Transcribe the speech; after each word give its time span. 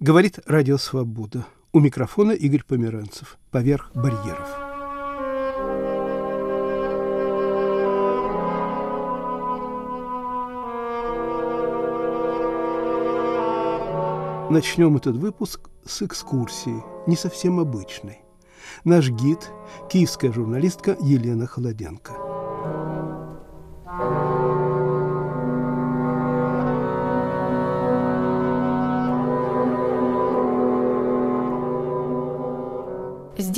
Говорит 0.00 0.38
Радио 0.46 0.78
Свобода. 0.78 1.44
У 1.72 1.80
микрофона 1.80 2.30
Игорь 2.30 2.62
Померанцев. 2.62 3.36
Поверх 3.50 3.90
барьеров. 3.96 4.48
Начнем 14.50 14.96
этот 14.96 15.16
выпуск 15.16 15.68
с 15.84 16.00
экскурсии, 16.02 16.80
не 17.08 17.16
совсем 17.16 17.58
обычной. 17.58 18.20
Наш 18.84 19.10
гид– 19.10 19.50
киевская 19.90 20.32
журналистка 20.32 20.96
Елена 21.00 21.48
Холоденко. 21.48 22.27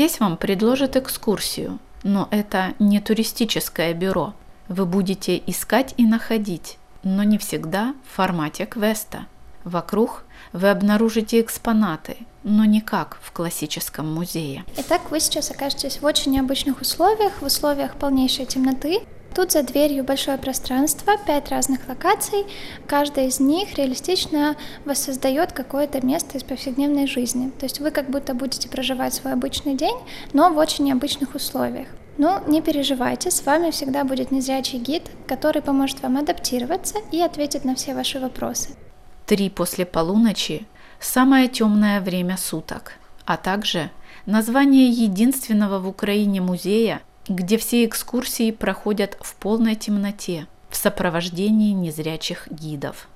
Здесь 0.00 0.18
вам 0.18 0.38
предложат 0.38 0.96
экскурсию, 0.96 1.78
но 2.04 2.27
это 2.30 2.72
не 2.78 3.00
туристическое 3.00 3.92
бюро. 3.92 4.32
Вы 4.66 4.86
будете 4.86 5.36
искать 5.46 5.92
и 5.98 6.06
находить, 6.06 6.78
но 7.02 7.23
не 7.23 7.36
всегда 7.36 7.95
в 8.10 8.16
формате 8.16 8.64
квеста– 8.64 9.26
Вокруг 9.64 10.24
вы 10.52 10.70
обнаружите 10.70 11.40
экспонаты, 11.40 12.16
но 12.45 12.64
не 12.64 12.80
как 12.80 13.18
в 13.23 13.30
классическом 13.32 14.12
музее. 14.12 14.64
Итак, 14.78 15.10
вы 15.10 15.20
сейчас 15.20 15.50
окажетесь 15.50 16.01
в 16.01 16.04
очень 16.04 16.32
необычных 16.32 16.80
условиях, 16.80 17.42
в 17.42 17.45
условиях 17.45 17.96
полнейшей 17.96 18.46
темноты. 18.46 19.01
Тут 19.34 19.52
за 19.52 19.62
дверью 19.62 20.02
большое 20.02 20.39
пространство, 20.39 21.12
пять 21.25 21.51
разных 21.51 21.88
локаций. 21.88 22.47
Каждая 22.87 23.29
из 23.29 23.38
них 23.38 23.75
реалистично 23.79 24.57
воссоздает 24.84 25.52
какое-то 25.52 26.05
место 26.05 26.37
из 26.37 26.43
повседневной 26.43 27.07
жизни. 27.07 27.51
То 27.51 27.66
есть 27.66 27.79
вы 27.79 27.93
как 27.93 28.11
будто 28.11 28.35
будете 28.35 28.69
проживать 28.69 29.15
свой 29.15 29.33
обычный 29.33 29.74
день, 29.74 29.97
но 30.32 30.51
в 30.51 30.59
очень 30.59 30.85
необычных 30.85 31.35
условиях. 31.35 31.87
Но 32.19 32.43
не 32.49 32.60
переживайте, 32.60 33.30
с 33.30 33.46
вами 33.46 33.71
всегда 33.71 34.04
будет 34.04 34.30
незрячий 34.32 34.79
гид, 34.79 35.04
который 35.27 35.63
поможет 35.63 36.02
вам 36.02 36.19
адаптироваться 36.19 36.99
и 37.13 37.21
ответит 37.21 37.65
на 37.65 37.76
все 37.76 37.95
ваши 37.95 38.19
вопросы. 38.19 38.71
Три 39.26 39.49
после 39.49 39.87
полуночи– 39.87 40.66
самое 41.01 41.47
темное 41.49 42.01
время 42.01 42.37
суток, 42.37 42.95
а 43.24 43.37
также 43.37 43.91
название 44.26 44.88
единственного 44.88 45.79
в 45.79 45.88
Украине 45.88 46.41
музея, 46.41 47.01
где 47.30 47.59
все 47.59 47.84
экскурсии 47.84 48.50
проходят 48.50 49.16
в 49.20 49.36
полной 49.36 49.76
темноте 49.76 50.48
в 50.68 50.76
сопровождении 50.76 51.73
незрячих 51.73 52.48
гидов. 52.50 53.09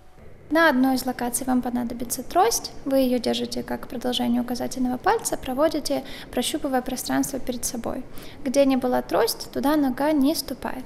На 0.50 0.68
одной 0.68 0.94
из 0.94 1.04
локаций 1.04 1.44
вам 1.46 1.62
понадобится 1.62 2.22
трость, 2.22 2.70
вы 2.84 2.98
ее 2.98 3.18
держите 3.18 3.64
как 3.64 3.88
продолжение 3.88 4.40
указательного 4.40 4.98
пальца, 4.98 5.36
проводите, 5.36 6.04
прощупывая 6.30 6.80
пространство 6.80 7.40
перед 7.40 7.64
собой. 7.64 8.04
Где 8.44 8.64
не 8.64 8.76
была 8.76 9.02
трость, 9.02 9.50
туда 9.52 9.76
нога 9.76 10.12
не 10.12 10.34
ступает 10.34 10.84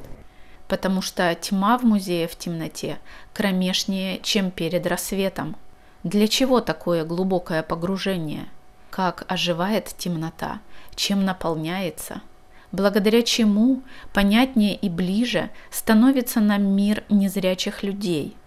потому 0.69 1.01
что 1.01 1.35
тьма 1.35 1.79
в 1.79 1.83
музее 1.83 2.29
в 2.29 2.37
темноте 2.37 2.99
кромешнее, 3.33 4.21
чем 4.21 4.51
перед 4.51 4.87
рассветом. 4.87 5.57
Для 6.05 6.29
чего 6.29 6.61
такое 6.61 7.05
глубокое 7.05 7.63
погружение? 7.63 8.49
Как 8.91 9.25
оживает 9.29 9.87
темнота? 9.97 10.61
Чем 10.95 11.25
наполняется? 11.25 12.21
Благодаря 12.71 13.23
чему 13.23 13.83
понятнее 14.13 14.75
и 14.75 14.89
ближе 14.89 15.51
становится 15.71 16.41
нам 16.41 16.63
мир 16.63 17.05
незрячих 17.09 17.83
людей– 17.83 18.37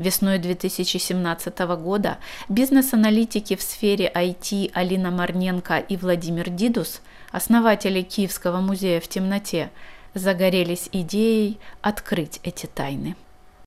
Весной 0.00 0.38
2017 0.38 1.58
года 1.76 2.16
бизнес-аналитики 2.48 3.54
в 3.54 3.60
сфере 3.60 4.10
IT 4.14 4.70
Алина 4.72 5.10
Марненко 5.10 5.76
и 5.76 5.98
Владимир 5.98 6.48
Дидус, 6.48 7.02
основатели 7.32 8.00
Киевского 8.00 8.60
музея 8.60 9.00
в 9.00 9.08
темноте, 9.08 9.70
загорелись 10.14 10.88
идеей 10.90 11.58
открыть 11.82 12.40
эти 12.44 12.64
тайны. 12.64 13.14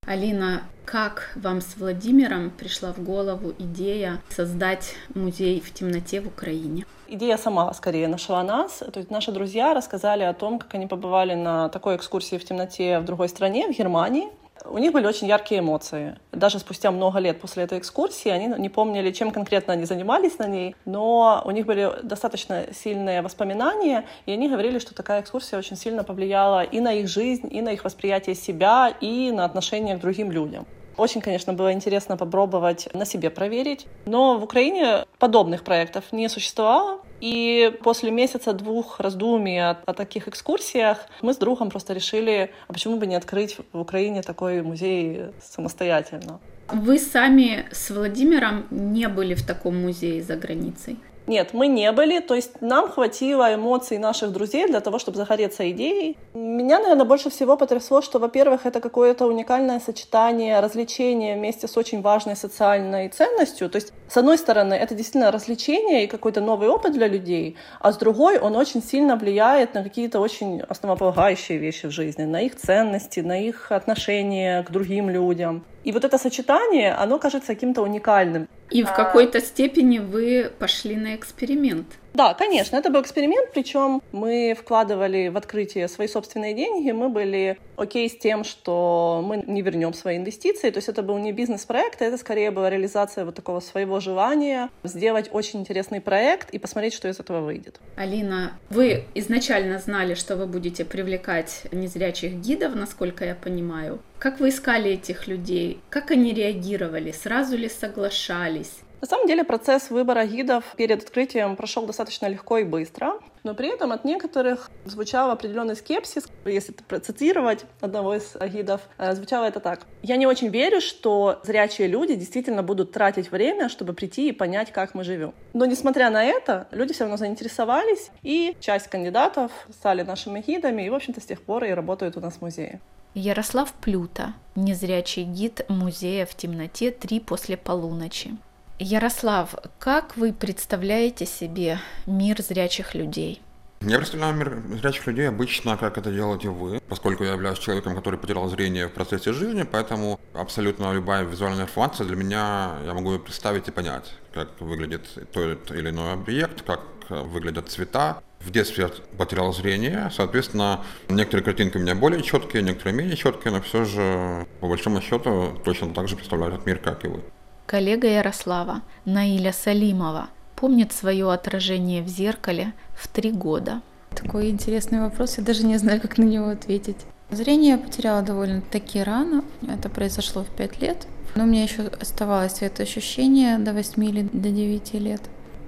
Алина, 0.07 0.63
как 0.85 1.33
вам 1.35 1.61
с 1.61 1.77
Владимиром 1.77 2.49
пришла 2.49 2.93
в 2.93 3.03
голову 3.03 3.53
идея 3.59 4.19
создать 4.29 4.95
музей 5.13 5.61
в 5.61 5.71
темноте 5.71 6.19
в 6.19 6.29
Украине? 6.29 6.87
Идея 7.13 7.37
сама 7.37 7.71
скорее 7.75 8.07
нашла 8.07 8.41
нас. 8.41 8.81
То 8.91 8.97
есть 8.97 9.11
наши 9.11 9.31
друзья 9.31 9.75
рассказали 9.75 10.23
о 10.23 10.33
том, 10.33 10.57
как 10.57 10.73
они 10.73 10.87
побывали 10.87 11.35
на 11.35 11.69
такой 11.69 11.95
экскурсии 11.95 12.37
в 12.37 12.43
темноте 12.43 12.97
в 12.97 13.05
другой 13.05 13.29
стране, 13.29 13.67
в 13.67 13.77
Германии. 13.77 14.29
У 14.65 14.79
них 14.79 14.93
были 14.93 15.05
очень 15.05 15.27
яркие 15.27 15.59
эмоции. 15.61 16.17
Даже 16.31 16.57
спустя 16.57 16.89
много 16.89 17.19
лет 17.19 17.39
после 17.39 17.65
этой 17.65 17.77
экскурсии 17.77 18.29
они 18.29 18.47
не 18.47 18.67
помнили, 18.67 19.11
чем 19.11 19.29
конкретно 19.29 19.73
они 19.73 19.85
занимались 19.85 20.39
на 20.39 20.47
ней, 20.47 20.75
но 20.85 21.43
у 21.45 21.51
них 21.51 21.67
были 21.67 21.91
достаточно 22.01 22.63
сильные 22.73 23.21
воспоминания, 23.21 24.05
и 24.25 24.31
они 24.31 24.49
говорили, 24.49 24.79
что 24.79 24.95
такая 24.95 25.21
экскурсия 25.21 25.59
очень 25.59 25.77
сильно 25.77 26.03
повлияла 26.03 26.63
и 26.63 26.79
на 26.79 26.93
их 26.93 27.07
жизнь, 27.07 27.47
и 27.51 27.61
на 27.61 27.73
их 27.73 27.83
восприятие 27.83 28.33
себя, 28.33 28.91
и 29.01 29.29
на 29.29 29.45
отношение 29.45 29.97
к 29.97 29.99
другим 29.99 30.31
людям. 30.31 30.65
Очень, 30.97 31.21
конечно, 31.21 31.53
было 31.53 31.73
интересно 31.73 32.17
попробовать 32.17 32.87
на 32.93 33.05
себе 33.05 33.29
проверить. 33.29 33.87
Но 34.05 34.37
в 34.37 34.43
Украине 34.43 35.05
подобных 35.19 35.63
проектов 35.63 36.05
не 36.11 36.29
существовало. 36.29 36.99
И 37.19 37.73
после 37.83 38.11
месяца-двух 38.11 38.99
раздумий 38.99 39.57
о, 39.57 39.77
о 39.85 39.93
таких 39.93 40.27
экскурсиях 40.27 41.07
мы 41.21 41.33
с 41.33 41.37
другом 41.37 41.69
просто 41.69 41.93
решили, 41.93 42.51
а 42.67 42.73
почему 42.73 42.97
бы 42.97 43.07
не 43.07 43.15
открыть 43.15 43.57
в 43.71 43.79
Украине 43.79 44.21
такой 44.21 44.61
музей 44.61 45.27
самостоятельно. 45.41 46.41
Вы 46.67 46.99
сами 46.99 47.65
с 47.71 47.89
Владимиром 47.91 48.67
не 48.71 49.07
были 49.07 49.35
в 49.35 49.45
таком 49.45 49.81
музее 49.81 50.21
за 50.21 50.35
границей? 50.35 50.97
Нет, 51.25 51.53
мы 51.53 51.67
не 51.67 51.89
были, 51.93 52.19
то 52.19 52.35
есть 52.35 52.61
нам 52.61 52.89
хватило 52.89 53.53
эмоций 53.55 53.97
наших 53.97 54.33
друзей 54.33 54.67
для 54.67 54.81
того, 54.81 54.99
чтобы 54.99 55.17
загореться 55.17 55.69
идеей. 55.71 56.17
Меня, 56.33 56.79
наверное, 56.79 57.05
больше 57.05 57.29
всего 57.29 57.55
потрясло, 57.55 58.01
что, 58.01 58.19
во-первых, 58.19 58.65
это 58.65 58.81
какое-то 58.81 59.25
уникальное 59.25 59.79
сочетание 59.79 60.59
развлечения 60.59 61.35
вместе 61.35 61.69
с 61.69 61.77
очень 61.77 62.01
важной 62.01 62.35
социальной 62.35 63.07
ценностью. 63.07 63.69
То 63.69 63.77
есть, 63.77 63.93
с 64.09 64.17
одной 64.17 64.37
стороны, 64.37 64.73
это 64.73 64.95
действительно 64.95 65.31
развлечение 65.31 66.03
и 66.03 66.07
какой-то 66.07 66.41
новый 66.41 66.67
опыт 66.67 66.91
для 66.91 67.07
людей, 67.07 67.55
а 67.79 67.93
с 67.93 67.97
другой, 67.97 68.37
он 68.37 68.57
очень 68.57 68.83
сильно 68.83 69.15
влияет 69.15 69.75
на 69.75 69.83
какие-то 69.83 70.19
очень 70.19 70.61
основополагающие 70.61 71.57
вещи 71.57 71.85
в 71.85 71.91
жизни, 71.91 72.23
на 72.23 72.41
их 72.41 72.57
ценности, 72.57 73.21
на 73.21 73.39
их 73.39 73.71
отношения 73.71 74.63
к 74.63 74.71
другим 74.71 75.09
людям. 75.09 75.63
И 75.83 75.91
вот 75.91 76.05
это 76.05 76.17
сочетание, 76.17 76.93
оно 76.93 77.19
кажется 77.19 77.53
каким-то 77.53 77.81
уникальным. 77.81 78.47
И 78.69 78.83
в 78.83 78.91
а. 78.91 78.93
какой-то 78.93 79.41
степени 79.41 79.99
вы 79.99 80.51
пошли 80.59 80.95
на 80.95 81.15
эксперимент. 81.15 81.87
Да, 82.13 82.35
конечно, 82.35 82.75
это 82.75 82.91
был 82.91 83.01
эксперимент, 83.01 83.51
причем 83.53 84.01
мы 84.11 84.55
вкладывали 84.59 85.29
в 85.29 85.37
открытие 85.37 85.87
свои 85.87 86.07
собственные 86.07 86.53
деньги, 86.53 86.91
мы 86.91 87.09
были 87.09 87.57
окей 87.75 88.07
с 88.07 88.15
тем, 88.15 88.43
что 88.43 89.23
мы 89.25 89.43
не 89.47 89.63
вернем 89.63 89.93
свои 89.93 90.17
инвестиции, 90.17 90.69
то 90.69 90.77
есть 90.77 90.89
это 90.89 91.01
был 91.01 91.17
не 91.17 91.31
бизнес-проект, 91.31 92.01
а 92.01 92.05
это 92.05 92.17
скорее 92.17 92.51
была 92.51 92.69
реализация 92.69 93.25
вот 93.25 93.33
такого 93.35 93.61
своего 93.61 93.99
желания 93.99 94.69
сделать 94.83 95.29
очень 95.31 95.61
интересный 95.61 96.01
проект 96.01 96.51
и 96.51 96.59
посмотреть, 96.59 96.93
что 96.93 97.07
из 97.07 97.19
этого 97.19 97.41
выйдет. 97.41 97.79
Алина, 97.95 98.59
вы 98.69 99.05
изначально 99.15 99.79
знали, 99.79 100.13
что 100.13 100.35
вы 100.35 100.45
будете 100.45 100.85
привлекать 100.85 101.63
незрячих 101.71 102.33
гидов, 102.33 102.75
насколько 102.75 103.25
я 103.25 103.33
понимаю. 103.33 103.99
Как 104.19 104.39
вы 104.39 104.49
искали 104.49 104.91
этих 104.91 105.27
людей? 105.27 105.81
Как 105.89 106.11
они 106.11 106.33
реагировали? 106.33 107.11
Сразу 107.11 107.57
ли 107.57 107.67
соглашались? 107.67 108.71
На 109.03 109.07
самом 109.07 109.27
деле 109.27 109.43
процесс 109.43 109.89
выбора 109.89 110.25
гидов 110.25 110.63
перед 110.77 111.03
открытием 111.03 111.57
прошел 111.57 111.85
достаточно 111.85 112.27
легко 112.27 112.59
и 112.59 112.63
быстро, 112.63 113.19
но 113.43 113.53
при 113.53 113.67
этом 113.67 113.91
от 113.91 114.05
некоторых 114.05 114.71
звучал 114.85 115.29
определенный 115.29 115.75
скепсис. 115.75 116.25
Если 116.45 116.71
процитировать 116.71 117.65
одного 117.81 118.15
из 118.15 118.37
гидов, 118.49 118.79
э, 118.97 119.13
звучало 119.13 119.43
это 119.43 119.59
так. 119.59 119.81
«Я 120.03 120.15
не 120.15 120.25
очень 120.25 120.47
верю, 120.47 120.79
что 120.79 121.41
зрячие 121.43 121.89
люди 121.89 122.15
действительно 122.15 122.63
будут 122.63 122.93
тратить 122.93 123.29
время, 123.29 123.67
чтобы 123.67 123.91
прийти 123.91 124.29
и 124.29 124.31
понять, 124.31 124.71
как 124.71 124.95
мы 124.95 125.03
живем». 125.03 125.33
Но 125.51 125.65
несмотря 125.65 126.09
на 126.09 126.23
это, 126.23 126.69
люди 126.71 126.93
все 126.93 127.03
равно 127.03 127.17
заинтересовались, 127.17 128.09
и 128.21 128.55
часть 128.61 128.87
кандидатов 128.87 129.51
стали 129.69 130.03
нашими 130.03 130.39
гидами, 130.39 130.83
и, 130.83 130.89
в 130.89 130.95
общем-то, 130.95 131.19
с 131.19 131.25
тех 131.25 131.41
пор 131.41 131.65
и 131.65 131.71
работают 131.71 132.15
у 132.15 132.21
нас 132.21 132.35
в 132.35 132.41
музее. 132.41 132.79
Ярослав 133.15 133.73
Плюта, 133.73 134.33
незрячий 134.55 135.23
гид 135.23 135.65
музея 135.67 136.25
в 136.25 136.35
темноте 136.35 136.89
«Три 136.89 137.19
после 137.19 137.57
полуночи». 137.57 138.37
Ярослав, 138.79 139.53
как 139.77 140.17
вы 140.17 140.33
представляете 140.33 141.27
себе 141.27 141.79
мир 142.07 142.41
зрячих 142.41 142.95
людей? 142.95 143.39
Я 143.81 143.97
представляю 143.97 144.33
мир 144.33 144.63
зрячих 144.81 145.05
людей 145.05 145.29
обычно, 145.29 145.77
как 145.77 145.99
это 145.99 146.11
делаете 146.11 146.49
вы, 146.49 146.81
поскольку 146.89 147.23
я 147.23 147.33
являюсь 147.33 147.59
человеком, 147.59 147.95
который 147.95 148.17
потерял 148.17 148.47
зрение 148.47 148.87
в 148.87 148.91
процессе 148.91 149.31
жизни, 149.31 149.61
поэтому 149.63 150.19
абсолютно 150.33 150.91
любая 150.91 151.23
визуальная 151.23 151.65
информация 151.65 152.07
для 152.07 152.15
меня, 152.15 152.77
я 152.83 152.93
могу 152.95 153.19
представить 153.19 153.67
и 153.67 153.71
понять, 153.71 154.11
как 154.33 154.49
выглядит 154.59 155.07
тот 155.31 155.69
или 155.69 155.91
иной 155.91 156.13
объект, 156.13 156.63
как 156.63 156.79
выглядят 157.09 157.69
цвета. 157.69 158.23
В 158.39 158.49
детстве 158.49 158.85
я 158.85 159.17
потерял 159.17 159.53
зрение, 159.53 160.09
соответственно, 160.11 160.83
некоторые 161.09 161.45
картинки 161.45 161.77
у 161.77 161.79
меня 161.79 161.93
более 161.93 162.23
четкие, 162.23 162.63
некоторые 162.63 162.95
менее 162.95 163.17
четкие, 163.17 163.53
но 163.53 163.61
все 163.61 163.85
же, 163.85 164.47
по 164.61 164.67
большому 164.67 164.99
счету, 164.99 165.61
точно 165.63 165.93
так 165.93 166.07
же 166.07 166.15
представляют 166.15 166.55
этот 166.55 166.65
мир, 166.65 166.79
как 166.79 167.05
и 167.05 167.07
вы. 167.07 167.21
Коллега 167.65 168.07
Ярослава, 168.07 168.81
Наиля 169.05 169.53
Салимова, 169.53 170.29
помнит 170.55 170.91
свое 170.91 171.31
отражение 171.31 172.03
в 172.03 172.07
зеркале 172.07 172.73
в 172.93 173.07
три 173.07 173.31
года. 173.31 173.81
Такой 174.13 174.49
интересный 174.49 174.99
вопрос, 174.99 175.37
я 175.37 175.43
даже 175.43 175.65
не 175.65 175.77
знаю, 175.77 176.01
как 176.01 176.17
на 176.17 176.23
него 176.23 176.49
ответить. 176.49 176.97
Зрение 177.31 177.71
я 177.71 177.77
потеряла 177.77 178.21
довольно-таки 178.21 179.01
рано, 179.01 179.43
это 179.67 179.89
произошло 179.89 180.43
в 180.43 180.49
пять 180.55 180.81
лет, 180.81 181.07
но 181.35 181.43
у 181.43 181.47
меня 181.47 181.63
еще 181.63 181.83
оставалось 181.99 182.61
это 182.61 182.83
ощущение 182.83 183.57
до 183.57 183.73
8 183.73 184.03
или 184.05 184.21
до 184.21 184.49
9 184.49 184.93
лет. 184.95 185.21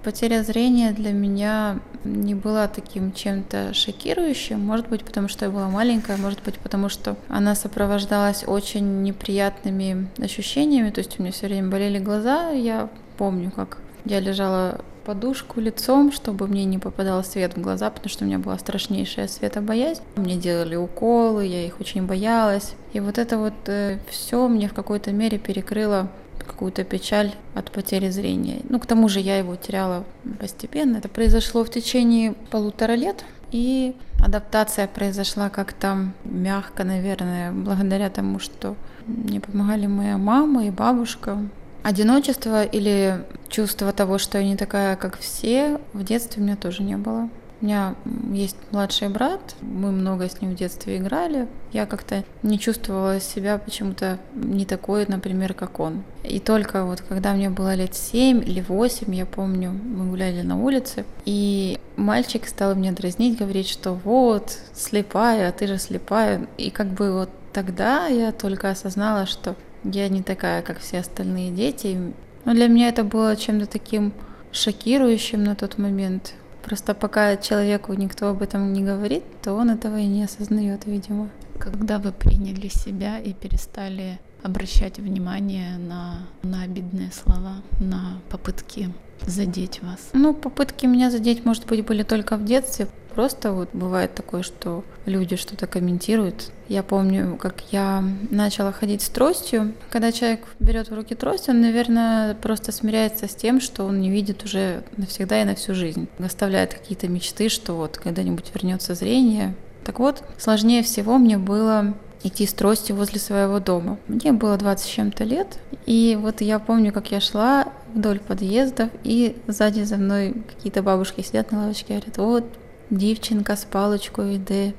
Потеря 0.05 0.43
зрения 0.43 0.91
для 0.91 1.11
меня 1.11 1.79
не 2.03 2.35
была 2.35 2.67
таким 2.67 3.11
чем-то 3.11 3.73
шокирующим. 3.73 4.59
Может 4.59 4.87
быть, 4.87 5.03
потому 5.03 5.27
что 5.27 5.45
я 5.45 5.51
была 5.51 5.67
маленькая, 5.67 6.17
может 6.17 6.43
быть, 6.43 6.59
потому 6.59 6.89
что 6.89 7.15
она 7.27 7.55
сопровождалась 7.55 8.43
очень 8.45 9.01
неприятными 9.01 10.07
ощущениями. 10.19 10.91
То 10.91 10.99
есть 10.99 11.19
у 11.19 11.23
меня 11.23 11.31
все 11.31 11.47
время 11.47 11.71
болели 11.71 11.97
глаза. 11.97 12.51
Я 12.51 12.89
помню, 13.17 13.49
как 13.49 13.79
я 14.05 14.19
лежала 14.19 14.81
подушку 15.05 15.59
лицом, 15.59 16.11
чтобы 16.11 16.47
мне 16.47 16.65
не 16.65 16.77
попадал 16.77 17.23
свет 17.23 17.55
в 17.55 17.61
глаза, 17.61 17.89
потому 17.89 18.09
что 18.09 18.25
у 18.25 18.27
меня 18.27 18.37
была 18.37 18.59
страшнейшая 18.59 19.27
светобоязнь. 19.27 20.03
Мне 20.17 20.35
делали 20.35 20.75
уколы, 20.75 21.47
я 21.47 21.65
их 21.65 21.79
очень 21.79 22.05
боялась. 22.05 22.75
И 22.93 22.99
вот 22.99 23.17
это 23.17 23.39
вот 23.39 23.53
э, 23.65 23.97
все 24.07 24.47
мне 24.47 24.67
в 24.67 24.73
какой-то 24.75 25.11
мере 25.11 25.39
перекрыло 25.39 26.11
какую-то 26.45 26.83
печаль 26.83 27.33
от 27.53 27.71
потери 27.71 28.09
зрения. 28.09 28.61
Ну, 28.69 28.79
к 28.79 28.85
тому 28.85 29.09
же 29.09 29.19
я 29.19 29.37
его 29.37 29.55
теряла 29.55 30.05
постепенно. 30.39 30.97
Это 30.97 31.09
произошло 31.09 31.63
в 31.63 31.69
течение 31.69 32.33
полутора 32.51 32.93
лет. 32.93 33.23
И 33.51 33.95
адаптация 34.19 34.87
произошла 34.87 35.49
как-то 35.49 36.11
мягко, 36.23 36.83
наверное, 36.83 37.51
благодаря 37.51 38.09
тому, 38.09 38.39
что 38.39 38.75
мне 39.05 39.39
помогали 39.39 39.85
моя 39.87 40.17
мама 40.17 40.65
и 40.65 40.71
бабушка. 40.71 41.37
Одиночество 41.83 42.63
или 42.63 43.23
чувство 43.47 43.91
того, 43.91 44.17
что 44.17 44.39
я 44.39 44.43
не 44.43 44.57
такая, 44.57 44.95
как 44.95 45.19
все, 45.19 45.79
в 45.93 46.03
детстве 46.03 46.41
у 46.41 46.45
меня 46.45 46.55
тоже 46.55 46.83
не 46.83 46.97
было. 46.97 47.29
У 47.61 47.65
меня 47.65 47.95
есть 48.31 48.57
младший 48.71 49.09
брат, 49.09 49.55
мы 49.61 49.91
много 49.91 50.27
с 50.27 50.41
ним 50.41 50.51
в 50.51 50.55
детстве 50.55 50.97
играли. 50.97 51.47
Я 51.71 51.85
как-то 51.85 52.23
не 52.43 52.59
чувствовала 52.59 53.19
себя 53.19 53.57
почему-то 53.57 54.19
не 54.33 54.65
такой, 54.65 55.05
например, 55.07 55.53
как 55.53 55.79
он. 55.79 56.03
И 56.23 56.39
только 56.39 56.83
вот 56.83 57.01
когда 57.01 57.33
мне 57.33 57.49
было 57.49 57.73
лет 57.73 57.95
семь 57.95 58.39
или 58.39 58.61
восемь, 58.61 59.15
я 59.15 59.25
помню, 59.25 59.71
мы 59.71 60.09
гуляли 60.09 60.41
на 60.41 60.61
улице, 60.61 61.05
и 61.23 61.79
мальчик 61.95 62.47
стал 62.47 62.75
мне 62.75 62.91
дразнить, 62.91 63.37
говорить, 63.37 63.69
что 63.69 63.93
вот, 63.93 64.57
слепая, 64.73 65.51
ты 65.51 65.67
же 65.67 65.77
слепая. 65.77 66.47
И 66.57 66.69
как 66.71 66.87
бы 66.87 67.13
вот 67.13 67.29
тогда 67.53 68.07
я 68.07 68.33
только 68.33 68.69
осознала, 68.69 69.25
что 69.25 69.55
я 69.85 70.09
не 70.09 70.23
такая, 70.23 70.61
как 70.61 70.79
все 70.79 70.99
остальные 70.99 71.51
дети. 71.51 71.97
Но 72.43 72.53
для 72.53 72.67
меня 72.67 72.89
это 72.89 73.03
было 73.03 73.35
чем-то 73.35 73.65
таким 73.65 74.13
шокирующим 74.51 75.43
на 75.43 75.55
тот 75.55 75.77
момент. 75.77 76.33
Просто 76.65 76.95
пока 76.95 77.37
человеку 77.37 77.93
никто 77.93 78.29
об 78.29 78.41
этом 78.41 78.73
не 78.73 78.83
говорит, 78.83 79.23
то 79.43 79.53
он 79.53 79.69
этого 79.69 79.97
и 79.97 80.07
не 80.07 80.23
осознает, 80.23 80.87
видимо. 80.87 81.29
Когда 81.59 81.99
вы 81.99 82.11
приняли 82.11 82.69
себя 82.69 83.19
и 83.19 83.33
перестали 83.33 84.19
обращать 84.41 84.97
внимание 84.97 85.77
на, 85.77 86.27
на 86.41 86.63
обидные 86.63 87.11
слова, 87.11 87.57
на 87.79 88.19
попытки 88.31 88.89
задеть 89.27 89.83
вас? 89.83 90.09
Ну, 90.13 90.33
попытки 90.33 90.87
меня 90.87 91.11
задеть, 91.11 91.45
может 91.45 91.67
быть, 91.67 91.85
были 91.85 92.01
только 92.01 92.35
в 92.35 92.43
детстве. 92.43 92.87
Просто 93.13 93.51
вот 93.51 93.69
бывает 93.73 94.15
такое, 94.15 94.41
что 94.41 94.83
люди 95.05 95.35
что-то 95.35 95.67
комментируют. 95.67 96.51
Я 96.67 96.81
помню, 96.81 97.37
как 97.39 97.61
я 97.71 98.03
начала 98.31 98.71
ходить 98.71 99.03
с 99.03 99.09
тростью. 99.09 99.73
Когда 99.91 100.11
человек 100.11 100.41
берет 100.59 100.89
в 100.89 100.95
руки 100.95 101.13
трость, 101.13 101.47
он, 101.47 101.61
наверное, 101.61 102.33
просто 102.35 102.71
смиряется 102.71 103.27
с 103.27 103.35
тем, 103.35 103.61
что 103.61 103.83
он 103.85 104.01
не 104.01 104.09
видит 104.09 104.43
уже 104.43 104.83
навсегда 104.97 105.41
и 105.41 105.45
на 105.45 105.55
всю 105.55 105.75
жизнь. 105.75 106.07
Оставляет 106.17 106.73
какие-то 106.73 107.07
мечты, 107.07 107.49
что 107.49 107.73
вот 107.73 107.97
когда-нибудь 107.97 108.51
вернется 108.53 108.95
зрение. 108.95 109.53
Так 109.83 109.99
вот, 109.99 110.23
сложнее 110.39 110.81
всего 110.81 111.19
мне 111.19 111.37
было 111.37 111.93
идти 112.23 112.47
с 112.47 112.53
тростью 112.53 112.95
возле 112.95 113.19
своего 113.19 113.59
дома. 113.59 113.99
Мне 114.07 114.31
было 114.31 114.57
20 114.57 114.85
с 114.85 114.89
чем-то 114.89 115.23
лет, 115.23 115.59
и 115.85 116.17
вот 116.19 116.41
я 116.41 116.57
помню, 116.57 116.91
как 116.91 117.11
я 117.11 117.19
шла 117.19 117.67
вдоль 117.93 118.19
подъездов, 118.19 118.89
и 119.03 119.35
сзади 119.45 119.83
за 119.83 119.97
мной 119.97 120.33
какие-то 120.47 120.81
бабушки 120.81 121.21
сидят 121.21 121.51
на 121.51 121.59
лавочке 121.59 121.93
и 121.93 121.97
говорят, 121.97 122.17
вот, 122.17 122.43
дівчинка 122.89 123.55
з 123.55 123.63
паличкою 123.65 124.33
йде, 124.33 124.73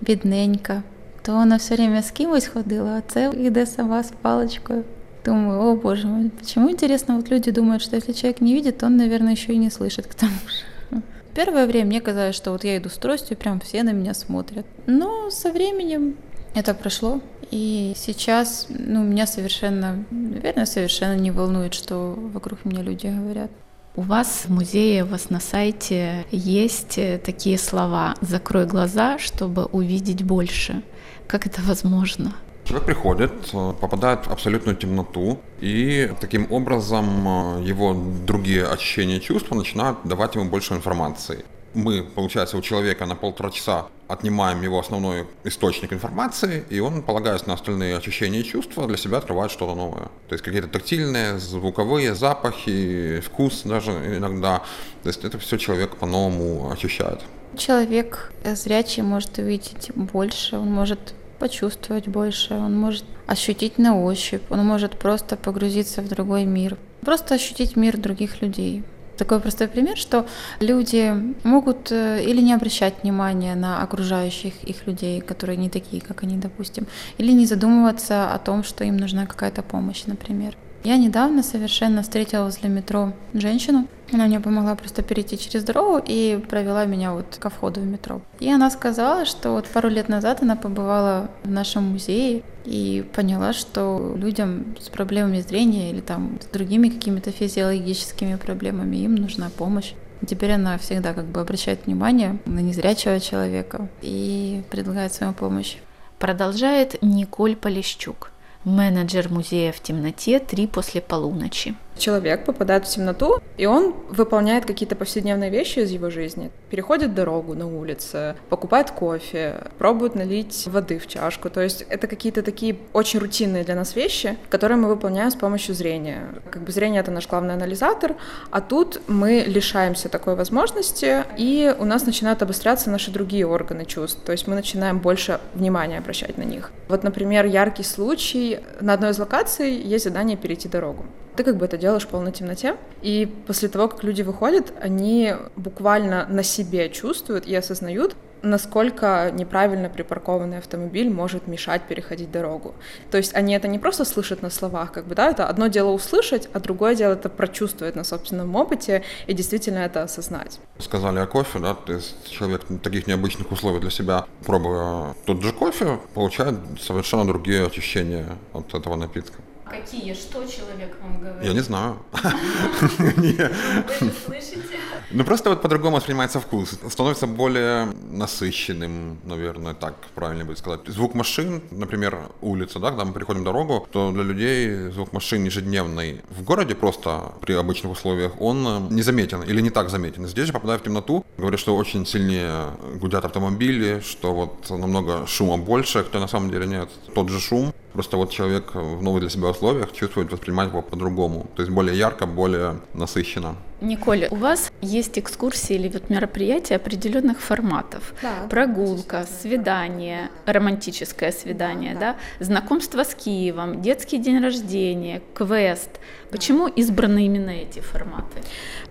бідненька. 0.00 0.82
То 1.30 1.36
вона 1.36 1.56
все 1.56 1.74
время 1.74 2.02
з 2.02 2.10
кимось 2.10 2.46
ходила, 2.46 2.90
а 2.90 3.12
це 3.12 3.32
йде 3.36 3.66
сама 3.66 4.02
с 4.02 4.12
палочкой. 4.22 4.82
Думаю, 5.24 5.60
о 5.60 5.76
боже 5.76 6.06
мой, 6.06 6.30
почему 6.30 6.70
интересно, 6.70 7.16
вот 7.16 7.30
люди 7.30 7.52
думают, 7.52 7.82
что 7.82 7.96
если 7.96 8.12
человек 8.12 8.40
не 8.40 8.54
видит, 8.54 8.78
то 8.78 8.86
он, 8.86 8.96
наверное, 8.96 9.32
еще 9.32 9.52
и 9.52 9.58
не 9.58 9.70
слышит 9.70 10.06
к 10.06 10.14
тому 10.14 10.40
же. 10.48 11.02
Первое 11.34 11.66
время 11.66 11.86
мне 11.86 12.00
казалось, 12.00 12.34
что 12.36 12.50
вот 12.50 12.64
я 12.64 12.76
иду 12.76 12.88
с 12.88 12.98
тростью, 12.98 13.36
прям 13.36 13.60
все 13.60 13.82
на 13.82 13.92
меня 13.92 14.14
смотрят. 14.14 14.66
Но 14.86 15.30
со 15.30 15.52
временем 15.52 16.16
это 16.56 16.74
прошло, 16.74 17.20
и 17.52 17.92
сейчас 17.96 18.66
ну, 18.68 19.04
меня 19.04 19.26
совершенно, 19.26 20.04
наверное, 20.10 20.66
совершенно 20.66 21.16
не 21.16 21.30
волнует, 21.30 21.74
что 21.74 22.18
вокруг 22.34 22.64
меня 22.64 22.82
люди 22.82 23.06
говорят. 23.06 23.50
У 23.96 24.02
вас 24.02 24.46
в 24.46 24.52
музее, 24.52 25.04
у 25.04 25.06
вас 25.06 25.30
на 25.30 25.40
сайте 25.40 26.24
есть 26.32 26.98
э, 26.98 27.18
такие 27.18 27.58
слова 27.58 28.14
«закрой 28.20 28.66
глаза, 28.66 29.18
чтобы 29.18 29.66
увидеть 29.66 30.24
больше». 30.24 30.82
Как 31.30 31.46
это 31.46 31.62
возможно? 31.62 32.34
Человек 32.64 32.86
приходит, 32.86 33.32
попадает 33.80 34.26
в 34.26 34.32
абсолютную 34.32 34.76
темноту, 34.76 35.38
и 35.60 36.12
таким 36.20 36.50
образом 36.50 37.58
э, 37.58 37.62
его 37.62 37.94
другие 38.26 38.66
ощущения 38.66 39.18
и 39.18 39.20
чувства 39.20 39.54
начинают 39.54 39.98
давать 40.04 40.34
ему 40.34 40.46
больше 40.46 40.74
информации 40.74 41.44
мы, 41.74 42.02
получается, 42.02 42.56
у 42.56 42.62
человека 42.62 43.06
на 43.06 43.14
полтора 43.14 43.50
часа 43.50 43.86
отнимаем 44.08 44.62
его 44.62 44.78
основной 44.78 45.26
источник 45.44 45.92
информации, 45.92 46.64
и 46.68 46.80
он, 46.80 47.02
полагаясь 47.02 47.46
на 47.46 47.54
остальные 47.54 47.96
ощущения 47.96 48.40
и 48.40 48.44
чувства, 48.44 48.86
для 48.88 48.96
себя 48.96 49.18
открывает 49.18 49.52
что-то 49.52 49.74
новое. 49.74 50.08
То 50.28 50.32
есть 50.32 50.42
какие-то 50.42 50.68
тактильные, 50.68 51.38
звуковые, 51.38 52.14
запахи, 52.14 53.20
вкус 53.20 53.62
даже 53.62 53.92
иногда. 53.92 54.62
То 55.02 55.08
есть 55.08 55.24
это 55.24 55.38
все 55.38 55.58
человек 55.58 55.96
по-новому 55.96 56.70
ощущает. 56.72 57.20
Человек 57.56 58.32
зрячий 58.44 59.02
может 59.02 59.38
увидеть 59.38 59.90
больше, 59.94 60.56
он 60.56 60.72
может 60.72 61.14
почувствовать 61.40 62.06
больше, 62.06 62.54
он 62.54 62.78
может 62.78 63.04
ощутить 63.26 63.78
на 63.78 64.00
ощупь, 64.00 64.42
он 64.50 64.64
может 64.64 64.92
просто 64.98 65.36
погрузиться 65.36 66.02
в 66.02 66.08
другой 66.08 66.44
мир, 66.44 66.76
просто 67.00 67.34
ощутить 67.34 67.76
мир 67.76 67.96
других 67.96 68.42
людей. 68.42 68.84
Такой 69.16 69.40
простой 69.40 69.68
пример, 69.68 69.96
что 69.96 70.26
люди 70.60 71.12
могут 71.44 71.92
э, 71.92 72.22
или 72.24 72.40
не 72.40 72.54
обращать 72.54 73.02
внимания 73.02 73.54
на 73.54 73.82
окружающих 73.82 74.54
их 74.64 74.86
людей, 74.86 75.20
которые 75.20 75.56
не 75.56 75.68
такие, 75.68 76.00
как 76.00 76.22
они, 76.22 76.36
допустим, 76.36 76.86
или 77.18 77.32
не 77.32 77.46
задумываться 77.46 78.32
о 78.32 78.38
том, 78.38 78.62
что 78.64 78.84
им 78.84 78.96
нужна 78.96 79.26
какая-то 79.26 79.62
помощь, 79.62 80.04
например. 80.06 80.56
Я 80.82 80.96
недавно 80.96 81.42
совершенно 81.42 82.02
встретила 82.02 82.44
возле 82.44 82.70
метро 82.70 83.12
женщину. 83.34 83.86
Она 84.12 84.26
мне 84.26 84.40
помогла 84.40 84.74
просто 84.74 85.02
перейти 85.02 85.38
через 85.38 85.62
дорогу 85.62 86.02
и 86.04 86.42
провела 86.48 86.86
меня 86.86 87.12
вот 87.12 87.36
ко 87.38 87.50
входу 87.50 87.80
в 87.80 87.86
метро. 87.86 88.22
И 88.40 88.50
она 88.50 88.70
сказала, 88.70 89.26
что 89.26 89.50
вот 89.52 89.66
пару 89.66 89.90
лет 89.90 90.08
назад 90.08 90.42
она 90.42 90.56
побывала 90.56 91.30
в 91.44 91.50
нашем 91.50 91.84
музее 91.84 92.42
и 92.64 93.04
поняла, 93.14 93.52
что 93.52 94.14
людям 94.16 94.74
с 94.80 94.88
проблемами 94.88 95.40
зрения 95.40 95.90
или 95.90 96.00
там 96.00 96.38
с 96.40 96.46
другими 96.46 96.88
какими-то 96.88 97.30
физиологическими 97.30 98.36
проблемами 98.36 98.96
им 98.96 99.16
нужна 99.16 99.50
помощь. 99.50 99.92
Теперь 100.26 100.52
она 100.52 100.78
всегда 100.78 101.12
как 101.12 101.26
бы 101.26 101.40
обращает 101.40 101.86
внимание 101.86 102.38
на 102.46 102.60
незрячего 102.60 103.20
человека 103.20 103.88
и 104.00 104.62
предлагает 104.70 105.12
свою 105.12 105.34
помощь. 105.34 105.76
Продолжает 106.18 106.96
Николь 107.02 107.54
Полищук 107.54 108.30
менеджер 108.64 109.28
музея 109.30 109.72
в 109.72 109.80
темноте 109.80 110.38
«Три 110.38 110.66
после 110.66 111.00
полуночи». 111.00 111.74
Человек 112.00 112.46
попадает 112.46 112.86
в 112.86 112.88
темноту, 112.88 113.42
и 113.58 113.66
он 113.66 113.94
выполняет 114.08 114.64
какие-то 114.64 114.96
повседневные 114.96 115.50
вещи 115.50 115.80
из 115.80 115.90
его 115.90 116.08
жизни. 116.08 116.50
Переходит 116.70 117.14
дорогу 117.14 117.54
на 117.54 117.66
улице, 117.66 118.36
покупает 118.48 118.90
кофе, 118.90 119.66
пробует 119.76 120.14
налить 120.14 120.66
воды 120.66 120.98
в 120.98 121.06
чашку. 121.06 121.50
То 121.50 121.60
есть 121.60 121.84
это 121.90 122.06
какие-то 122.06 122.42
такие 122.42 122.78
очень 122.94 123.20
рутинные 123.20 123.64
для 123.64 123.74
нас 123.74 123.96
вещи, 123.96 124.38
которые 124.48 124.78
мы 124.78 124.88
выполняем 124.88 125.30
с 125.30 125.34
помощью 125.34 125.74
зрения. 125.74 126.20
Как 126.50 126.62
бы 126.62 126.72
зрение— 126.72 127.00
это 127.02 127.10
наш 127.10 127.28
главный 127.28 127.52
анализатор, 127.52 128.16
а 128.50 128.62
тут 128.62 129.02
мы 129.06 129.44
лишаемся 129.46 130.08
такой 130.08 130.36
возможности, 130.36 131.24
и 131.36 131.74
у 131.78 131.84
нас 131.84 132.06
начинают 132.06 132.40
обостряться 132.40 132.88
наши 132.88 133.10
другие 133.10 133.46
органы 133.46 133.84
чувств. 133.84 134.22
То 134.24 134.32
есть 134.32 134.46
мы 134.46 134.54
начинаем 134.54 135.00
больше 135.00 135.38
внимания 135.52 135.98
обращать 135.98 136.38
на 136.38 136.44
них. 136.44 136.72
Вот, 136.88 137.02
например, 137.02 137.44
яркий 137.44 137.82
случай. 137.82 138.60
На 138.80 138.94
одной 138.94 139.10
из 139.10 139.18
локаций 139.18 139.74
есть 139.74 140.04
задание 140.04 140.38
перейти 140.38 140.66
дорогу. 140.66 141.04
Ты 141.40 141.44
как 141.44 141.56
бы 141.56 141.64
это 141.64 141.78
делаешь 141.78 142.02
в 142.02 142.08
полной 142.08 142.32
темноте, 142.32 142.76
и 143.00 143.26
после 143.46 143.70
того, 143.70 143.88
как 143.88 144.04
люди 144.04 144.20
выходят, 144.20 144.74
они 144.78 145.32
буквально 145.56 146.26
на 146.28 146.42
себе 146.42 146.90
чувствуют 146.90 147.46
и 147.46 147.54
осознают, 147.54 148.14
насколько 148.42 149.30
неправильно 149.32 149.88
припаркованный 149.88 150.58
автомобиль 150.58 151.08
может 151.08 151.46
мешать 151.46 151.80
переходить 151.88 152.30
дорогу. 152.30 152.74
То 153.10 153.16
есть 153.16 153.34
они 153.34 153.54
это 153.54 153.68
не 153.68 153.78
просто 153.78 154.04
слышат 154.04 154.42
на 154.42 154.50
словах, 154.50 154.92
как 154.92 155.06
бы, 155.06 155.14
да, 155.14 155.30
это 155.30 155.46
одно 155.46 155.68
дело 155.68 155.92
услышать, 155.92 156.50
а 156.52 156.60
другое 156.60 156.94
дело 156.94 157.14
это 157.14 157.30
прочувствовать 157.30 157.96
на 157.96 158.04
собственном 158.04 158.54
опыте 158.54 159.02
и 159.26 159.32
действительно 159.32 159.78
это 159.78 160.02
осознать. 160.02 160.60
Сказали 160.78 161.20
о 161.20 161.26
кофе, 161.26 161.58
да, 161.58 161.72
то 161.72 161.94
есть 161.94 162.16
человек 162.28 162.68
в 162.68 162.80
таких 162.80 163.06
необычных 163.06 163.50
условиях 163.50 163.80
для 163.80 163.90
себя, 163.90 164.26
пробуя 164.44 165.14
тот 165.24 165.40
же 165.40 165.54
кофе, 165.54 166.00
получает 166.12 166.56
совершенно 166.78 167.26
другие 167.26 167.64
ощущения 167.64 168.26
от 168.52 168.74
этого 168.74 168.96
напитка. 168.96 169.40
Какие? 169.70 170.14
Что 170.14 170.44
человек 170.46 170.96
вам 171.00 171.20
говорит? 171.20 171.44
Я 171.44 171.52
не 171.52 171.60
знаю. 171.60 171.98
Вы 172.98 173.22
же 173.28 174.12
слышите? 174.26 174.80
Ну 175.12 175.24
просто 175.24 175.50
вот 175.50 175.62
по-другому 175.62 175.96
воспринимается 175.96 176.40
вкус. 176.40 176.78
Становится 176.88 177.26
более 177.26 177.86
насыщенным, 178.10 179.18
наверное, 179.24 179.74
так 179.74 179.94
правильно 180.14 180.44
будет 180.44 180.58
сказать. 180.58 180.80
Звук 180.86 181.14
машин, 181.14 181.62
например, 181.70 182.18
улица, 182.40 182.78
да, 182.78 182.90
когда 182.90 183.04
мы 183.04 183.12
переходим 183.12 183.44
дорогу, 183.44 183.88
то 183.92 184.10
для 184.12 184.22
людей 184.22 184.90
звук 184.90 185.12
машин 185.12 185.44
ежедневный 185.44 186.20
в 186.30 186.42
городе 186.42 186.74
просто 186.74 187.32
при 187.40 187.54
обычных 187.54 187.92
условиях 187.92 188.40
он 188.40 188.66
э, 188.66 188.94
не 188.94 189.02
заметен 189.02 189.42
или 189.42 189.60
не 189.60 189.70
так 189.70 189.90
заметен. 189.90 190.26
Здесь 190.26 190.46
же, 190.46 190.52
попадая 190.52 190.78
в 190.78 190.82
темноту, 190.82 191.24
говорят, 191.38 191.60
что 191.60 191.76
очень 191.76 192.06
сильнее 192.06 192.66
гудят 193.00 193.24
автомобили, 193.24 194.00
что 194.00 194.32
вот 194.32 194.70
намного 194.70 195.26
шума 195.26 195.58
больше, 195.58 196.04
хотя 196.04 196.20
на 196.20 196.28
самом 196.28 196.50
деле 196.50 196.66
нет. 196.66 196.88
Тот 197.14 197.28
же 197.28 197.40
шум, 197.40 197.72
Просто 197.92 198.16
вот 198.16 198.30
человек 198.30 198.74
в 198.74 199.02
новых 199.02 199.20
для 199.20 199.30
себя 199.30 199.48
условиях 199.48 199.92
чувствует, 199.92 200.30
воспринимать 200.30 200.68
его 200.68 200.82
по-другому. 200.82 201.50
То 201.56 201.62
есть 201.62 201.72
более 201.72 201.96
ярко, 201.96 202.26
более 202.26 202.80
насыщенно. 202.94 203.56
Николь, 203.80 204.28
у 204.30 204.36
вас 204.36 204.70
есть 204.82 205.18
экскурсии 205.18 205.74
или 205.74 205.88
вот 205.88 206.10
мероприятия 206.10 206.76
определенных 206.76 207.40
форматов. 207.40 208.14
Да. 208.20 208.46
Прогулка, 208.48 209.26
свидание, 209.40 210.30
романтическое 210.44 211.32
свидание, 211.32 211.96
да, 211.98 212.16
знакомство 212.40 213.04
с 213.04 213.14
Киевом, 213.14 213.80
детский 213.80 214.18
день 214.18 214.42
рождения, 214.42 215.22
квест. 215.34 215.90
Почему 216.30 216.68
избраны 216.68 217.26
именно 217.26 217.50
эти 217.50 217.80
форматы? 217.80 218.42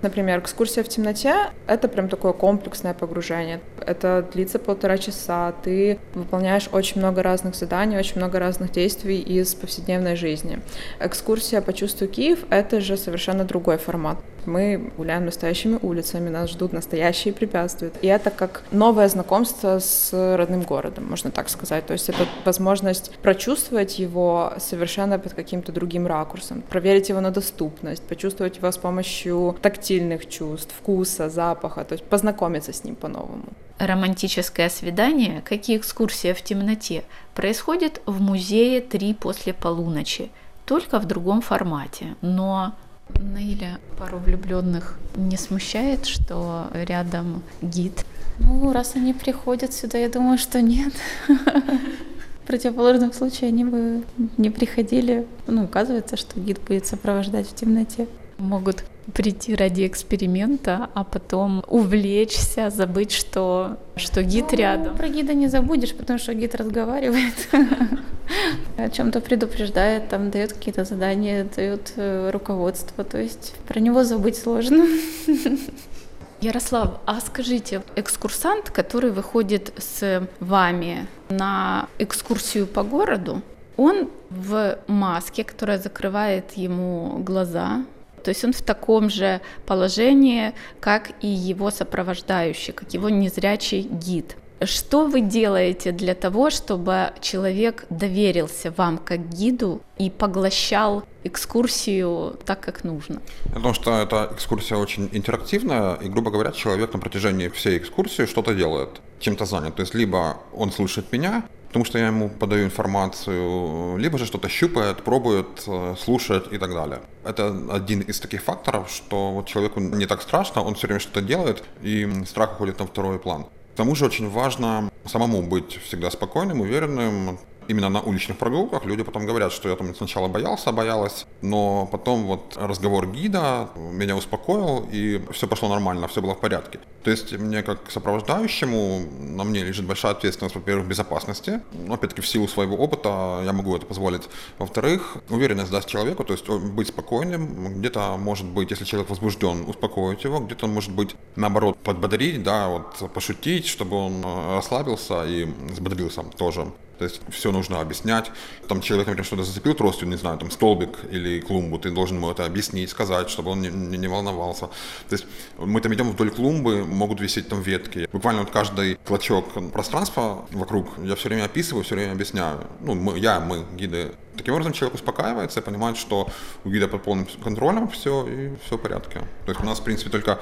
Например, 0.02 0.40
экскурсия 0.40 0.84
в 0.84 0.90
темноте— 0.90 1.52
это 1.68 1.88
прям 1.88 2.10
такое 2.10 2.34
комплексное 2.34 2.94
погружение. 2.94 3.62
Это 3.86 4.28
длится 4.34 4.60
полтора 4.60 4.98
часа, 4.98 5.54
ты 5.64 6.00
выполняешь 6.16 6.68
очень 6.72 7.00
много 7.00 7.22
разных 7.22 7.56
заданий, 7.56 7.98
очень 7.98 8.18
много 8.18 8.40
разных 8.40 8.72
действий 8.72 9.20
из 9.20 9.54
повседневной 9.54 10.16
жизни. 10.16 10.60
Экскурсия 11.00 11.62
«Почувствуй 11.62 12.08
Киев»— 12.08 12.40
это 12.50 12.82
же 12.82 12.98
совершенно 12.98 13.46
другой 13.46 13.78
формат. 13.78 14.18
Мы 14.50 14.92
гуляем 14.98 15.26
настоящими 15.26 15.78
улицами, 15.82 16.30
нас 16.30 16.50
ждут 16.50 16.74
настоящие 16.74 17.34
препятствия. 17.34 17.92
И 18.02 18.08
это 18.08 18.32
как 18.32 18.64
новое 18.72 19.08
знакомство 19.08 19.80
с 19.80 20.10
родным 20.12 20.64
городом, 20.64 21.08
можно 21.10 21.32
так 21.32 21.50
сказать. 21.50 21.86
То 21.86 21.94
есть 21.94 22.10
это 22.10 22.26
возможность 22.46 23.12
прочувствовать 23.22 24.00
его 24.00 24.54
совершенно 24.58 25.20
под 25.20 25.34
каким-то 25.34 25.72
другим 25.72 26.08
ракурсом, 26.08 26.64
проверить 26.64 27.10
его 27.10 27.22
на 27.22 27.32
доступность, 27.32 28.04
почувствовать 28.04 28.58
его 28.58 28.72
с 28.72 28.78
помощью 28.78 29.56
тактильных 29.62 30.28
чувств, 30.28 30.74
вкуса, 30.80 31.30
запаха, 31.30 31.84
то 31.84 31.94
есть 31.94 32.04
познакомиться 32.06 32.74
с 32.74 32.84
ним 32.84 32.96
по-новому. 32.96 33.46
Романтическое 33.78 34.70
свидание, 34.70 35.42
как 35.46 35.70
и 35.70 35.78
экскурсия 35.78 36.34
в 36.34 36.42
темноте, 36.42 37.04
происходит 37.36 38.02
в 38.06 38.20
музее 38.20 38.82
«Три 38.82 39.14
после 39.14 39.54
полуночи», 39.54 40.32
только 40.66 41.00
в 41.00 41.06
другом 41.06 41.42
формате, 41.42 42.16
но 42.22 42.74
Наиля, 43.18 43.80
пару 43.98 44.18
влюбленных 44.18 44.98
не 45.16 45.38
смущает, 45.38 46.06
что 46.06 46.68
рядом 46.74 47.44
гид? 47.62 48.06
Ну, 48.40 48.72
раз 48.72 48.96
они 48.96 49.14
приходят 49.14 49.74
сюда, 49.74 49.98
я 49.98 50.10
думаю, 50.10 50.38
что 50.38 50.62
нет. 50.62 50.94
В 51.28 52.48
противоположном 52.48 53.14
случае 53.14 53.50
они 53.50 53.64
бы 53.66 54.04
не 54.38 54.50
приходили. 54.50 55.28
Ну, 55.48 55.66
оказывается, 55.66 56.18
что 56.18 56.40
гид 56.40 56.60
будет 56.68 56.88
сопровождать 56.88 57.48
в 57.48 57.56
темноте. 57.56 58.08
Могут 58.38 58.84
прийти 59.14 59.56
ради 59.56 59.86
эксперимента, 59.86 60.90
а 60.94 61.04
потом 61.04 61.64
увлечься, 61.68 62.70
забыть, 62.70 63.12
что, 63.12 63.78
что 63.96 64.24
гид 64.24 64.48
ну, 64.52 64.58
рядом. 64.58 64.98
Про 64.98 65.08
гида 65.08 65.34
не 65.34 65.48
забудешь, 65.48 65.96
потому 65.96 66.20
что 66.20 66.34
гид 66.34 66.56
разговаривает, 66.56 67.34
о 68.78 68.90
чем-то 68.90 69.22
предупреждает, 69.22 70.10
там 70.10 70.32
дает 70.32 70.54
какие-то 70.54 70.86
задания, 70.86 71.48
дает 71.56 71.94
э, 71.96 72.30
руководство, 72.32 73.04
то 73.04 73.20
есть 73.20 73.56
про 73.68 73.80
него 73.80 74.04
забыть 74.04 74.38
сложно. 74.38 74.86
Ярослав, 76.42 77.02
а 77.06 77.20
скажите, 77.20 77.82
экскурсант, 77.98 78.70
который 78.70 79.12
выходит 79.12 79.74
с 79.78 80.26
вами 80.40 81.06
на 81.30 81.90
экскурсию 81.98 82.66
по 82.66 82.84
городу, 82.84 83.42
он 83.76 84.10
в 84.30 84.78
маске, 84.88 85.44
которая 85.44 85.78
закрывает 85.80 86.54
ему 86.54 87.18
глаза, 87.20 87.84
то 88.24 88.30
есть 88.30 88.44
он 88.44 88.54
в 88.54 88.62
таком 88.62 89.10
же 89.10 89.42
положении, 89.66 90.54
как 90.80 91.12
и 91.22 91.28
его 91.28 91.72
сопровождающий, 91.72 92.74
как 92.74 92.94
его 92.94 93.10
незрячий 93.10 93.82
гид. 93.82 94.36
Что 94.62 95.06
вы 95.06 95.22
делаете 95.22 95.94
для 95.94 96.16
того, 96.16 96.50
чтобы 96.50 97.14
человек 97.22 97.86
доверился 97.90 98.72
вам 98.72 98.98
как 98.98 99.30
гиду 99.30 99.82
и 99.98 100.10
поглощал 100.10 101.04
экскурсию 101.24 102.38
так, 102.46 102.60
как 102.60 102.84
нужно? 102.84 103.22
Потому 103.46 103.74
что 103.74 104.02
эта 104.02 104.30
экскурсия 104.34 104.78
очень 104.78 105.08
интерактивная, 105.14 105.96
и, 105.96 106.10
грубо 106.10 106.30
говоря, 106.30 106.52
человек 106.52 106.94
на 106.94 107.00
протяжении 107.00 107.48
всей 107.48 107.78
экскурсии 107.78 108.26
что-то 108.26 108.54
делает, 108.54 108.90
чем-то 109.20 109.46
занят. 109.46 109.76
То 109.76 109.82
есть 109.82 109.94
либо 109.94 110.38
он 110.54 110.72
слышит 110.74 111.12
меня, 111.14 111.44
потому 111.70 111.86
что 111.86 112.00
я 112.00 112.08
ему 112.08 112.30
подаю 112.30 112.66
информацию, 112.66 113.98
либо 113.98 114.18
же 114.18 114.26
что-то 114.26 114.50
щупает, 114.50 115.04
пробует, 115.04 115.64
э, 115.68 115.96
слушает 116.00 116.52
и 116.52 116.58
так 116.58 116.74
далее. 116.74 117.00
Это 117.24 117.56
один 117.72 118.02
из 118.02 118.20
таких 118.20 118.42
факторов, 118.42 118.90
что 118.90 119.32
вот 119.32 119.46
человеку 119.46 119.80
не 119.80 120.08
так 120.08 120.22
страшно, 120.22 120.64
он 120.64 120.74
все 120.74 120.88
время 120.88 121.00
что-то 121.00 121.22
делает, 121.22 121.64
и 121.84 122.08
страх 122.26 122.54
уходит 122.54 122.80
на 122.80 122.88
второй 122.88 123.20
план. 123.20 123.46
К 123.74 123.78
тому 123.78 123.96
же 123.96 124.06
очень 124.06 124.30
важно 124.30 124.90
самому 125.06 125.44
быть 125.44 125.80
всегда 125.84 126.10
спокойным, 126.10 126.62
уверенным, 126.62 127.40
именно 127.70 127.90
на 127.90 128.02
уличных 128.02 128.38
прогулках 128.38 128.86
люди 128.86 129.04
потом 129.04 129.26
говорят, 129.26 129.54
что 129.54 129.70
я 129.70 129.76
там 129.76 129.96
сначала 129.96 130.28
боялся, 130.28 130.72
боялась, 130.72 131.26
но 131.42 131.88
потом 131.92 132.26
вот 132.26 132.58
разговор 132.58 133.08
гида 133.08 133.70
меня 133.76 134.16
успокоил, 134.16 134.88
и 134.92 135.22
все 135.32 135.48
пошло 135.48 135.70
нормально, 135.70 136.08
все 136.08 136.22
было 136.22 136.34
в 136.34 136.40
порядке. 136.40 136.80
То 137.04 137.12
есть 137.12 137.32
мне 137.32 137.62
как 137.64 137.92
сопровождающему, 137.92 139.02
на 139.20 139.44
мне 139.44 139.64
лежит 139.64 139.86
большая 139.86 140.14
ответственность, 140.14 140.56
во-первых, 140.56 140.88
безопасности, 140.88 141.62
но 141.72 141.94
опять-таки 141.94 142.22
в 142.22 142.28
силу 142.28 142.48
своего 142.48 142.76
опыта 142.76 143.42
я 143.46 143.54
могу 143.54 143.76
это 143.76 143.86
позволить. 143.86 144.24
Во-вторых, 144.58 145.18
уверенность 145.30 145.72
даст 145.72 145.88
человеку, 145.88 146.24
то 146.24 146.34
есть 146.34 146.50
быть 146.50 146.88
спокойным, 146.88 147.80
где-то 147.80 148.18
может 148.18 148.48
быть, 148.48 148.72
если 148.72 148.84
человек 148.84 149.10
возбужден, 149.12 149.70
успокоить 149.70 150.24
его, 150.24 150.40
где-то 150.40 150.66
он 150.66 150.74
может 150.74 150.92
быть 150.92 151.16
наоборот 151.36 151.78
подбодрить, 151.78 152.42
да, 152.42 152.68
вот 152.68 153.14
пошутить, 153.14 153.68
чтобы 153.68 153.96
он 153.96 154.24
расслабился 154.56 155.26
и 155.26 155.46
взбодрился 155.46 156.24
тоже. 156.24 156.68
То 157.00 157.06
есть 157.06 157.22
все 157.30 157.52
нужно 157.54 157.80
объяснять. 157.80 158.30
Там 158.68 158.82
человек, 158.82 159.08
например, 159.08 159.26
что-то 159.26 159.44
зацепил 159.44 159.74
тростью, 159.74 160.08
не 160.10 160.18
знаю, 160.18 160.38
там 160.38 160.52
столбик 160.52 161.00
или 161.10 161.40
клумбу, 161.40 161.80
ты 161.80 161.92
должен 161.92 162.18
ему 162.18 162.30
это 162.30 162.46
объяснить, 162.46 162.90
сказать, 162.90 163.30
чтобы 163.30 163.52
он 163.52 163.62
не, 163.62 163.70
не, 163.70 164.08
волновался. 164.08 164.68
То 165.08 165.14
есть 165.14 165.26
мы 165.58 165.80
там 165.80 165.94
идем 165.94 166.12
вдоль 166.12 166.30
клумбы, 166.30 166.86
могут 166.86 167.22
висеть 167.22 167.48
там 167.48 167.62
ветки. 167.62 168.10
Буквально 168.12 168.42
вот 168.42 168.52
каждый 168.52 168.96
клочок 168.96 169.46
пространства 169.72 170.46
вокруг 170.52 170.90
я 171.04 171.16
все 171.16 171.30
время 171.30 171.46
описываю, 171.46 171.86
все 171.86 171.96
время 171.96 172.12
объясняю. 172.12 172.68
Ну, 172.82 172.96
мы, 172.96 173.18
я, 173.18 173.40
мы, 173.40 173.66
гиды. 173.78 174.12
Таким 174.36 174.54
образом 174.54 174.74
человек 174.74 174.96
успокаивается 174.96 175.62
понимает, 175.62 175.96
что 175.96 176.28
у 176.66 176.70
гида 176.70 176.90
под 176.90 177.04
полным 177.04 177.28
контролем 177.42 177.88
все 177.88 178.28
и 178.28 178.52
все 178.66 178.78
в 178.78 178.82
порядке. 178.82 179.22
То 179.46 179.52
есть 179.52 179.62
у 179.62 179.66
нас, 179.66 179.80
в 179.80 179.84
принципе, 179.84 180.10
только 180.10 180.40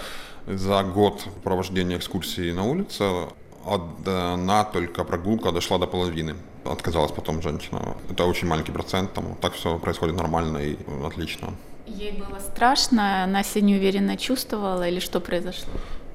за 0.48 0.82
год 0.82 1.24
провождения 1.44 1.98
экскурсии 1.98 2.52
на 2.52 2.64
улице 2.64 3.28
одна 3.74 4.64
только 4.64 5.04
прогулка 5.04 5.52
дошла 5.52 5.78
до 5.78 5.88
половины. 5.88 6.36
Отказалась 6.64 7.12
потом 7.12 7.42
женщина. 7.42 7.96
Это 8.12 8.26
очень 8.26 8.48
маленький 8.48 8.72
процент, 8.72 9.14
там 9.14 9.36
так 9.42 9.54
все 9.54 9.78
происходит 9.80 10.16
нормально 10.16 10.58
и 10.58 10.78
отлично. 11.06 11.54
Ей 11.86 12.12
было 12.12 12.40
страшно, 12.40 13.24
она 13.24 13.44
себя 13.44 13.62
неуверенно 13.62 14.18
чувствовала 14.18 14.88
или 14.88 15.00
что 15.00 15.20
произошло? 15.20 15.72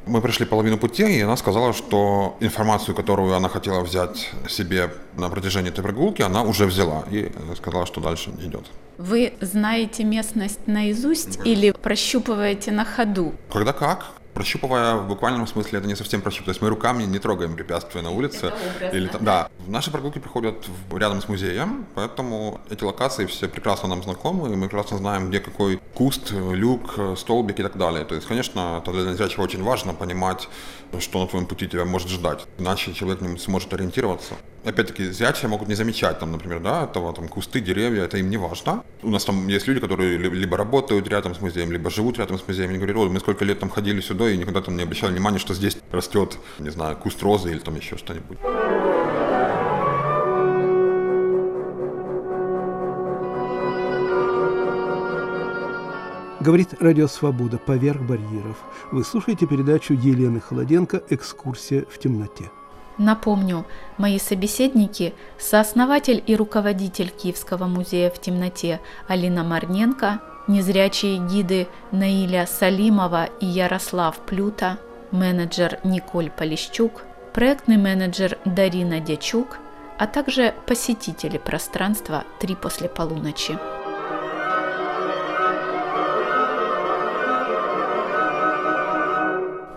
Мы 0.06 0.21
прошли 0.21 0.47
половину 0.47 0.78
пути, 0.78 1.04
и 1.04 1.21
она 1.21 1.37
сказала, 1.37 1.73
что 1.73 2.37
информацию, 2.40 2.94
которую 2.94 3.35
она 3.35 3.49
хотела 3.49 3.82
взять 3.82 4.30
себе 4.49 4.90
на 5.16 5.28
протяжении 5.28 5.71
этой 5.71 5.82
прогулки, 5.82 6.23
она 6.23 6.42
уже 6.42 6.66
взяла 6.66 7.04
и 7.11 7.30
сказала, 7.56 7.87
что 7.87 8.00
дальше 8.00 8.30
идет. 8.42 8.64
Вы 8.99 9.32
знаете 9.40 10.04
местность 10.04 10.66
наизусть 10.66 11.38
да. 11.38 11.44
или 11.44 11.71
прощупываете 11.71 12.73
на 12.73 12.85
ходу? 12.85 13.32
Когда 13.52 13.73
как. 13.73 14.06
Прощупывая 14.34 14.96
в 14.96 15.08
буквальном 15.08 15.46
смысле 15.46 15.78
это 15.78 15.86
не 15.88 15.94
совсем 15.94 16.22
прощуп. 16.22 16.46
То 16.46 16.50
есть 16.50 16.62
мы 16.62 16.68
руками 16.70 17.02
не 17.04 17.18
трогаем 17.18 17.54
препятствия 17.54 18.00
на 18.02 18.10
улице. 18.10 18.46
образ, 18.46 18.94
или, 18.94 19.08
там- 19.08 19.24
да. 19.24 19.48
Наши 19.66 19.90
прогулки 19.90 20.18
проходят 20.18 20.66
в- 20.88 20.96
рядом 20.96 21.20
с 21.20 21.28
музеем, 21.28 21.84
поэтому 21.94 22.60
эти 22.70 22.82
локации 22.82 23.26
все 23.26 23.46
прекрасно 23.48 23.88
нам 23.88 24.02
знакомы, 24.02 24.50
и 24.52 24.56
мы 24.56 24.68
прекрасно 24.68 24.96
знаем, 24.98 25.28
где 25.28 25.40
какой 25.40 25.78
куст, 25.94 26.32
люк, 26.32 26.98
столбик 27.16 27.60
и 27.60 27.62
так 27.62 27.76
далее. 27.76 28.04
То 28.04 28.14
есть, 28.14 28.26
конечно, 28.26 28.80
это 28.82 28.90
для 28.92 29.10
незрячего 29.10 29.42
очень 29.44 29.62
важно 29.62 29.92
понимать, 29.92 30.48
что 31.00 31.20
на 31.20 31.26
твоем 31.26 31.46
пути 31.46 31.66
тебя 31.66 31.84
может 31.84 32.08
ждать. 32.08 32.46
Иначе 32.58 32.92
человек 32.92 33.20
не 33.20 33.38
сможет 33.38 33.72
ориентироваться. 33.72 34.34
Опять-таки, 34.64 35.06
зрячие 35.11 35.49
могут 35.49 35.68
не 35.68 35.75
замечать, 35.75 36.18
там, 36.20 36.30
например, 36.32 36.61
да, 36.61 36.84
этого, 36.84 37.12
там, 37.12 37.28
кусты, 37.28 37.61
деревья, 37.61 38.04
это 38.04 38.18
им 38.18 38.30
не 38.30 38.37
важно. 38.37 38.84
У 39.02 39.11
нас 39.11 39.25
там 39.25 39.49
есть 39.49 39.66
люди, 39.66 39.80
которые 39.80 40.18
ли- 40.18 40.30
либо 40.30 40.56
работают 40.56 41.08
рядом 41.08 41.34
с 41.34 41.40
музеем, 41.40 41.72
либо 41.72 41.90
живут 41.90 42.18
рядом 42.18 42.38
с 42.38 42.46
музеем. 42.46 42.70
Они 42.70 42.78
говорят, 42.78 42.96
ой, 42.96 43.08
мы 43.08 43.18
сколько 43.20 43.44
лет 43.44 43.58
там 43.58 43.70
ходили 43.70 44.00
сюда 44.00 44.30
и 44.30 44.37
никогда 44.37 44.61
там 44.61 44.76
не 44.76 44.84
обращали 44.84 45.12
внимания, 45.12 45.38
что 45.38 45.54
здесь 45.54 45.76
растет, 45.90 46.38
не 46.58 46.70
знаю, 46.70 46.96
куст 46.96 47.22
розы 47.22 47.50
или 47.50 47.58
там 47.58 47.75
еще 47.76 47.96
что-нибудь. 47.96 48.38
Говорит 56.42 56.82
Радио 56.82 57.06
Свобода 57.06 57.56
«Поверх 57.56 58.02
барьеров». 58.02 58.56
Вы 58.90 59.04
слушаете 59.04 59.46
передачу 59.46 59.94
Елены 59.94 60.40
Холоденко 60.40 61.00
«Экскурсия 61.08 61.84
в 61.88 62.00
темноте». 62.00 62.50
Напомню, 62.99 63.64
мои 63.96 64.18
собеседники– 64.18 65.14
сооснователь 65.38 66.20
и 66.26 66.34
руководитель 66.34 67.11
Киевского 67.11 67.66
музея 67.66 68.11
в 68.11 68.20
темноте 68.20 68.80
Алина 69.06 69.44
Марненко, 69.44 70.20
незрячие 70.49 71.18
гиды 71.18 71.68
Наиля 71.92 72.49
Салимова 72.49 73.26
и 73.38 73.46
Ярослав 73.46 74.16
Плюта, 74.18 74.78
менеджер 75.12 75.78
Николь 75.84 76.30
Полищук, 76.30 77.04
проектный 77.34 77.76
менеджер 77.76 78.37
Дарина 78.44 78.99
Дячук, 78.99 79.58
а 79.96 80.08
также 80.08 80.54
посетители 80.66 81.38
пространства 81.38 82.25
«Три 82.40 82.56
после 82.56 82.88
полуночи». 82.88 83.56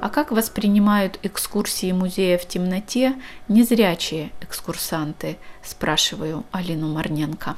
А 0.05 0.09
как 0.09 0.29
воспринимают 0.29 1.17
экскурсии 1.23 1.91
музея 1.91 2.37
в 2.37 2.47
темноте 2.47 3.15
незрячие 3.47 4.29
экскурсанты? 4.39 5.37
Спрашиваю 5.63 6.45
Алину 6.51 6.93
Марненко. 6.93 7.55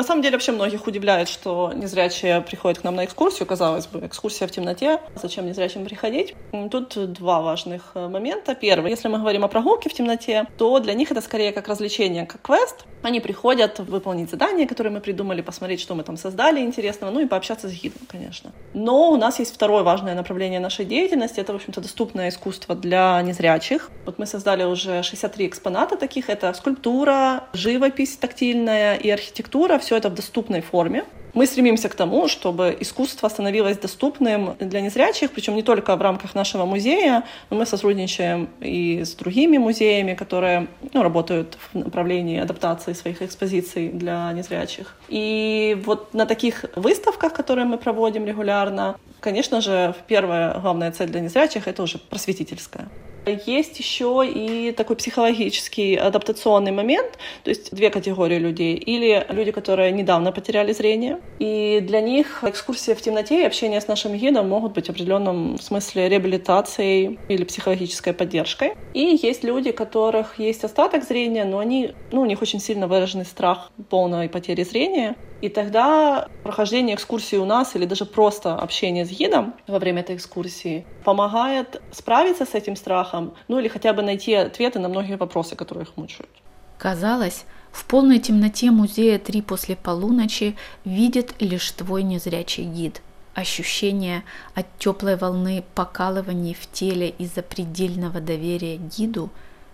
На 0.00 0.04
самом 0.04 0.22
деле 0.22 0.36
вообще 0.36 0.52
многих 0.52 0.86
удивляет, 0.86 1.28
что 1.28 1.74
незрячие 1.74 2.40
приходят 2.40 2.78
к 2.78 2.84
нам 2.84 2.94
на 2.94 3.04
экскурсию, 3.04 3.46
казалось 3.46 3.86
бы, 3.86 4.06
экскурсия 4.06 4.48
в 4.48 4.50
темноте, 4.50 4.98
зачем 5.14 5.44
незрячим 5.44 5.84
приходить? 5.84 6.34
Тут 6.70 7.12
два 7.12 7.42
важных 7.42 7.90
э, 7.94 8.08
момента. 8.08 8.54
Первый, 8.54 8.92
если 8.92 9.08
мы 9.08 9.18
говорим 9.18 9.44
о 9.44 9.48
прогулке 9.48 9.90
в 9.90 9.92
темноте, 9.92 10.46
то 10.56 10.78
для 10.78 10.94
них 10.94 11.10
это 11.10 11.20
скорее 11.20 11.52
как 11.52 11.68
развлечение, 11.68 12.24
как 12.24 12.40
квест. 12.40 12.86
Они 13.02 13.20
приходят 13.20 13.78
выполнить 13.78 14.30
задание, 14.30 14.66
которое 14.66 14.88
мы 14.88 15.00
придумали, 15.00 15.42
посмотреть, 15.42 15.80
что 15.80 15.94
мы 15.94 16.02
там 16.02 16.16
создали 16.16 16.60
интересного, 16.60 17.10
ну 17.10 17.20
и 17.20 17.26
пообщаться 17.26 17.68
с 17.68 17.72
гидом, 17.72 18.00
конечно. 18.08 18.52
Но 18.72 19.10
у 19.10 19.16
нас 19.16 19.38
есть 19.38 19.54
второе 19.54 19.82
важное 19.82 20.14
направление 20.14 20.60
нашей 20.60 20.86
деятельности, 20.86 21.40
это, 21.40 21.52
в 21.52 21.56
общем-то, 21.56 21.82
доступное 21.82 22.30
искусство 22.30 22.74
для 22.74 23.20
незрячих. 23.22 23.90
Вот 24.06 24.18
мы 24.18 24.24
создали 24.24 24.64
уже 24.64 25.02
63 25.02 25.46
экспоната 25.46 25.96
таких, 25.96 26.30
это 26.30 26.52
скульптура, 26.54 27.44
живопись 27.52 28.16
тактильная 28.16 28.96
и 28.96 29.10
архитектура, 29.10 29.78
все 29.78 29.89
это 29.96 30.08
в 30.08 30.14
доступной 30.14 30.60
форме. 30.60 31.04
Мы 31.32 31.46
стремимся 31.46 31.88
к 31.88 31.94
тому, 31.94 32.28
чтобы 32.28 32.76
искусство 32.80 33.28
становилось 33.28 33.78
доступным 33.78 34.56
для 34.58 34.80
незрячих, 34.80 35.30
причем 35.30 35.54
не 35.54 35.62
только 35.62 35.94
в 35.96 36.02
рамках 36.02 36.34
нашего 36.34 36.64
музея, 36.64 37.24
но 37.50 37.56
мы 37.56 37.66
сотрудничаем 37.66 38.48
и 38.60 39.02
с 39.04 39.14
другими 39.14 39.58
музеями, 39.58 40.14
которые 40.14 40.66
ну, 40.92 41.02
работают 41.02 41.56
в 41.72 41.78
направлении 41.78 42.40
адаптации 42.40 42.94
своих 42.94 43.22
экспозиций 43.22 43.88
для 43.88 44.32
незрячих. 44.32 44.96
И 45.08 45.80
вот 45.84 46.14
на 46.14 46.26
таких 46.26 46.64
выставках, 46.74 47.32
которые 47.32 47.64
мы 47.64 47.78
проводим 47.78 48.26
регулярно, 48.26 48.96
конечно 49.20 49.60
же, 49.60 49.94
первая 50.08 50.58
главная 50.58 50.90
цель 50.90 51.08
для 51.08 51.20
незрячих— 51.20 51.66
это 51.68 51.82
уже 51.82 51.98
просветительская. 51.98 52.88
Есть 53.26 53.78
еще 53.78 54.26
и 54.26 54.72
такой 54.72 54.96
психологический 54.96 55.96
адаптационный 55.96 56.72
момент, 56.72 57.18
то 57.44 57.50
есть 57.50 57.74
две 57.74 57.90
категории 57.90 58.38
людей. 58.38 58.74
Или 58.76 59.26
люди, 59.28 59.52
которые 59.52 59.92
недавно 59.92 60.32
потеряли 60.32 60.72
зрение, 60.72 61.20
и 61.38 61.80
для 61.80 62.00
них 62.00 62.42
экскурсия 62.42 62.94
в 62.94 63.00
темноте 63.00 63.42
и 63.42 63.44
общение 63.44 63.80
с 63.80 63.88
нашим 63.88 64.16
гидом 64.16 64.48
могут 64.48 64.72
быть 64.72 64.86
в 64.86 64.90
определенном 64.90 65.58
смысле 65.60 66.08
реабилитацией 66.08 67.18
или 67.28 67.44
психологической 67.44 68.12
поддержкой. 68.12 68.74
И 68.94 69.18
есть 69.22 69.44
люди, 69.44 69.70
у 69.70 69.74
которых 69.74 70.38
есть 70.38 70.64
остаток 70.64 71.04
зрения, 71.04 71.44
но 71.44 71.58
они, 71.58 71.92
ну, 72.12 72.22
у 72.22 72.26
них 72.26 72.42
очень 72.42 72.60
сильно 72.60 72.86
выраженный 72.86 73.24
страх 73.24 73.70
полной 73.88 74.28
потери 74.28 74.62
зрения. 74.62 75.16
И 75.40 75.48
тогда 75.48 76.28
прохождение 76.42 76.94
экскурсии 76.94 77.36
у 77.36 77.46
нас 77.46 77.74
или 77.74 77.86
даже 77.86 78.04
просто 78.04 78.54
общение 78.54 79.06
с 79.06 79.10
гидом 79.10 79.54
во 79.66 79.78
время 79.78 80.00
этой 80.00 80.16
экскурсии 80.16 80.84
помогает 81.04 81.80
справиться 81.92 82.44
с 82.44 82.54
этим 82.54 82.76
страхом, 82.76 83.34
ну 83.48 83.58
или 83.58 83.68
хотя 83.68 83.92
бы 83.92 84.02
найти 84.02 84.34
ответы 84.34 84.78
на 84.78 84.88
многие 84.88 85.16
вопросы, 85.16 85.56
которые 85.56 85.84
их 85.84 85.96
мучают. 85.96 86.30
Казалось, 86.78 87.44
в 87.72 87.84
полной 87.86 88.18
темноте 88.18 88.70
музея 88.70 89.18
«Три 89.18 89.42
после 89.42 89.76
полуночи» 89.76 90.56
видит 90.84 91.34
лишь 91.40 91.70
твой 91.72 92.02
незрячий 92.02 92.64
гид. 92.64 93.00
Ощущение 93.34 94.24
от 94.54 94.66
теплой 94.78 95.16
волны 95.16 95.64
покалываний 95.74 96.54
в 96.54 96.70
теле 96.70 97.10
из-за 97.10 97.42
предельного 97.42 98.20
доверия 98.20 98.76
гиду 98.76 99.30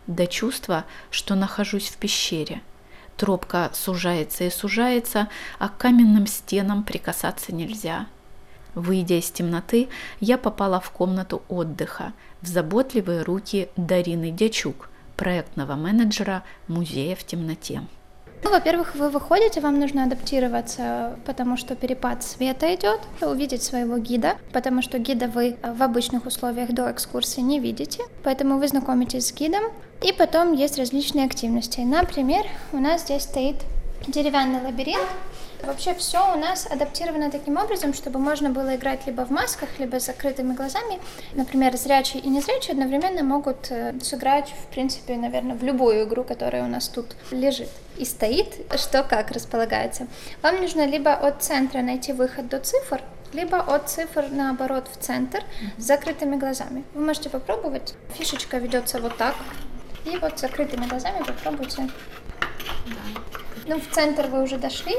до 0.06 0.26
чувства, 0.26 0.84
что 1.10 1.34
нахожусь 1.34 1.88
в 1.88 1.96
пещере. 1.96 2.60
Тропка 3.16 3.70
сужается 3.72 4.44
и 4.44 4.50
сужается, 4.50 5.28
а 5.58 5.68
к 5.68 5.78
каменным 5.78 6.26
стенам 6.26 6.84
прикасаться 6.84 7.54
нельзя. 7.54 8.06
Выйдя 8.74 9.18
из 9.18 9.30
темноты, 9.30 9.88
я 10.20 10.36
попала 10.36 10.80
в 10.80 10.90
комнату 10.90 11.42
отдыха, 11.48 12.12
в 12.42 12.46
заботливые 12.46 13.22
руки 13.22 13.70
Дарины 13.76 14.30
Дячук, 14.30 14.90
проектного 15.16 15.76
менеджера 15.76 16.42
музея 16.68 17.16
в 17.16 17.24
темноте. 17.24 17.82
Ну, 18.46 18.52
во-первых, 18.52 18.94
вы 18.94 19.08
выходите, 19.08 19.60
вам 19.60 19.80
нужно 19.80 20.04
адаптироваться, 20.04 21.18
потому 21.26 21.56
что 21.56 21.74
перепад 21.74 22.22
света 22.22 22.72
идет, 22.76 23.00
увидеть 23.20 23.64
своего 23.64 23.98
гида, 23.98 24.36
потому 24.52 24.82
что 24.82 25.00
гида 25.00 25.26
вы 25.26 25.56
в 25.64 25.82
обычных 25.82 26.26
условиях 26.26 26.70
до 26.70 26.88
экскурсии 26.92 27.40
не 27.40 27.58
видите, 27.58 28.04
поэтому 28.22 28.58
вы 28.58 28.68
знакомитесь 28.68 29.26
с 29.26 29.32
гидом, 29.32 29.64
и 30.00 30.12
потом 30.12 30.52
есть 30.52 30.78
различные 30.78 31.26
активности. 31.26 31.80
Например, 31.80 32.46
у 32.72 32.76
нас 32.76 33.02
здесь 33.02 33.24
стоит 33.24 33.56
деревянный 34.06 34.62
лабиринт. 34.62 35.08
Вообще 35.62 35.94
все 35.94 36.34
у 36.34 36.38
нас 36.38 36.66
адаптировано 36.66 37.30
таким 37.30 37.56
образом, 37.56 37.94
чтобы 37.94 38.18
можно 38.18 38.50
было 38.50 38.76
играть 38.76 39.06
либо 39.06 39.22
в 39.24 39.30
масках, 39.30 39.68
либо 39.78 39.98
с 39.98 40.06
закрытыми 40.06 40.54
глазами. 40.54 41.00
Например, 41.32 41.76
зрячие 41.76 42.22
и 42.22 42.28
незрячие 42.28 42.72
одновременно 42.72 43.22
могут 43.22 43.70
э, 43.70 43.94
сыграть, 44.00 44.50
в 44.50 44.72
принципе, 44.72 45.16
наверное, 45.16 45.56
в 45.56 45.62
любую 45.62 46.04
игру, 46.04 46.24
которая 46.24 46.64
у 46.64 46.68
нас 46.68 46.88
тут 46.88 47.16
лежит 47.30 47.68
и 47.96 48.04
стоит, 48.04 48.54
что 48.76 49.02
как 49.02 49.30
располагается. 49.30 50.06
Вам 50.42 50.60
нужно 50.60 50.86
либо 50.86 51.12
от 51.12 51.42
центра 51.42 51.80
найти 51.80 52.12
выход 52.12 52.48
до 52.48 52.60
цифр, 52.60 53.00
либо 53.32 53.58
от 53.58 53.88
цифр 53.88 54.26
наоборот 54.30 54.88
в 54.92 55.02
центр 55.02 55.42
с 55.78 55.82
закрытыми 55.82 56.36
глазами. 56.36 56.84
Вы 56.94 57.04
можете 57.04 57.30
попробовать. 57.30 57.94
Фишечка 58.14 58.58
ведется 58.58 59.00
вот 59.00 59.16
так. 59.16 59.34
И 60.04 60.16
вот 60.18 60.38
с 60.38 60.42
закрытыми 60.42 60.86
глазами 60.86 61.24
попробуйте. 61.24 61.88
Ну, 63.66 63.80
в 63.80 63.90
центр 63.92 64.28
вы 64.28 64.42
уже 64.44 64.58
дошли, 64.58 64.94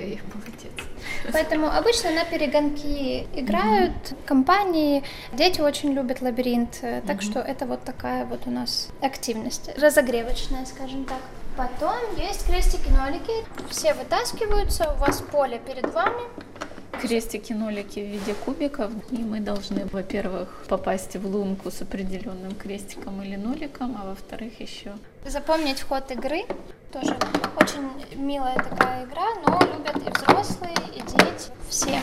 Какая 0.00 0.14
я 0.14 0.20
молодец. 0.32 0.88
Поэтому 1.30 1.66
обычно 1.66 2.10
на 2.10 2.24
перегонки 2.24 3.26
играют 3.34 3.92
компании. 4.24 5.04
Дети 5.34 5.60
очень 5.60 5.92
любят 5.92 6.22
лабиринт, 6.22 6.78
э, 6.80 7.02
так 7.06 7.20
что 7.20 7.40
это 7.40 7.66
вот 7.66 7.84
такая 7.84 8.24
вот 8.24 8.46
у 8.46 8.50
нас 8.50 8.88
активность, 9.02 9.70
разогревочная, 9.76 10.64
скажем 10.64 11.04
так. 11.04 11.20
Потом 11.54 11.98
есть 12.16 12.46
крестики-нолики, 12.46 13.44
все 13.68 13.92
вытаскиваются, 13.92 14.90
у 14.90 14.96
вас 15.00 15.20
поле 15.20 15.58
перед 15.58 15.92
вами. 15.92 16.22
Крестики-нолики 17.00 18.00
в 18.00 18.06
виде 18.06 18.34
кубиков, 18.34 18.92
и 19.10 19.18
мы 19.18 19.40
должны, 19.40 19.86
во-первых, 19.86 20.64
попасть 20.68 21.16
в 21.16 21.26
лунку 21.26 21.70
с 21.70 21.82
определенным 21.82 22.54
крестиком 22.54 23.22
или 23.22 23.36
ноликом, 23.36 23.96
а 24.00 24.06
во-вторых, 24.06 24.60
еще 24.60 24.92
Запомнить 25.24 25.82
ход 25.82 26.10
игры, 26.10 26.44
тоже 26.92 27.16
очень 27.56 28.16
милая 28.16 28.56
такая 28.56 29.04
игра, 29.04 29.26
но 29.46 29.58
любят 29.60 29.96
и 29.96 30.10
взрослые, 30.10 30.74
и 30.94 31.00
дети, 31.00 31.50
все. 31.68 32.00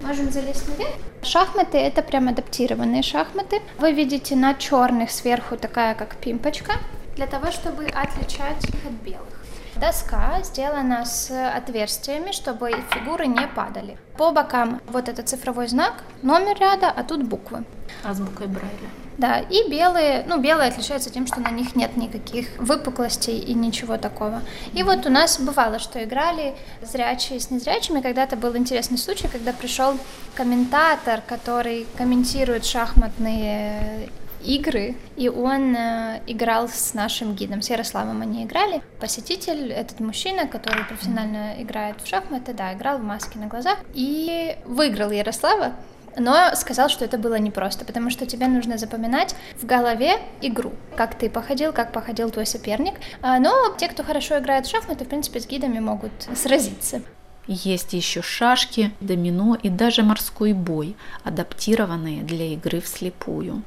Можем 0.00 0.30
залезть 0.30 0.68
наверх. 0.68 0.94
Шахматы 1.22 1.78
это 1.78 2.02
прям 2.02 2.28
адаптированные 2.28 3.02
шахматы. 3.02 3.60
Вы 3.78 3.92
видите 3.92 4.36
на 4.36 4.54
черных 4.54 5.10
сверху 5.10 5.56
такая 5.56 5.94
как 5.94 6.16
пимпочка, 6.16 6.74
для 7.16 7.26
того, 7.26 7.50
чтобы 7.50 7.84
отличать 7.86 8.64
их 8.64 8.86
от 8.86 8.92
белых. 9.04 9.37
Доска 9.80 10.40
сделана 10.42 11.04
с 11.04 11.30
отверстиями, 11.30 12.32
чтобы 12.32 12.72
фигуры 12.90 13.28
не 13.28 13.46
падали. 13.46 13.96
По 14.16 14.32
бокам 14.32 14.80
вот 14.88 15.08
это 15.08 15.22
цифровой 15.22 15.68
знак, 15.68 16.02
номер 16.22 16.58
ряда, 16.58 16.90
а 16.90 17.04
тут 17.04 17.22
буквы. 17.22 17.64
Азбукой 18.04 18.48
Брайля. 18.48 18.88
Да, 19.18 19.38
и 19.38 19.68
белые, 19.68 20.24
ну, 20.28 20.40
белые 20.40 20.68
отличаются 20.68 21.10
тем, 21.10 21.26
что 21.26 21.40
на 21.40 21.50
них 21.50 21.76
нет 21.76 21.96
никаких 21.96 22.56
выпуклостей 22.58 23.38
и 23.38 23.54
ничего 23.54 23.98
такого. 23.98 24.42
И 24.74 24.82
вот 24.82 25.06
у 25.06 25.10
нас 25.10 25.40
бывало, 25.40 25.78
что 25.78 26.02
играли 26.02 26.56
зрячие 26.82 27.38
с 27.38 27.50
незрячими. 27.50 28.00
Когда-то 28.00 28.36
был 28.36 28.56
интересный 28.56 28.98
случай, 28.98 29.28
когда 29.28 29.52
пришел 29.52 29.96
комментатор, 30.34 31.20
который 31.20 31.86
комментирует 31.96 32.64
шахматные 32.64 34.08
игры, 34.44 34.96
и 35.16 35.28
он 35.28 35.74
э, 35.76 36.20
играл 36.26 36.68
с 36.68 36.94
нашим 36.94 37.34
гидом, 37.34 37.62
с 37.62 37.70
Ярославом 37.70 38.22
они 38.22 38.44
играли. 38.44 38.82
Посетитель, 39.00 39.72
этот 39.72 40.00
мужчина, 40.00 40.46
который 40.46 40.84
профессионально 40.84 41.62
играет 41.62 42.00
в 42.02 42.06
шахматы, 42.06 42.52
да, 42.52 42.72
играл 42.72 42.98
в 42.98 43.02
маске 43.02 43.38
на 43.38 43.46
глазах 43.46 43.78
и 43.94 44.56
выиграл 44.64 45.10
Ярослава, 45.10 45.72
но 46.16 46.54
сказал, 46.54 46.88
что 46.88 47.04
это 47.04 47.18
было 47.18 47.38
непросто, 47.38 47.84
потому 47.84 48.10
что 48.10 48.26
тебе 48.26 48.48
нужно 48.48 48.78
запоминать 48.78 49.34
в 49.60 49.66
голове 49.66 50.18
игру, 50.40 50.72
как 50.96 51.16
ты 51.16 51.30
походил, 51.30 51.72
как 51.72 51.92
походил 51.92 52.30
твой 52.30 52.46
соперник. 52.46 52.94
А, 53.22 53.38
но 53.38 53.74
те, 53.78 53.88
кто 53.88 54.02
хорошо 54.02 54.38
играет 54.38 54.66
в 54.66 54.70
шахматы, 54.70 55.04
в 55.04 55.08
принципе, 55.08 55.40
с 55.40 55.46
гидами 55.46 55.78
могут 55.78 56.12
сразиться. 56.34 57.02
Есть 57.46 57.94
еще 57.94 58.20
шашки, 58.20 58.92
домино 59.00 59.56
и 59.62 59.70
даже 59.70 60.02
морской 60.02 60.52
бой, 60.52 60.96
адаптированные 61.24 62.22
для 62.22 62.52
игры 62.52 62.80
вслепую. 62.80 63.62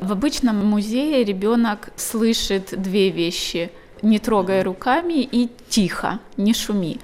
В 0.00 0.12
обычном 0.12 0.64
музее 0.64 1.24
ребенок 1.24 1.90
слышит 1.96 2.74
две 2.76 3.10
вещи 3.10 3.70
не 4.02 4.18
трогая 4.18 4.62
руками 4.62 5.22
и 5.22 5.48
тихо, 5.68 6.20
не 6.36 6.54
шуми. 6.54 7.00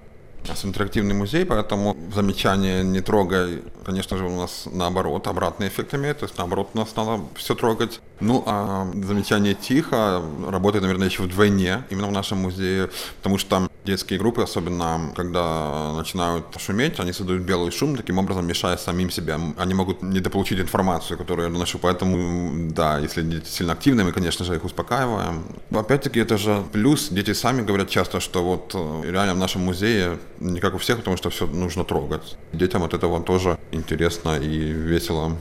Нас 0.49 0.65
интерактивный 0.65 1.15
музей, 1.15 1.45
поэтому 1.45 1.97
замечание 2.15 2.83
«не 2.83 3.01
трогай», 3.01 3.63
конечно 3.85 4.17
же, 4.17 4.25
у 4.25 4.37
нас 4.37 4.69
наоборот, 4.71 5.27
обратный 5.27 5.69
эффект 5.69 5.95
имеет, 5.95 6.19
то 6.19 6.25
есть 6.25 6.39
наоборот 6.39 6.71
у 6.75 6.79
нас 6.79 6.95
надо 6.97 7.23
все 7.35 7.55
трогать. 7.55 8.01
Ну, 8.21 8.45
а 8.47 8.89
замечание 8.95 9.55
«тихо» 9.55 10.23
работает, 10.49 10.83
наверное, 10.83 11.09
еще 11.09 11.23
вдвойне, 11.23 11.85
именно 11.91 12.07
в 12.07 12.13
нашем 12.13 12.39
музее, 12.39 12.91
потому 13.17 13.39
что 13.39 13.69
детские 13.85 14.19
группы, 14.19 14.43
особенно 14.43 15.13
когда 15.17 15.93
начинают 15.97 16.45
шуметь, 16.59 17.01
они 17.01 17.13
создают 17.13 17.43
белый 17.43 17.73
шум, 17.73 17.97
таким 17.97 18.19
образом 18.19 18.47
мешая 18.47 18.77
самим 18.77 19.11
себе. 19.11 19.39
Они 19.57 19.75
могут 19.75 20.03
недополучить 20.03 20.61
информацию, 20.61 21.19
которую 21.19 21.49
я 21.49 21.53
доношу, 21.53 21.79
поэтому, 21.79 22.71
да, 22.71 22.99
если 22.99 23.23
дети 23.23 23.49
сильно 23.49 23.73
активны, 23.73 24.05
мы, 24.05 24.13
конечно 24.13 24.45
же, 24.45 24.55
их 24.55 24.65
успокаиваем. 24.65 25.45
Опять-таки, 25.71 26.21
это 26.21 26.39
же 26.39 26.63
плюс, 26.73 27.09
дети 27.09 27.33
сами 27.33 27.63
говорят 27.63 27.89
часто, 27.91 28.21
что 28.21 28.45
вот 28.45 28.73
э, 28.75 29.11
реально 29.11 29.35
в 29.35 29.39
нашем 29.39 29.63
музее 29.63 30.19
не 30.39 30.61
как 30.61 30.75
у 30.75 30.79
всех, 30.79 30.99
потому 30.99 31.17
что 31.17 31.31
все 31.31 31.47
нужно 31.47 31.85
трогать. 31.85 32.37
Детям 32.53 32.83
от 32.85 32.95
этого 32.95 33.21
тоже 33.23 33.59
интересно 33.73 34.39
и 34.39 34.59
весело. 34.59 35.37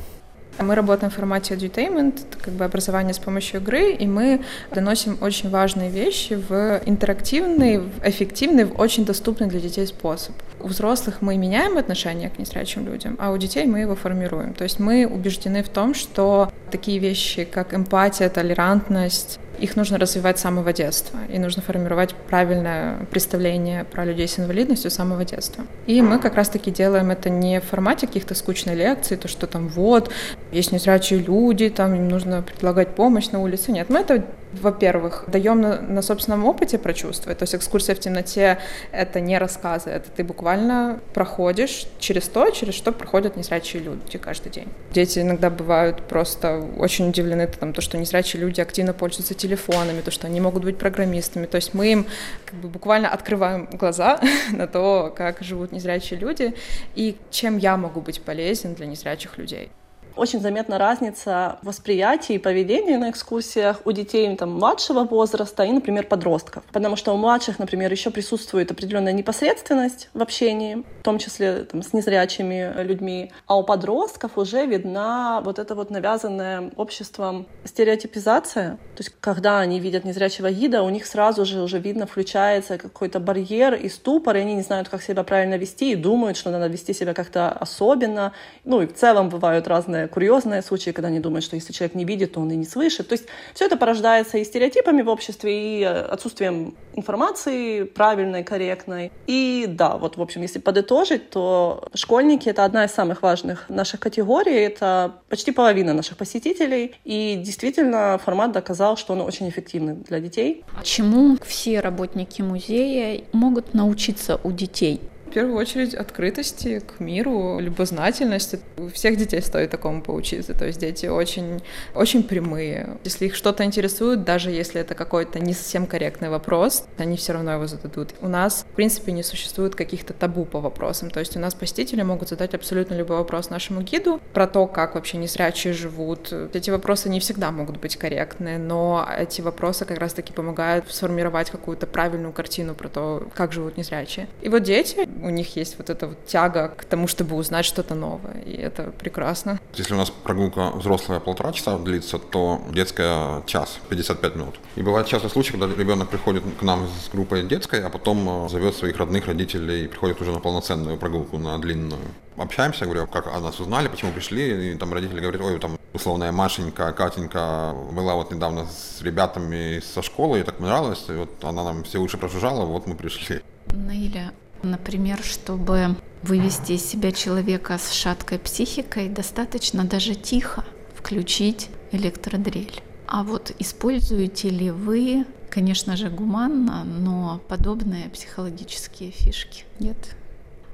Мы 0.60 0.76
работаем 0.76 1.12
в 1.12 1.16
формате 1.16 1.56
edutainment, 1.56 2.22
как 2.42 2.54
бы 2.54 2.66
образование 2.66 3.14
с 3.14 3.20
помощью 3.20 3.62
игры, 3.62 3.94
и 3.94 4.06
мы 4.06 4.42
доносим 4.72 5.18
очень 5.22 5.50
важные 5.50 5.90
вещи 5.90 6.34
в 6.34 6.82
интерактивный, 6.86 7.80
в 7.80 7.90
эффективный, 8.04 8.66
в 8.66 8.80
очень 8.80 9.06
доступный 9.06 9.48
для 9.48 9.60
детей 9.60 9.88
способ. 9.88 10.36
У 10.60 10.68
взрослых 10.68 11.22
мы 11.22 11.38
меняем 11.38 11.78
отношение 11.78 12.30
к 12.30 12.38
незрячим 12.38 12.86
людям, 12.86 13.16
а 13.20 13.32
у 13.32 13.38
детей 13.38 13.66
мы 13.66 13.80
его 13.80 13.96
формируем. 13.96 14.54
То 14.54 14.64
есть 14.64 14.80
мы 14.80 15.08
убеждены 15.08 15.64
в 15.64 15.70
том, 15.70 15.94
что 15.96 16.52
такие 16.70 17.00
вещи, 17.00 17.46
как 17.46 17.74
эмпатия, 17.74 18.30
толерантность, 18.30 19.40
их 19.62 19.76
нужно 19.76 19.98
развивать 19.98 20.40
с 20.40 20.42
самого 20.42 20.74
детства, 20.74 21.20
и 21.30 21.38
нужно 21.38 21.62
формировать 21.62 22.16
правильное 22.30 23.06
представление 23.12 23.84
про 23.84 24.04
людей 24.06 24.28
с 24.28 24.40
инвалидностью 24.40 24.90
с 24.90 24.96
самого 24.96 25.24
детства. 25.24 25.66
И 25.86 26.02
мы 26.02 26.20
как 26.20 26.36
раз-таки 26.36 26.72
делаем 26.72 27.12
это 27.12 27.30
не 27.30 27.60
в 27.62 27.66
формате 27.66 28.08
каких-то 28.08 28.34
скучной 28.36 28.76
лекций, 28.76 29.18
то, 29.18 29.28
что 29.28 29.48
там 29.48 29.68
вот, 29.68 30.12
есть 30.52 30.72
незрячие 30.72 31.20
люди, 31.20 31.70
там 31.70 31.94
им 31.96 32.10
нужно 32.10 32.42
предлагать 32.42 32.96
помощь 32.96 33.30
на 33.30 33.40
улице. 33.40 33.72
Нет, 33.72 33.90
мы 33.90 34.00
это 34.00 34.26
во-первых, 34.54 35.26
даем 35.28 35.62
на, 35.62 35.82
на 35.82 36.02
собственном 36.02 36.46
опыте 36.46 36.78
прочувствовать. 36.78 37.38
То 37.40 37.44
есть 37.44 37.56
экскурсия 37.56 37.96
в 37.96 38.00
темноте— 38.00 38.60
это 38.92 39.20
не 39.20 39.38
рассказы, 39.38 39.90
это 39.90 40.10
ты 40.10 40.24
буквально 40.24 41.00
проходишь 41.14 41.88
через 42.00 42.28
то, 42.28 42.50
через 42.50 42.74
что 42.74 42.92
проходят 42.92 43.38
незрячие 43.38 43.82
люди 43.82 44.18
каждый 44.18 44.52
день. 44.52 44.68
Дети 44.92 45.20
иногда 45.20 45.50
бывают 45.50 46.04
просто 46.08 46.64
очень 46.78 47.10
удивлены 47.10 47.48
там, 47.48 47.74
то, 47.74 47.82
что 47.82 47.98
незрячие 47.98 48.42
люди 48.42 48.62
активно 48.62 48.94
пользуются 48.94 49.34
телефонами, 49.34 50.02
то, 50.02 50.12
что 50.12 50.28
они 50.28 50.42
могут 50.42 50.64
быть 50.64 50.78
программистами. 50.78 51.46
То 51.46 51.56
есть 51.56 51.74
мы 51.74 51.92
им 51.92 52.06
как 52.46 52.60
бы 52.60 52.68
буквально 52.68 53.10
открываем 53.10 53.70
глаза 53.72 54.20
на 54.52 54.68
то, 54.68 55.14
как 55.16 55.42
живут 55.42 55.72
незрячие 55.72 56.20
люди 56.20 56.54
и 56.96 57.18
чем 57.30 57.58
я 57.58 57.78
могу 57.78 58.02
быть 58.02 58.22
полезен 58.22 58.74
для 58.74 58.86
незрячих 58.86 59.38
людей. 59.38 59.72
Очень 60.16 60.42
заметна 60.42 60.78
разница 60.78 61.58
восприятия 61.62 62.36
и 62.36 62.38
поведения 62.38 62.98
на 62.98 63.10
экскурсиях 63.10 63.82
у 63.86 63.92
детей 63.92 64.36
там, 64.36 64.52
младшего 64.54 65.04
возраста 65.04 65.64
и, 65.64 65.72
например, 65.72 66.06
подростков. 66.08 66.64
Потому 66.72 66.96
что 66.96 67.14
у 67.14 67.18
младших, 67.18 67.60
например, 67.60 67.92
еще 67.92 68.12
присутствует 68.12 68.72
определенная 68.72 69.14
непосредственность 69.14 70.10
в 70.14 70.22
общении, 70.22 70.84
в 71.00 71.04
том 71.04 71.18
числе 71.18 71.64
там, 71.64 71.82
с 71.82 71.94
незрячими 71.94 72.74
людьми, 72.84 73.32
а 73.48 73.58
у 73.58 73.64
подростков 73.64 74.38
уже 74.38 74.66
видна 74.66 75.42
вот 75.44 75.60
эта 75.60 75.76
вот 75.76 75.90
навязанная 75.90 76.72
обществом 76.76 77.48
стереотипизация. 77.64 78.72
То 78.96 79.04
есть, 79.04 79.14
когда 79.20 79.60
они 79.60 79.80
видят 79.80 80.04
незрячего 80.04 80.52
гида, 80.52 80.84
у 80.84 80.90
них 80.90 81.06
сразу 81.06 81.46
же 81.46 81.62
уже 81.62 81.80
видно 81.80 82.06
включается 82.06 82.78
какой-то 82.78 83.20
барьер 83.20 83.74
и 83.76 83.90
ступор, 83.90 84.36
и 84.36 84.40
они 84.40 84.56
не 84.56 84.62
знают, 84.62 84.90
как 84.90 85.02
себя 85.02 85.24
правильно 85.24 85.56
вести, 85.56 85.92
и 85.92 85.96
думают, 85.96 86.38
что 86.38 86.52
надо 86.52 86.68
вести 86.68 86.94
себя 86.94 87.14
как-то 87.14 87.50
особенно. 87.50 88.34
Ну 88.66 88.82
и 88.82 88.88
в 88.88 88.94
целом 88.94 89.30
бывают 89.30 89.68
разные 89.68 90.01
разные 90.02 90.08
курьезные 90.08 90.62
случаи, 90.62 90.92
когда 90.92 91.08
они 91.08 91.20
думают, 91.20 91.44
что 91.44 91.56
если 91.56 91.74
человек 91.74 91.96
не 91.96 92.06
видит, 92.06 92.34
то 92.34 92.42
он 92.42 92.52
и 92.52 92.56
не 92.56 92.66
слышит. 92.66 93.08
То 93.08 93.14
есть 93.14 93.26
все 93.54 93.66
это 93.66 93.78
порождается 93.78 94.38
и 94.38 94.44
стереотипами 94.44 95.02
в 95.02 95.10
обществе, 95.10 95.52
и 95.52 95.84
э, 95.84 95.88
отсутствием 95.88 96.76
информации 96.96 97.84
правильной, 97.84 98.44
корректной. 98.44 99.12
И 99.28 99.66
да, 99.68 99.98
вот, 99.98 100.18
в 100.18 100.22
общем, 100.22 100.42
если 100.42 100.60
подытожить, 100.60 101.30
то 101.30 101.88
школьники— 101.94 102.50
это 102.52 102.66
одна 102.66 102.86
из 102.86 102.92
самых 102.92 103.22
важных 103.22 103.70
наших 103.70 104.00
категорий, 104.00 104.56
это 104.56 105.14
почти 105.30 105.52
половина 105.52 105.94
наших 105.94 106.18
посетителей, 106.18 106.96
и 107.06 107.36
действительно 107.36 108.20
формат 108.24 108.52
доказал, 108.52 108.98
что 108.98 109.14
он 109.14 109.22
очень 109.22 109.50
эффективный 109.50 109.96
для 109.96 110.20
детей. 110.20 110.64
Чему 110.84 111.38
все 111.46 111.80
работники 111.80 112.42
музея 112.42 113.24
могут 113.34 113.74
научиться 113.74 114.40
у 114.44 114.52
детей? 114.52 115.02
В 115.32 115.34
первую 115.34 115.56
очередь 115.56 115.94
открытости 115.94 116.80
к 116.80 117.00
миру, 117.00 117.58
любознательности. 117.62 118.60
У 118.76 118.90
всех 118.90 119.16
детей 119.16 119.42
стоит 119.42 119.70
такому 119.70 120.02
поучиться. 120.02 120.54
То 120.54 120.66
есть 120.66 120.82
дети 120.82 121.06
очень, 121.06 121.62
очень 121.96 122.24
прямые. 122.24 122.98
Если 123.06 123.28
их 123.28 123.36
что-то 123.36 123.64
интересует, 123.64 124.26
даже 124.26 124.52
если 124.52 124.82
это 124.82 124.94
какой-то 124.94 125.40
не 125.40 125.54
совсем 125.54 125.88
корректный 125.88 126.28
вопрос, 126.28 126.84
они 126.98 127.16
все 127.16 127.32
равно 127.32 127.54
его 127.54 127.66
зададут. 127.66 128.10
У 128.20 128.28
нас, 128.28 128.66
в 128.70 128.76
принципе, 128.76 129.14
не 129.14 129.24
существует 129.24 129.74
каких-то 129.74 130.12
табу 130.12 130.44
по 130.44 130.60
вопросам. 130.60 131.10
То 131.10 131.22
есть 131.22 131.38
у 131.38 131.40
нас 131.40 131.56
посетители 131.56 132.02
могут 132.02 132.28
задать 132.28 132.54
абсолютно 132.54 132.96
любой 132.96 133.16
вопрос 133.16 133.50
нашему 133.50 133.84
гиду 133.84 134.20
про 134.34 134.48
то, 134.48 134.68
как 134.68 134.96
вообще 134.96 135.16
незрячие 135.16 135.72
живут. 135.72 136.34
Эти 136.54 136.72
вопросы 136.72 137.08
не 137.08 137.22
всегда 137.22 137.52
могут 137.52 137.80
быть 137.80 137.96
корректны, 137.96 138.58
но 138.58 139.08
эти 139.18 139.40
вопросы 139.40 139.86
как 139.86 139.98
раз-таки 139.98 140.34
помогают 140.34 140.92
сформировать 140.92 141.52
какую-то 141.52 141.88
правильную 141.88 142.34
картину 142.34 142.76
про 142.76 142.90
то, 142.90 143.30
как 143.34 143.54
живут 143.54 143.78
незрячие. 143.78 144.28
И 144.42 144.50
вот 144.50 144.64
дети, 144.64 145.08
у 145.22 145.30
них 145.30 145.56
есть 145.56 145.78
вот 145.78 145.90
эта 145.90 146.08
вот 146.08 146.26
тяга 146.26 146.70
к 146.70 146.86
тому, 146.86 147.08
чтобы 147.08 147.36
узнать 147.36 147.66
что-то 147.66 147.96
новое, 147.96 148.42
и 148.46 148.54
это 148.54 148.92
прекрасно. 148.92 149.60
Если 149.76 149.94
у 149.94 149.98
нас 149.98 150.10
прогулка 150.10 150.72
взрослая 150.72 151.20
полтора 151.20 151.52
часа 151.52 151.78
длится, 151.78 152.18
то 152.20 152.62
детская 152.72 153.42
час, 153.46 153.80
55 153.90 154.36
минут. 154.36 154.56
И 154.76 154.82
бывает 154.82 155.08
часто 155.08 155.30
случай, 155.30 155.52
когда 155.52 155.68
ребенок 155.68 156.10
приходит 156.10 156.44
к 156.60 156.64
нам 156.64 156.88
с 156.88 157.10
группой 157.12 157.44
детской, 157.44 157.84
а 157.84 157.90
потом 157.90 158.46
э, 158.46 158.50
зовет 158.50 158.76
своих 158.76 158.98
родных 158.98 159.28
родителей 159.28 159.86
и 159.86 159.88
приходит 159.88 160.22
уже 160.22 160.32
на 160.32 160.40
полноценную 160.40 160.98
прогулку, 160.98 161.38
на 161.38 161.58
длинную. 161.60 162.02
Общаемся, 162.38 162.86
говорю, 162.86 163.08
как 163.08 163.28
о 163.28 163.40
нас 163.40 163.60
узнали, 163.60 163.88
почему 163.88 164.12
пришли, 164.12 164.74
и 164.74 164.78
там 164.78 164.94
родители 164.94 165.20
говорят, 165.20 165.42
ой, 165.42 165.60
там 165.60 165.78
условная 165.94 166.32
Машенька, 166.32 166.92
Катенька 166.94 167.76
была 167.92 168.16
вот 168.16 168.32
недавно 168.32 168.66
с 168.66 169.02
ребятами 169.02 169.80
со 169.80 170.02
школы, 170.02 170.40
и 170.40 170.44
так 170.44 170.58
понравилось, 170.58 171.06
и 171.10 171.14
вот 171.14 171.44
она 171.44 171.64
нам 171.64 171.84
все 171.84 172.00
уши 172.00 172.18
прожужжала, 172.18 172.66
вот 172.66 172.88
мы 172.88 172.96
пришли. 172.96 173.42
Наиля, 173.68 174.34
Например, 174.64 175.20
чтобы 175.24 175.96
вывести 176.22 176.74
из 176.74 176.86
себя 176.86 177.12
человека 177.12 177.78
с 177.78 177.92
шаткой 177.92 178.40
психикой, 178.40 179.10
достаточно 179.10 179.86
даже 179.86 180.16
тихо 180.16 180.64
включить 180.96 181.70
электродрель. 181.92 182.82
А 183.08 183.24
вот 183.24 183.54
используете 183.60 184.50
ли 184.50 184.72
вы, 184.72 185.26
конечно 185.50 185.98
же, 185.98 186.10
гуманно, 186.10 186.84
но 186.84 187.42
подобные 187.48 188.10
психологические 188.10 189.12
фишки? 189.12 189.66
Нет? 189.80 190.16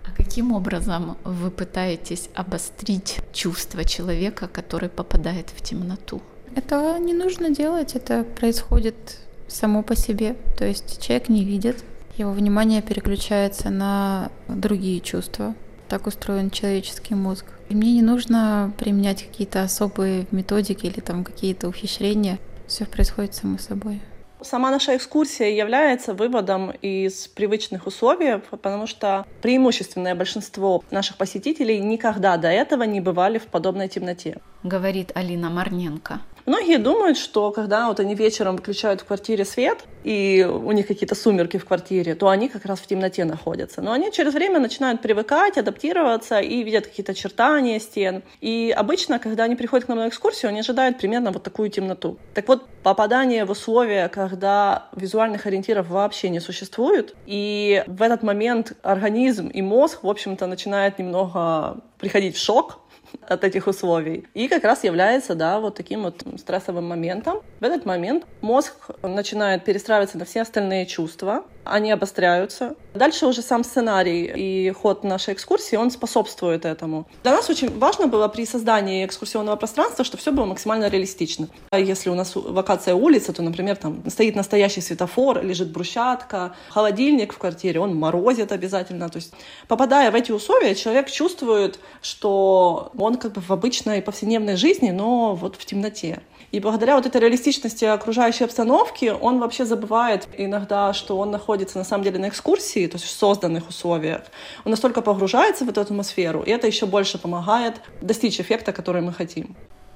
А 0.05 0.15
каким 0.15 0.51
образом 0.51 1.17
вы 1.23 1.49
пытаетесь 1.49 2.29
обострить 2.35 3.17
чувство 3.33 3.83
человека, 3.83 4.47
который 4.47 4.89
попадает 4.89 5.49
в 5.49 5.61
темноту? 5.61 6.21
Этого 6.55 6.97
не 6.97 7.13
нужно 7.13 7.49
делать, 7.49 7.95
это 7.95 8.23
происходит 8.23 9.19
само 9.47 9.81
по 9.83 9.95
себе. 9.95 10.35
То 10.57 10.65
есть 10.65 11.01
человек 11.01 11.29
не 11.29 11.43
видит, 11.43 11.83
его 12.17 12.31
внимание 12.31 12.81
переключается 12.81 13.69
на 13.69 14.31
другие 14.47 14.99
чувства. 14.99 15.55
Так 15.87 16.07
устроен 16.07 16.49
человеческий 16.49 17.15
мозг. 17.15 17.45
И 17.69 17.75
мне 17.75 17.93
не 17.93 18.01
нужно 18.01 18.73
применять 18.77 19.23
какие-то 19.23 19.63
особые 19.63 20.27
методики 20.31 20.85
или 20.85 20.99
там 20.99 21.23
какие-то 21.23 21.69
ухищрения. 21.69 22.39
Все 22.67 22.85
происходит 22.85 23.35
само 23.35 23.57
собой. 23.57 24.01
Сама 24.41 24.69
наша 24.69 24.95
экскурсия 24.95 25.49
является 25.49 26.13
выводом 26.13 26.71
из 26.81 27.27
привычных 27.27 27.87
условий, 27.87 28.39
потому 28.51 28.85
что 28.85 29.25
преимущественное 29.41 30.13
большинство 30.13 30.83
наших 30.91 31.17
посетителей 31.17 31.79
никогда 31.79 32.37
до 32.37 32.49
этого 32.49 32.83
не 32.83 33.01
бывали 33.01 33.39
в 33.39 33.47
подобной 33.47 33.87
темноте. 33.87 34.37
Говорит 34.63 35.11
Алина 35.15 35.49
Марненко. 35.49 36.21
Многие 36.47 36.77
думают, 36.77 37.17
что 37.17 37.51
когда 37.51 37.89
вот 37.89 37.99
они 37.99 38.15
вечером 38.15 38.55
выключают 38.55 39.01
в 39.01 39.05
квартире 39.05 39.43
свет, 39.43 39.83
и 40.05 40.47
у 40.49 40.71
них 40.71 40.87
какие-то 40.87 41.13
сумерки 41.13 41.57
в 41.57 41.65
квартире, 41.65 42.15
то 42.15 42.29
они 42.29 42.47
как 42.47 42.63
раз 42.63 42.79
в 42.79 42.87
темноте 42.87 43.25
находятся. 43.25 43.81
Но 43.81 43.91
они 43.91 44.13
через 44.13 44.33
время 44.33 44.61
начинают 44.61 45.01
привыкать, 45.01 45.57
адаптироваться 45.57 46.39
и 46.39 46.63
видят 46.63 46.87
какие-то 46.87 47.11
очертания 47.11 47.79
стен. 47.79 48.23
И 48.39 48.73
обычно, 48.73 49.19
когда 49.19 49.43
они 49.43 49.57
приходят 49.57 49.87
к 49.87 49.89
нам 49.89 49.97
на 49.97 50.07
экскурсию, 50.07 50.47
они 50.47 50.61
ожидают 50.61 50.99
примерно 50.99 51.31
вот 51.31 51.43
такую 51.43 51.69
темноту. 51.69 52.17
Так 52.33 52.47
вот, 52.47 52.65
попадание 52.81 53.43
в 53.43 53.51
условия, 53.51 54.07
когда 54.07 54.87
визуальных 54.95 55.47
ориентиров 55.47 55.89
вообще 55.89 56.29
не 56.29 56.39
существует, 56.39 57.13
и 57.25 57.83
в 57.87 58.01
этот 58.01 58.23
момент 58.23 58.71
организм 58.83 59.49
и 59.49 59.61
мозг, 59.61 60.03
в 60.03 60.07
общем-то, 60.07 60.47
начинает 60.47 60.97
немного 60.97 61.81
приходить 61.99 62.37
в 62.37 62.41
шок, 62.41 62.79
от 63.27 63.43
этих 63.43 63.67
условий. 63.67 64.25
И 64.33 64.47
как 64.47 64.63
раз 64.63 64.83
является, 64.83 65.35
да, 65.35 65.59
вот 65.59 65.75
таким 65.75 66.03
вот 66.03 66.23
стрессовым 66.37 66.85
моментом. 66.85 67.41
В 67.59 67.63
этот 67.63 67.85
момент 67.85 68.25
мозг 68.41 68.73
начинает 69.01 69.65
перестраиваться 69.65 70.17
на 70.17 70.25
все 70.25 70.41
остальные 70.41 70.85
чувства, 70.85 71.43
они 71.71 71.91
обостряются. 71.91 72.75
Дальше 72.93 73.25
уже 73.27 73.41
сам 73.41 73.63
сценарий 73.63 74.31
и 74.35 74.71
ход 74.71 75.03
нашей 75.03 75.33
экскурсии, 75.33 75.75
он 75.75 75.91
способствует 75.91 76.65
этому. 76.65 77.07
Для 77.23 77.31
нас 77.31 77.49
очень 77.49 77.77
важно 77.77 78.07
было 78.07 78.27
при 78.27 78.45
создании 78.45 79.05
экскурсионного 79.05 79.55
пространства, 79.55 80.03
чтобы 80.03 80.21
все 80.21 80.31
было 80.31 80.45
максимально 80.45 80.89
реалистично. 80.89 81.47
А 81.69 81.79
если 81.79 82.09
у 82.09 82.15
нас 82.15 82.35
вакация 82.35 82.95
улица, 82.95 83.33
то, 83.33 83.41
например, 83.41 83.75
там 83.75 84.03
стоит 84.09 84.35
настоящий 84.35 84.81
светофор, 84.81 85.43
лежит 85.43 85.71
брусчатка, 85.71 86.55
холодильник 86.69 87.33
в 87.33 87.37
квартире, 87.37 87.79
он 87.79 87.95
морозит 87.95 88.51
обязательно. 88.51 89.09
То 89.09 89.17
есть, 89.17 89.33
попадая 89.67 90.11
в 90.11 90.15
эти 90.15 90.31
условия, 90.31 90.75
человек 90.75 91.09
чувствует, 91.09 91.79
что 92.01 92.91
он 92.97 93.17
как 93.17 93.33
бы 93.33 93.41
в 93.41 93.51
обычной 93.51 94.01
повседневной 94.01 94.55
жизни, 94.55 94.91
но 94.91 95.35
вот 95.35 95.55
в 95.55 95.65
темноте. 95.65 96.21
И 96.51 96.59
благодаря 96.59 96.95
вот 96.95 97.05
этой 97.05 97.19
реалистичности 97.19 97.83
окружающей 97.83 98.45
обстановки 98.45 99.13
он 99.19 99.39
вообще 99.39 99.65
забывает 99.65 100.27
иногда, 100.37 100.93
что 100.93 101.17
он 101.17 101.29
находится 101.31 101.77
на 101.77 101.83
самом 101.83 102.03
деле 102.05 102.19
на 102.19 102.29
экскурсии, 102.29 102.87
то 102.87 102.95
есть 102.95 103.05
в 103.05 103.11
созданных 103.11 103.67
условиях. 103.67 104.21
Он 104.63 104.71
настолько 104.71 105.01
погружается 105.01 105.65
в 105.65 105.69
эту 105.69 105.81
атмосферу, 105.81 106.43
и 106.43 106.49
это 106.49 106.67
еще 106.67 106.85
больше 106.85 107.17
помогает 107.17 107.81
достичь 108.01 108.39
эффекта, 108.39 108.71
который 108.71 109.01
мы 109.01 109.11
хотим. 109.11 109.55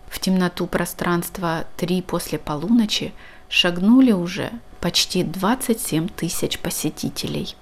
В 0.10 0.20
темноту 0.20 0.68
пространства 0.68 1.66
три 1.78 2.02
после 2.02 2.38
полуночи 2.38 3.14
шагнули 3.48 4.12
уже 4.12 4.52
почти 4.82 5.24
27 5.24 6.10
тысяч 6.10 6.60
посетителей. 6.60 7.56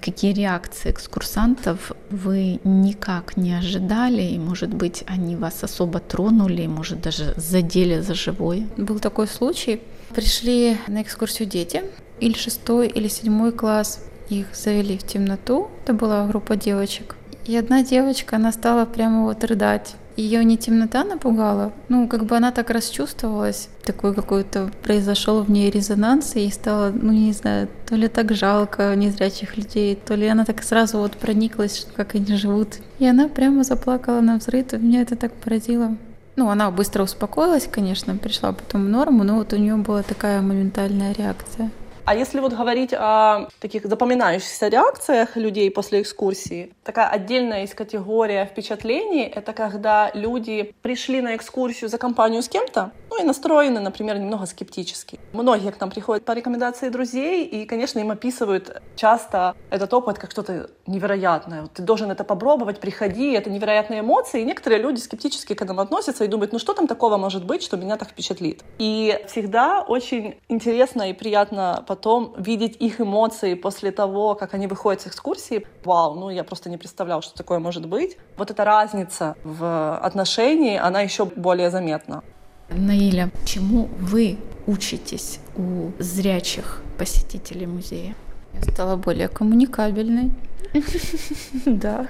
Какие 0.00 0.32
реакции 0.34 0.90
экскурсантов 0.90 1.92
вы 2.10 2.60
никак 2.64 3.36
не 3.36 3.54
ожидали, 3.54 4.22
и, 4.22 4.38
может 4.38 4.72
быть, 4.74 5.02
они 5.06 5.36
вас 5.36 5.64
особо 5.64 5.98
тронули, 5.98 6.66
может, 6.66 7.00
даже 7.00 7.32
задели 7.36 8.00
за 8.00 8.14
живое? 8.14 8.66
Был 8.76 8.98
такой 8.98 9.26
случай. 9.26 9.80
Пришли 10.14 10.76
на 10.88 11.02
экскурсию 11.02 11.48
дети, 11.48 11.82
или 12.20 12.34
шестой, 12.34 12.88
или 12.88 13.08
седьмой 13.08 13.52
класс. 13.52 14.04
Их 14.28 14.54
завели 14.54 14.96
в 14.96 15.04
темноту, 15.04 15.68
это 15.82 15.92
была 15.92 16.26
группа 16.26 16.56
девочек. 16.56 17.16
И 17.46 17.56
одна 17.56 17.82
девочка, 17.82 18.36
она 18.36 18.52
стала 18.52 18.86
прямо 18.86 19.24
вот 19.24 19.44
рыдать 19.44 19.96
ее 20.16 20.44
не 20.44 20.56
темнота 20.56 21.04
напугала, 21.04 21.72
ну, 21.88 22.08
как 22.08 22.24
бы 22.24 22.36
она 22.36 22.52
так 22.52 22.70
расчувствовалась, 22.70 23.68
такой 23.84 24.14
какой-то 24.14 24.70
произошел 24.82 25.42
в 25.42 25.50
ней 25.50 25.70
резонанс, 25.70 26.36
и 26.36 26.40
ей 26.40 26.52
стало, 26.52 26.90
ну, 26.90 27.12
не 27.12 27.32
знаю, 27.32 27.68
то 27.86 27.96
ли 27.96 28.08
так 28.08 28.34
жалко 28.34 28.94
незрячих 28.94 29.56
людей, 29.56 29.96
то 29.96 30.14
ли 30.14 30.26
она 30.26 30.44
так 30.44 30.62
сразу 30.62 30.98
вот 30.98 31.12
прониклась, 31.16 31.86
как 31.96 32.14
они 32.14 32.36
живут. 32.36 32.78
И 32.98 33.06
она 33.06 33.28
прямо 33.28 33.64
заплакала 33.64 34.20
на 34.20 34.36
взрыв, 34.36 34.72
и 34.72 34.76
меня 34.76 35.02
это 35.02 35.16
так 35.16 35.32
поразило. 35.32 35.96
Ну, 36.36 36.48
она 36.48 36.70
быстро 36.70 37.04
успокоилась, 37.04 37.68
конечно, 37.70 38.16
пришла 38.16 38.52
потом 38.52 38.86
в 38.86 38.88
норму, 38.88 39.22
но 39.22 39.36
вот 39.36 39.52
у 39.52 39.56
нее 39.56 39.76
была 39.76 40.02
такая 40.02 40.40
моментальная 40.40 41.12
реакция. 41.12 41.70
А 42.06 42.14
если 42.14 42.40
вот 42.40 42.52
говорить 42.52 42.92
о 42.92 43.48
таких 43.60 43.86
запоминающихся 43.86 44.68
реакциях 44.68 45.36
людей 45.36 45.70
после 45.70 46.02
экскурсии, 46.02 46.74
такая 46.82 47.08
отдельная 47.08 47.64
из 47.64 47.72
категория 47.72 48.44
впечатлений— 48.44 49.22
это 49.34 49.54
когда 49.54 50.10
люди 50.12 50.74
пришли 50.82 51.22
на 51.22 51.34
экскурсию 51.34 51.88
за 51.88 51.96
компанию 51.96 52.42
с 52.42 52.48
кем-то, 52.50 52.92
ну 53.08 53.22
и 53.22 53.24
настроены, 53.24 53.80
например, 53.80 54.18
немного 54.18 54.44
скептически. 54.44 55.18
Многие 55.32 55.70
к 55.70 55.80
нам 55.80 55.90
приходят 55.90 56.24
по 56.24 56.32
рекомендации 56.32 56.90
друзей, 56.90 57.46
и, 57.46 57.64
конечно, 57.64 58.00
им 58.00 58.10
описывают 58.10 58.82
часто 58.96 59.54
этот 59.70 59.94
опыт 59.94 60.18
как 60.18 60.30
что-то 60.30 60.70
невероятное. 60.86 61.62
Вот 61.62 61.72
ты 61.72 61.82
должен 61.82 62.10
это 62.10 62.24
попробовать, 62.24 62.80
приходи, 62.80 63.32
это 63.32 63.50
невероятные 63.50 64.00
эмоции. 64.00 64.40
И 64.42 64.44
некоторые 64.44 64.82
люди 64.82 64.98
скептически 64.98 65.54
к 65.54 65.62
этому 65.62 65.80
относятся 65.80 66.24
и 66.24 66.28
думают, 66.28 66.52
ну 66.52 66.58
что 66.58 66.74
там 66.74 66.86
такого 66.86 67.16
может 67.16 67.44
быть, 67.44 67.62
что 67.62 67.76
меня 67.76 67.96
так 67.96 68.08
впечатлит. 68.10 68.62
И 68.78 69.18
всегда 69.28 69.82
очень 69.82 70.34
интересно 70.48 71.08
и 71.08 71.12
приятно 71.12 71.84
потом 71.94 72.34
видеть 72.36 72.76
их 72.82 73.00
эмоции 73.00 73.54
после 73.54 73.92
того, 73.92 74.34
как 74.34 74.54
они 74.54 74.66
выходят 74.66 75.00
с 75.00 75.06
экскурсии. 75.06 75.64
Вау, 75.84 76.14
ну 76.14 76.28
я 76.30 76.42
просто 76.42 76.68
не 76.68 76.76
представлял, 76.76 77.22
что 77.22 77.34
такое 77.36 77.60
может 77.60 77.86
быть. 77.86 78.16
Вот 78.36 78.50
эта 78.50 78.64
разница 78.64 79.36
в 79.44 79.96
отношении, 79.98 80.76
она 80.76 81.02
еще 81.02 81.24
более 81.24 81.70
заметна. 81.70 82.22
Наиля, 82.68 83.30
чему 83.44 83.88
вы 84.00 84.38
учитесь 84.66 85.38
у 85.56 85.92
зрячих 86.00 86.82
посетителей 86.98 87.66
музея? 87.66 88.16
Я 88.54 88.62
стала 88.72 88.96
более 88.96 89.28
коммуникабельной. 89.28 90.32
Да. 91.66 92.08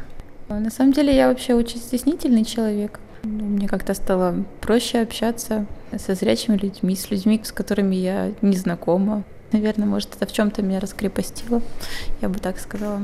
На 0.49 0.71
самом 0.71 0.93
деле 0.93 1.15
я 1.15 1.29
вообще 1.29 1.55
очень 1.55 1.79
стеснительный 1.79 2.45
человек. 2.45 3.01
Ну, 3.23 3.45
мне 3.45 3.69
как-то 3.69 3.93
стало 3.95 4.45
проще 4.61 5.01
общаться 5.01 5.67
со 5.99 6.15
зрячими 6.15 6.57
людьми, 6.57 6.97
с 6.97 7.11
людьми, 7.11 7.41
с 7.43 7.53
которыми 7.53 7.97
я 7.97 8.33
не 8.43 8.57
знакома. 8.57 9.25
Наверное, 9.53 9.87
может, 9.87 10.15
это 10.17 10.27
в 10.27 10.33
чем-то 10.33 10.63
меня 10.63 10.81
раскрепостило, 10.81 11.63
я 12.21 12.29
бы 12.29 12.39
так 12.39 12.59
сказала. 12.59 13.03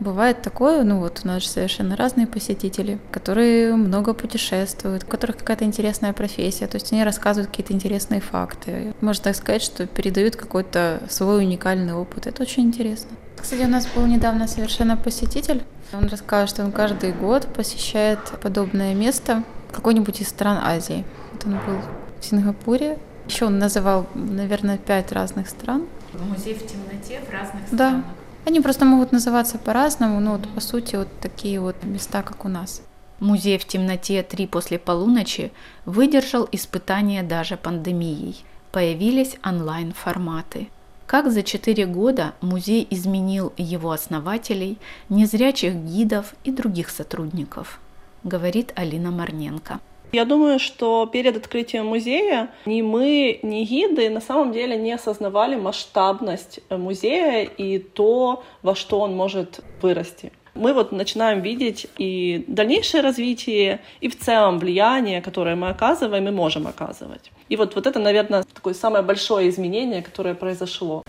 Бывает 0.00 0.40
такое, 0.40 0.82
ну 0.82 0.98
вот 0.98 1.20
у 1.24 1.28
нас 1.28 1.42
же 1.42 1.48
совершенно 1.50 1.94
разные 1.94 2.26
посетители, 2.26 2.98
которые 3.10 3.76
много 3.76 4.14
путешествуют, 4.14 5.04
у 5.04 5.06
которых 5.06 5.36
какая-то 5.36 5.66
интересная 5.66 6.14
профессия, 6.14 6.66
то 6.66 6.76
есть 6.76 6.90
они 6.90 7.04
рассказывают 7.04 7.50
какие-то 7.50 7.74
интересные 7.74 8.22
факты. 8.22 8.94
Можно 9.02 9.24
так 9.24 9.36
сказать, 9.36 9.60
что 9.60 9.86
передают 9.86 10.36
какой-то 10.36 11.02
свой 11.10 11.44
уникальный 11.44 11.92
опыт. 11.92 12.26
Это 12.26 12.42
очень 12.42 12.62
интересно. 12.62 13.10
Кстати, 13.38 13.62
у 13.62 13.68
нас 13.68 13.86
был 13.94 14.06
недавно 14.06 14.48
совершенно 14.48 14.96
посетитель. 14.96 15.62
Он 15.92 16.06
рассказал, 16.06 16.46
что 16.46 16.64
он 16.64 16.72
каждый 16.72 17.12
год 17.12 17.46
посещает 17.48 18.20
подобное 18.40 18.94
место 18.94 19.42
какой-нибудь 19.70 20.22
из 20.22 20.28
стран 20.28 20.60
Азии. 20.62 21.04
Вот 21.32 21.44
он 21.44 21.52
был 21.66 21.78
в 22.20 22.24
Сингапуре. 22.24 22.98
Еще 23.30 23.44
он 23.44 23.60
называл, 23.60 24.08
наверное, 24.14 24.76
пять 24.76 25.12
разных 25.12 25.48
стран. 25.48 25.86
Музей 26.14 26.52
в 26.52 26.66
темноте 26.66 27.20
в 27.20 27.30
разных 27.30 27.68
странах. 27.68 27.70
Да. 27.70 28.04
Они 28.44 28.60
просто 28.60 28.84
могут 28.84 29.12
называться 29.12 29.56
по-разному, 29.56 30.18
но 30.18 30.32
вот 30.32 30.48
по 30.48 30.60
сути 30.60 30.96
вот 30.96 31.06
такие 31.20 31.60
вот 31.60 31.76
места, 31.84 32.22
как 32.22 32.44
у 32.44 32.48
нас. 32.48 32.82
Музей 33.20 33.56
в 33.58 33.66
темноте 33.66 34.24
три 34.24 34.48
после 34.48 34.80
полуночи 34.80 35.52
выдержал 35.84 36.48
испытания 36.50 37.22
даже 37.22 37.56
пандемией. 37.56 38.44
Появились 38.72 39.36
онлайн-форматы. 39.44 40.68
Как 41.06 41.30
за 41.30 41.44
четыре 41.44 41.86
года 41.86 42.34
музей 42.40 42.84
изменил 42.90 43.52
его 43.56 43.92
основателей, 43.92 44.76
незрячих 45.08 45.76
гидов 45.76 46.34
и 46.42 46.50
других 46.50 46.90
сотрудников, 46.90 47.78
говорит 48.24 48.72
Алина 48.74 49.12
Марненко. 49.12 49.78
Я 50.12 50.24
думаю, 50.24 50.58
что 50.58 51.06
перед 51.06 51.36
открытием 51.36 51.86
музея 51.86 52.50
ни 52.66 52.82
мы, 52.82 53.38
ни 53.42 53.62
гиды 53.64 54.10
на 54.10 54.20
самом 54.20 54.52
деле 54.52 54.76
не 54.76 54.92
осознавали 54.92 55.54
масштабность 55.54 56.60
музея 56.68 57.44
и 57.44 57.78
то, 57.78 58.42
во 58.62 58.74
что 58.74 59.00
он 59.00 59.16
может 59.16 59.60
вырасти. 59.80 60.32
Мы 60.54 60.74
вот 60.74 60.90
начинаем 60.90 61.42
видеть 61.42 61.86
и 61.96 62.44
дальнейшее 62.48 63.02
развитие, 63.02 63.80
и 64.00 64.08
в 64.08 64.18
целом 64.18 64.58
влияние, 64.58 65.22
которое 65.22 65.54
мы 65.54 65.68
оказываем 65.68 66.26
и 66.26 66.32
можем 66.32 66.66
оказывать. 66.66 67.30
И 67.48 67.54
вот, 67.54 67.76
вот 67.76 67.86
это, 67.86 68.00
наверное, 68.00 68.42
такое 68.42 68.74
самое 68.74 69.04
большое 69.04 69.48
изменение, 69.48 70.02
которое 70.02 70.34
произошло. 70.34 71.04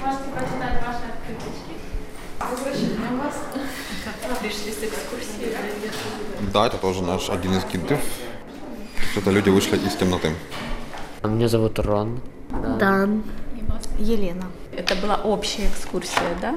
Можете 0.00 0.24
прочитать 0.30 0.80
ваши 0.86 1.04
открыточки. 1.10 1.74
Вы 3.10 3.16
вас. 3.18 3.34
Пришли 4.40 4.70
с 4.70 4.84
экскурсии. 4.84 5.56
Да, 6.52 6.66
это 6.68 6.76
тоже 6.76 7.02
наш 7.02 7.28
один 7.30 7.52
из 7.54 7.64
гидов. 7.64 7.98
Это 9.16 9.30
люди 9.30 9.48
вышли 9.50 9.76
из 9.76 9.96
темноты. 9.96 10.30
Меня 11.24 11.48
зовут 11.48 11.78
Рон. 11.78 12.20
Дан. 12.78 13.22
Елена. 13.98 14.46
Это 14.76 14.94
была 14.96 15.16
общая 15.16 15.66
экскурсия, 15.66 16.36
да? 16.40 16.56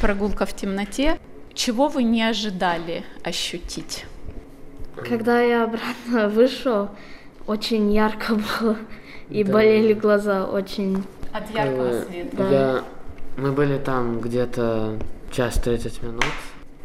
Прогулка 0.00 0.46
в 0.46 0.54
темноте. 0.54 1.18
Чего 1.54 1.88
вы 1.88 2.02
не 2.02 2.22
ожидали 2.22 3.04
ощутить? 3.22 4.06
Когда 4.96 5.40
я 5.40 5.64
обратно 5.64 6.28
вышел, 6.34 6.88
очень 7.46 7.92
ярко 7.92 8.34
было, 8.34 8.76
и 9.28 9.44
да. 9.44 9.52
болели 9.52 9.92
глаза 9.92 10.46
очень. 10.46 11.04
От 11.32 11.50
яркого 11.54 12.04
света? 12.04 12.36
Да. 12.36 12.50
Я... 12.50 12.84
Мы 13.36 13.52
были 13.52 13.78
там 13.78 14.20
где-то 14.20 14.98
час 15.30 15.54
30 15.54 16.02
минут. 16.02 16.24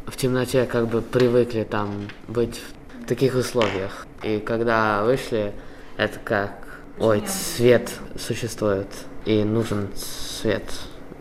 В 0.06 0.16
темноте 0.16 0.64
как 0.64 0.88
бы 0.88 1.02
привыкли 1.02 1.64
там 1.64 2.08
быть 2.26 2.60
в 3.02 3.06
таких 3.06 3.34
условиях. 3.34 4.07
И 4.22 4.40
когда 4.40 5.04
вышли, 5.04 5.52
это 5.96 6.18
как, 6.18 6.52
ой, 6.98 7.24
свет 7.26 7.92
существует, 8.18 8.88
и 9.24 9.44
нужен 9.44 9.88
свет. 9.94 10.64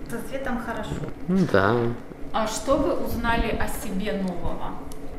Со 0.09 0.17
светом 0.27 0.59
хорошо. 0.59 0.89
Ну 1.27 1.47
да. 1.51 1.75
А 2.33 2.47
что 2.47 2.77
вы 2.77 2.93
узнали 2.93 3.57
о 3.57 3.67
себе 3.67 4.13
нового? 4.13 4.71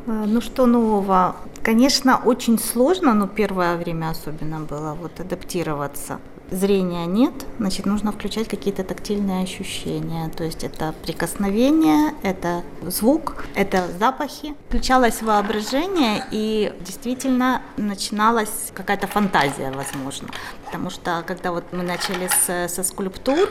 А, 0.07 0.25
ну 0.27 0.41
что 0.41 0.67
нового? 0.67 1.37
Конечно, 1.62 2.21
очень 2.25 2.59
сложно, 2.59 3.14
но 3.14 3.27
первое 3.27 3.77
время 3.77 4.11
особенно 4.11 4.61
было 4.61 4.95
вот 4.95 5.21
адаптироваться. 5.21 6.19
Зрения 6.51 7.05
нет, 7.05 7.35
значит, 7.59 7.85
нужно 7.85 8.11
включать 8.11 8.49
какие-то 8.49 8.83
тактильные 8.83 9.43
ощущения. 9.43 10.31
То 10.31 10.45
есть 10.45 10.65
это 10.65 10.95
прикосновение, 11.03 12.15
это 12.23 12.63
звук, 12.81 13.45
это 13.55 13.87
запахи. 13.99 14.55
Включалось 14.69 15.21
воображение, 15.21 16.25
и 16.31 16.73
действительно 16.81 17.61
начиналась 17.77 18.73
какая-то 18.73 19.07
фантазия, 19.07 19.71
возможно. 19.71 20.29
Потому 20.65 20.89
что 20.89 21.23
когда 21.27 21.53
вот 21.53 21.65
мы 21.73 21.83
начали 21.83 22.29
с, 22.29 22.73
со 22.73 22.83
скульптур, 22.83 23.51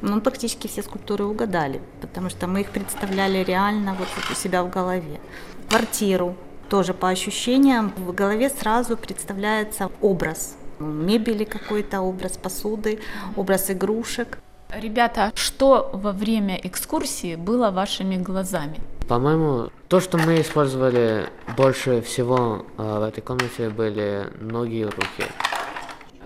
ну, 0.00 0.20
практически 0.20 0.68
все 0.68 0.84
скульптуры 0.84 1.24
угадали, 1.24 1.80
потому 2.00 2.30
что 2.30 2.46
мы 2.46 2.60
их 2.60 2.70
представляли 2.70 3.42
реально 3.42 3.96
вот 3.98 4.08
у 4.30 4.34
себя 4.34 4.62
в 4.62 4.70
голове. 4.70 5.20
Квартиру 5.68 6.36
тоже 6.68 6.94
по 6.94 7.08
ощущениям 7.08 7.92
в 7.96 8.12
голове 8.12 8.48
сразу 8.48 8.96
представляется 8.96 9.90
образ 10.00 10.57
мебели 10.78 11.44
какой-то, 11.44 12.00
образ 12.00 12.36
посуды, 12.36 13.00
образ 13.36 13.70
игрушек. 13.70 14.38
Ребята, 14.70 15.32
что 15.34 15.90
во 15.92 16.12
время 16.12 16.60
экскурсии 16.62 17.36
было 17.36 17.70
вашими 17.70 18.16
глазами? 18.16 18.78
По-моему, 19.08 19.70
то, 19.88 20.00
что 20.00 20.18
мы 20.18 20.40
использовали 20.42 21.30
больше 21.56 22.02
всего 22.02 22.66
э, 22.76 22.98
в 22.98 23.02
этой 23.02 23.22
комнате, 23.22 23.70
были 23.70 24.26
ноги 24.38 24.80
и 24.80 24.84
руки. 24.84 25.24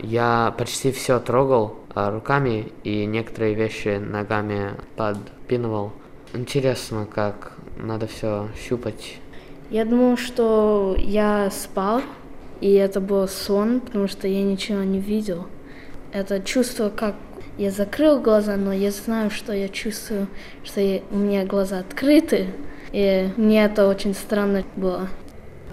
Я 0.00 0.52
почти 0.58 0.90
все 0.90 1.20
трогал 1.20 1.76
э, 1.94 2.10
руками 2.10 2.72
и 2.82 3.06
некоторые 3.06 3.54
вещи 3.54 3.98
ногами 3.98 4.72
подпинывал. 4.96 5.92
Интересно, 6.34 7.06
как 7.06 7.52
надо 7.76 8.08
все 8.08 8.48
щупать. 8.66 9.18
Я 9.70 9.84
думал, 9.84 10.16
что 10.16 10.96
я 10.98 11.50
спал, 11.50 12.02
и 12.62 12.72
это 12.74 13.00
был 13.00 13.26
сон, 13.26 13.80
потому 13.80 14.06
что 14.06 14.28
я 14.28 14.42
ничего 14.44 14.84
не 14.84 15.00
видел. 15.00 15.46
Это 16.12 16.40
чувство, 16.40 16.90
как 16.90 17.16
я 17.58 17.72
закрыл 17.72 18.20
глаза, 18.20 18.56
но 18.56 18.72
я 18.72 18.92
знаю, 18.92 19.30
что 19.30 19.52
я 19.52 19.68
чувствую, 19.68 20.28
что 20.62 20.80
я, 20.80 21.02
у 21.10 21.16
меня 21.16 21.44
глаза 21.44 21.80
открыты. 21.80 22.46
И 22.92 23.28
мне 23.36 23.64
это 23.64 23.88
очень 23.88 24.14
странно 24.14 24.62
было. 24.76 25.08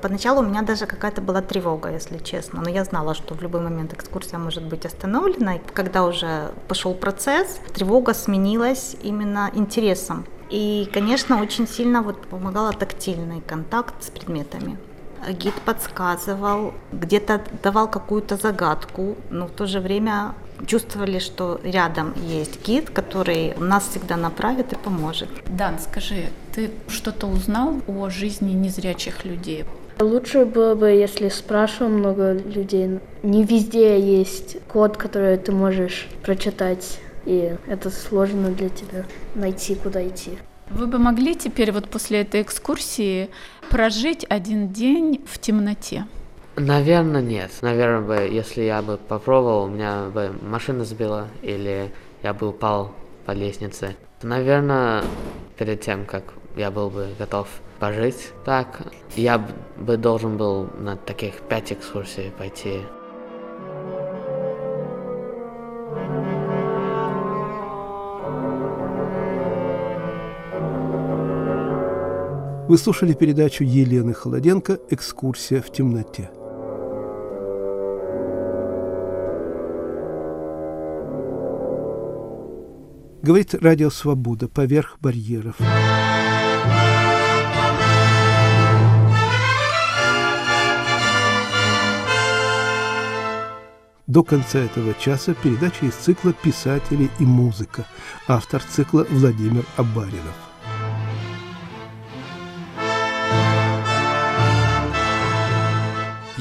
Поначалу 0.02 0.42
у 0.42 0.46
меня 0.46 0.64
даже 0.64 0.88
какая-то 0.88 1.22
была 1.22 1.44
тревога, 1.44 1.92
если 1.92 2.18
честно, 2.18 2.62
но 2.62 2.70
я 2.70 2.84
знала, 2.86 3.14
что 3.14 3.36
в 3.36 3.42
любой 3.44 3.62
момент 3.62 3.94
экскурсия 3.94 4.40
может 4.40 4.64
быть 4.64 4.86
остановлена. 4.86 5.58
И 5.58 5.62
когда 5.74 6.06
уже 6.06 6.52
пошел 6.68 6.96
процесс, 6.96 7.60
тревога 7.76 8.16
сменилась 8.16 8.96
именно 9.04 9.52
интересом. 9.54 10.26
И, 10.50 10.90
конечно, 10.92 11.40
очень 11.40 11.68
сильно 11.68 12.02
вот 12.02 12.26
помогала 12.26 12.74
тактильный 12.74 13.42
контакт 13.42 14.04
с 14.04 14.10
предметами. 14.10 14.80
Гид 15.28 15.54
подсказывал, 15.66 16.74
где-то 16.92 17.42
давал 17.64 17.90
какую-то 17.90 18.38
загадку, 18.38 19.16
но 19.30 19.48
в 19.48 19.52
то 19.52 19.66
же 19.66 19.80
время 19.80 20.34
чувствовали, 20.66 21.20
что 21.20 21.60
рядом 21.64 22.14
есть 22.22 22.66
гид, 22.66 22.90
который 22.90 23.56
нас 23.58 23.88
всегда 23.90 24.18
направит 24.18 24.74
и 24.74 24.76
поможет. 24.76 25.30
Дан, 25.48 25.80
скажи, 25.80 26.30
ты 26.54 26.72
что-то 26.88 27.28
узнал 27.28 27.82
о 27.88 28.10
жизни 28.10 28.54
незрячих 28.54 29.26
людей? 29.26 29.66
Лучше 30.00 30.46
было 30.46 30.76
бы, 30.76 30.88
если 30.88 31.28
спрашивал 31.30 31.92
много 31.92 32.34
людей. 32.34 33.00
Не 33.22 33.44
везде 33.44 34.00
есть 34.00 34.58
код, 34.68 34.96
который 34.96 35.38
ты 35.38 35.52
можешь 35.52 36.08
прочитать, 36.24 37.00
и 37.26 37.56
это 37.68 37.90
сложно 37.90 38.50
для 38.50 38.70
тебя 38.70 39.06
найти, 39.36 39.76
куда 39.76 40.08
идти. 40.08 40.38
Вы 40.70 40.88
бы 40.88 41.00
могли 41.00 41.36
теперь 41.36 41.72
вот 41.72 41.90
после 41.90 42.22
этой 42.22 42.44
экскурсии 42.44 43.30
прожить 43.70 44.26
один 44.30 44.70
день 44.70 45.24
в 45.26 45.40
темноте? 45.40 46.06
Наверное, 46.56 47.22
нет. 47.22 47.52
Наверное, 47.62 48.02
бы, 48.02 48.34
если 48.34 48.64
я 48.64 48.82
бы 48.82 48.98
попробовал, 48.98 49.64
у 49.64 49.68
меня 49.68 50.10
бы 50.14 50.34
машина 50.42 50.84
сбила 50.84 51.28
или 51.42 51.92
я 52.24 52.34
бы 52.34 52.50
упал 52.50 52.92
по 53.26 53.32
лестнице. 53.32 53.96
Наверное, 54.22 55.04
перед 55.58 55.82
тем, 55.82 56.06
как 56.06 56.24
я 56.58 56.72
был 56.72 56.90
бы 56.90 57.08
готов 57.18 57.48
пожить 57.80 58.34
так, 58.44 58.82
я 59.16 59.42
бы 59.78 59.96
должен 59.96 60.36
был 60.36 60.68
на 60.78 60.98
таких 60.98 61.36
пять 61.48 61.72
экскурсий 61.72 62.32
пойти. 62.38 62.82
Вы 72.70 72.78
слушали 72.78 73.14
передачу 73.14 73.64
Елены 73.64 74.14
Холоденко 74.14 74.78
«Экскурсия 74.92 75.60
в 75.60 75.72
темноте». 75.72 76.30
Говорит 83.24 83.56
Радио 83.56 83.90
Свобода 83.90 84.48
поверх 84.48 85.00
барьеров. 85.02 85.56
До 94.06 94.22
конца 94.22 94.60
этого 94.60 94.94
часа 94.94 95.34
передача 95.34 95.88
из 95.88 95.96
цикла 95.96 96.34
«Писатели 96.34 97.10
и 97.18 97.24
музыка». 97.24 97.88
Автор 98.28 98.62
цикла 98.62 99.08
Владимир 99.10 99.66
Абаринов. 99.76 100.49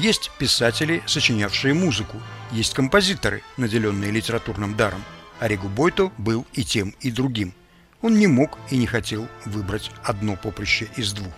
Есть 0.00 0.30
писатели, 0.38 1.02
сочинявшие 1.06 1.74
музыку, 1.74 2.22
есть 2.52 2.72
композиторы, 2.72 3.42
наделенные 3.56 4.12
литературным 4.12 4.76
даром. 4.76 5.02
Орегу 5.40 5.68
Бойто 5.68 6.12
был 6.18 6.46
и 6.52 6.62
тем, 6.62 6.94
и 7.00 7.10
другим. 7.10 7.52
Он 8.00 8.16
не 8.16 8.28
мог 8.28 8.58
и 8.70 8.76
не 8.76 8.86
хотел 8.86 9.26
выбрать 9.44 9.90
одно 10.04 10.36
поприще 10.36 10.88
из 10.96 11.12
двух. 11.12 11.34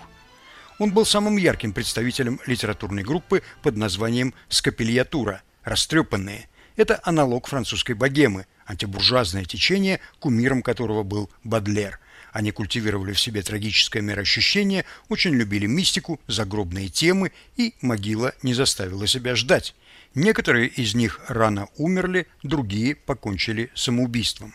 Он 0.78 0.92
был 0.92 1.06
самым 1.06 1.38
ярким 1.38 1.72
представителем 1.72 2.38
литературной 2.44 3.02
группы 3.02 3.42
под 3.62 3.78
названием 3.78 4.34
«Скопильятура»– 4.50 5.40
«Растрепанные». 5.64 6.46
Это 6.76 7.00
аналог 7.02 7.46
французской 7.46 7.92
богемы, 7.92 8.44
антибуржуазное 8.66 9.46
течение, 9.46 10.00
кумиром 10.18 10.60
которого 10.60 11.02
был 11.02 11.30
Бадлер– 11.44 11.98
они 12.32 12.52
культивировали 12.52 13.12
в 13.12 13.20
себе 13.20 13.42
трагическое 13.42 14.02
мироощущение, 14.02 14.84
очень 15.08 15.34
любили 15.34 15.66
мистику, 15.66 16.20
загробные 16.26 16.88
темы, 16.88 17.32
и 17.56 17.74
могила 17.80 18.34
не 18.42 18.54
заставила 18.54 19.06
себя 19.06 19.34
ждать. 19.34 19.74
Некоторые 20.14 20.68
из 20.68 20.94
них 20.94 21.20
рано 21.28 21.68
умерли, 21.76 22.26
другие 22.42 22.94
покончили 22.94 23.70
самоубийством. 23.74 24.54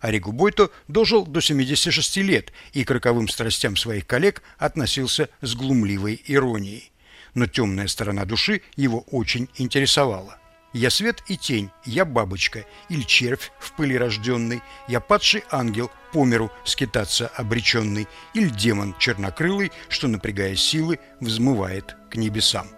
Оригу 0.00 0.32
Бойто 0.32 0.70
дожил 0.88 1.24
до 1.24 1.40
76 1.40 2.16
лет 2.18 2.52
и 2.72 2.84
к 2.84 2.90
роковым 2.90 3.28
страстям 3.28 3.76
своих 3.76 4.06
коллег 4.06 4.42
относился 4.58 5.28
с 5.40 5.54
глумливой 5.54 6.20
иронией. 6.26 6.90
Но 7.34 7.46
темная 7.46 7.86
сторона 7.86 8.24
души 8.24 8.62
его 8.76 9.00
очень 9.10 9.48
интересовала. 9.56 10.41
Я 10.72 10.88
свет 10.88 11.22
и 11.26 11.36
тень, 11.36 11.70
я 11.84 12.04
бабочка, 12.04 12.64
или 12.88 13.02
червь 13.02 13.52
в 13.58 13.72
пыли 13.72 13.96
рожденный, 13.96 14.62
я 14.88 15.00
падший 15.00 15.44
ангел, 15.50 15.90
по 16.12 16.24
миру 16.24 16.50
скитаться 16.64 17.28
обреченный, 17.28 18.08
или 18.32 18.48
демон 18.48 18.94
чернокрылый, 18.98 19.70
что, 19.88 20.08
напрягая 20.08 20.56
силы, 20.56 20.98
взмывает 21.20 21.96
к 22.10 22.16
небесам. 22.16 22.68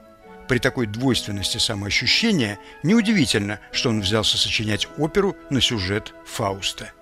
При 0.48 0.59
такой 0.59 0.87
двойственности 0.87 1.59
самоощущения 1.59 2.59
неудивительно, 2.83 3.61
что 3.72 3.90
он 3.90 4.00
взялся 4.00 4.37
сочинять 4.38 4.88
оперу 4.98 5.37
на 5.50 5.61
сюжет 5.61 6.12
Фауста. 6.26 6.92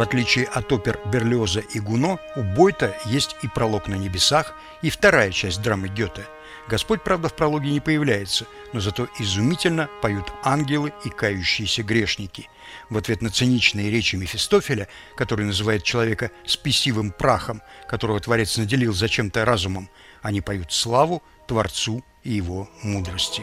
В 0.00 0.02
отличие 0.02 0.46
от 0.46 0.72
опер 0.72 0.98
Берлиоза 1.12 1.60
и 1.60 1.78
Гуно, 1.78 2.18
у 2.34 2.42
Бойта 2.42 2.96
есть 3.04 3.36
и 3.42 3.48
пролог 3.48 3.86
на 3.86 3.96
небесах, 3.96 4.54
и 4.80 4.88
вторая 4.88 5.30
часть 5.30 5.60
драмы 5.60 5.88
Гёте. 5.88 6.26
Господь, 6.68 7.04
правда, 7.04 7.28
в 7.28 7.34
прологе 7.34 7.70
не 7.70 7.80
появляется, 7.80 8.46
но 8.72 8.80
зато 8.80 9.08
изумительно 9.18 9.90
поют 10.00 10.32
ангелы 10.42 10.94
и 11.04 11.10
кающиеся 11.10 11.82
грешники. 11.82 12.48
В 12.88 12.96
ответ 12.96 13.20
на 13.20 13.28
циничные 13.28 13.90
речи 13.90 14.16
Мефистофеля, 14.16 14.88
который 15.16 15.44
называет 15.44 15.82
человека 15.82 16.30
спесивым 16.46 17.10
прахом, 17.10 17.60
которого 17.86 18.20
Творец 18.20 18.56
наделил 18.56 18.94
зачем-то 18.94 19.44
разумом, 19.44 19.90
они 20.22 20.40
поют 20.40 20.72
славу 20.72 21.22
Творцу 21.46 22.02
и 22.22 22.32
его 22.32 22.70
мудрости. 22.82 23.42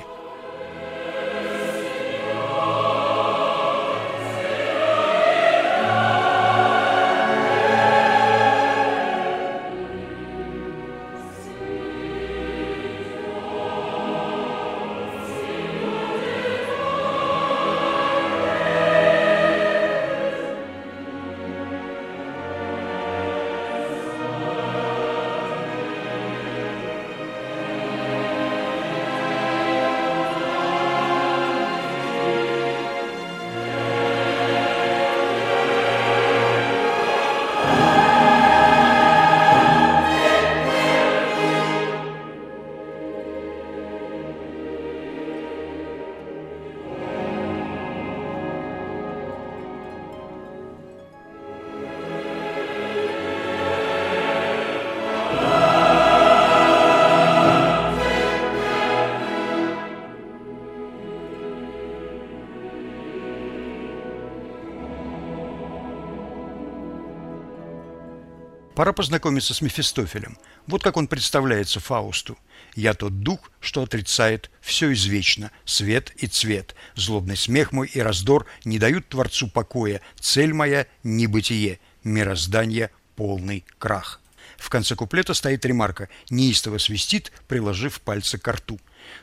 Пора 68.78 68.93
познакомиться 68.93 69.55
с 69.55 69.61
Мефистофелем. 69.61 70.38
Вот 70.67 70.84
как 70.84 70.97
он 70.97 71.07
представляется 71.07 71.80
Фаусту. 71.80 72.38
«Я 72.75 72.93
тот 72.93 73.21
дух, 73.21 73.51
что 73.59 73.82
отрицает 73.82 74.51
все 74.61 74.93
извечно, 74.93 75.49
свет 75.65 76.13
и 76.17 76.28
цвет. 76.28 76.75
Злобный 76.93 77.38
смех 77.38 77.71
мой 77.71 77.88
и 77.88 77.99
раздор 78.01 78.45
не 78.65 78.78
дают 78.78 79.09
Творцу 79.09 79.47
покоя. 79.47 80.01
Цель 80.19 80.53
моя– 80.53 80.86
небытие, 81.03 81.80
мироздание– 82.03 82.91
полный 83.15 83.65
крах». 83.80 84.21
В 84.57 84.69
конце 84.69 84.95
куплета 84.95 85.34
стоит 85.34 85.65
ремарка 85.65 86.07
«неистово 86.30 86.78
свистит, 86.78 87.32
приложив 87.47 87.99
пальцы 88.01 88.38
к 88.38 88.47
рту». 88.47 88.80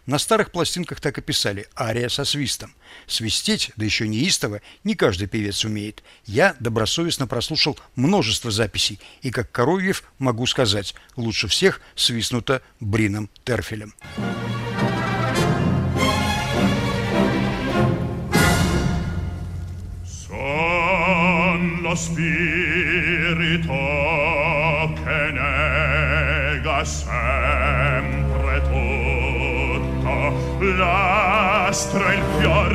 На 0.06 0.18
старых 0.18 0.50
пластинках 0.50 1.00
так 1.00 1.18
и 1.18 1.22
писали 1.22 1.66
«ария 1.78 2.08
со 2.08 2.24
свистом». 2.24 2.74
Свистеть, 3.06 3.72
да 3.76 3.84
еще 3.84 4.06
неистово, 4.08 4.60
не 4.84 4.94
каждый 4.94 5.26
певец 5.28 5.64
умеет. 5.64 6.02
Я 6.26 6.56
добросовестно 6.60 7.26
прослушал 7.26 7.78
множество 7.96 8.50
записей, 8.50 9.00
и 9.22 9.30
как 9.30 9.50
Коровьев 9.50 10.04
могу 10.18 10.46
сказать, 10.46 10.94
лучше 11.16 11.48
всех 11.48 11.80
свистнуто 11.94 12.62
Брином 12.80 13.30
Терфелем. 13.44 13.94
spirito 21.96 23.72
che 24.96 25.32
nega 25.32 26.84
sempre 26.84 27.43
lastra 30.72 32.12
il 32.14 32.22
fior. 32.38 32.72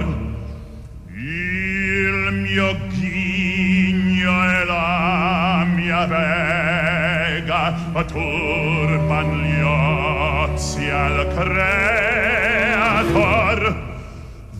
Il 1.14 2.34
mio 2.34 2.78
ghigno 2.90 4.52
e 4.52 4.66
la 4.66 5.66
mia 5.74 6.06
vega 6.06 7.76
turban 8.06 9.42
gli 9.42 9.62
ozi 9.62 10.90
al 10.90 11.28
creator. 12.56 13.08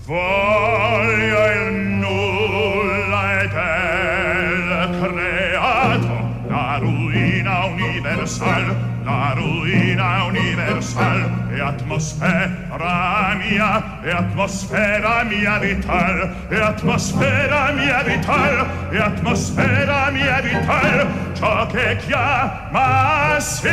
Voglio 0.06 1.52
il 1.52 1.74
nulla 1.74 3.42
e 3.42 3.48
del 3.48 5.00
creato 5.00 6.14
la 6.48 6.78
ruina 6.80 7.66
universal 7.66 8.89
la 9.10 9.34
ruina 9.34 10.26
universal 10.26 11.20
e 11.52 11.60
atmosfera 11.60 13.36
mia 13.42 14.00
e 14.04 14.12
atmosfera 14.12 15.24
mia 15.24 15.58
vital 15.58 16.18
e 16.50 16.62
atmosfera 16.62 17.72
mia 17.72 18.04
vital 18.04 18.70
e 18.92 18.98
atmosfera 18.98 20.12
mia 20.12 20.40
vital. 20.42 21.08
Ciò 21.34 21.66
che 21.68 21.98
chiamasi 22.06 23.70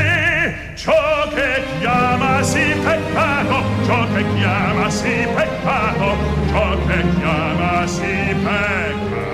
ciò 0.74 1.28
che 1.34 1.62
chiamasi 1.80 2.74
peccato 2.84 3.56
ciò 3.84 4.06
che 4.12 4.24
chiamasi 4.36 5.26
peccato 5.34 6.16
ciò 6.50 6.68
che 6.86 6.98
chiamasi 7.18 8.36
peccato. 8.44 9.24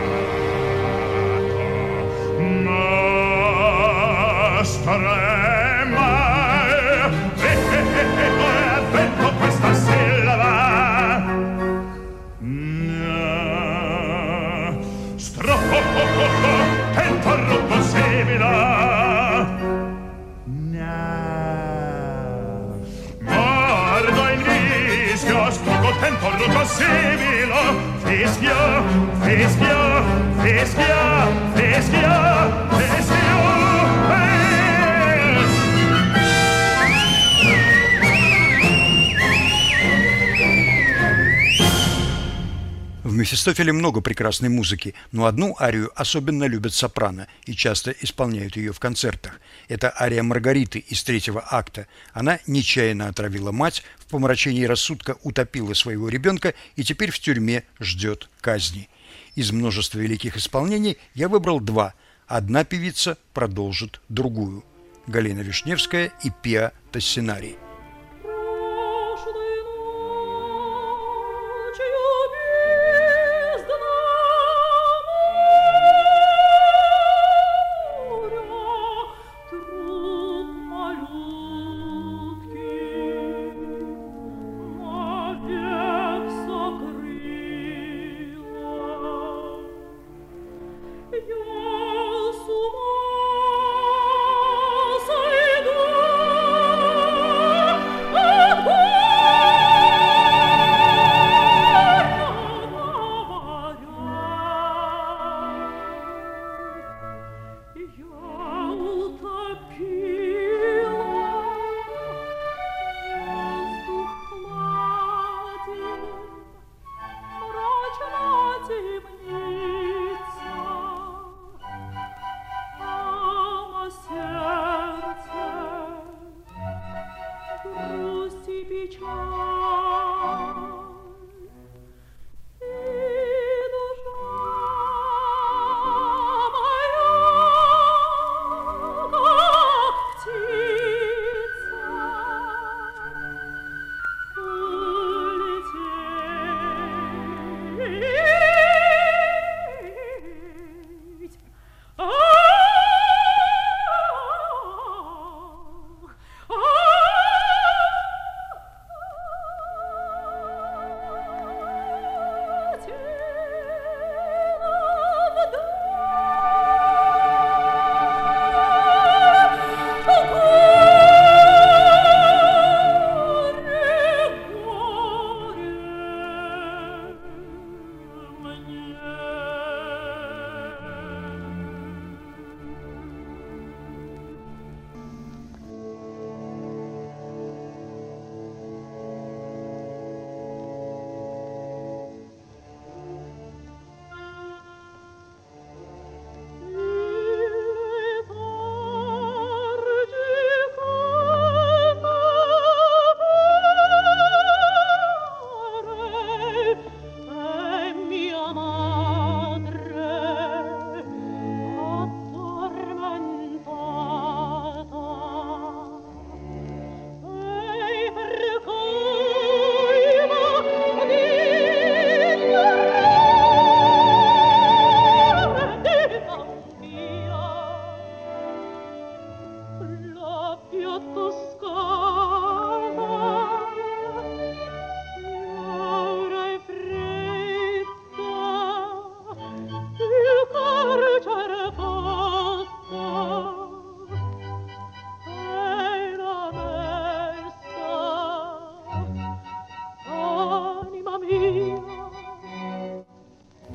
Nostre 4.63 5.62
vento 8.93 9.33
questa 9.41 9.75
sillaba 9.75 11.25
no. 12.41 13.15
strofo 15.17 15.79
po 15.95 16.05
po 16.15 16.27
po 16.43 16.55
pentarruppo 16.95 17.77
simila 17.91 18.57
no. 20.45 20.99
mordo 23.21 24.23
in 24.35 24.41
vischio 24.45 25.51
strugo 25.51 25.91
pentarruppo 26.01 26.63
simila 26.77 27.63
fischio 28.05 28.61
fischio 29.25 29.81
fischio 30.43 31.03
fischio 31.55 32.42
Мефистофеле 43.23 43.73
много 43.73 44.01
прекрасной 44.01 44.49
музыки, 44.49 44.95
но 45.13 45.27
одну 45.27 45.55
арию 45.61 45.93
особенно 45.95 46.43
любят 46.43 46.75
сопрано 46.75 47.29
и 47.45 47.55
часто 47.55 47.93
исполняют 47.93 48.57
ее 48.57 48.73
в 48.73 48.81
концертах. 48.81 49.41
Это 49.69 49.95
ария 49.97 50.25
Маргариты 50.25 50.81
из 50.81 51.05
третьего 51.05 51.45
акта. 51.49 51.87
Она 52.15 52.41
нечаянно 52.49 53.07
отравила 53.07 53.53
мать, 53.53 53.85
в 54.01 54.07
помрачении 54.07 54.65
рассудка 54.65 55.19
утопила 55.23 55.73
своего 55.75 56.09
ребенка 56.09 56.55
и 56.75 56.83
теперь 56.83 57.13
в 57.13 57.21
тюрьме 57.21 57.63
ждет 57.79 58.29
казни. 58.41 58.89
Из 59.37 59.53
множества 59.53 60.01
великих 60.01 60.37
исполнений 60.37 60.99
я 61.15 61.29
выбрал 61.29 61.61
два. 61.61 61.95
Одна 62.27 62.65
певица 62.65 63.17
продолжит 63.35 64.01
другую. 64.09 64.65
Галина 65.07 65.43
Вишневская 65.43 66.13
и 66.25 66.33
Пиа 66.43 66.73
Тассинарий. 66.91 67.62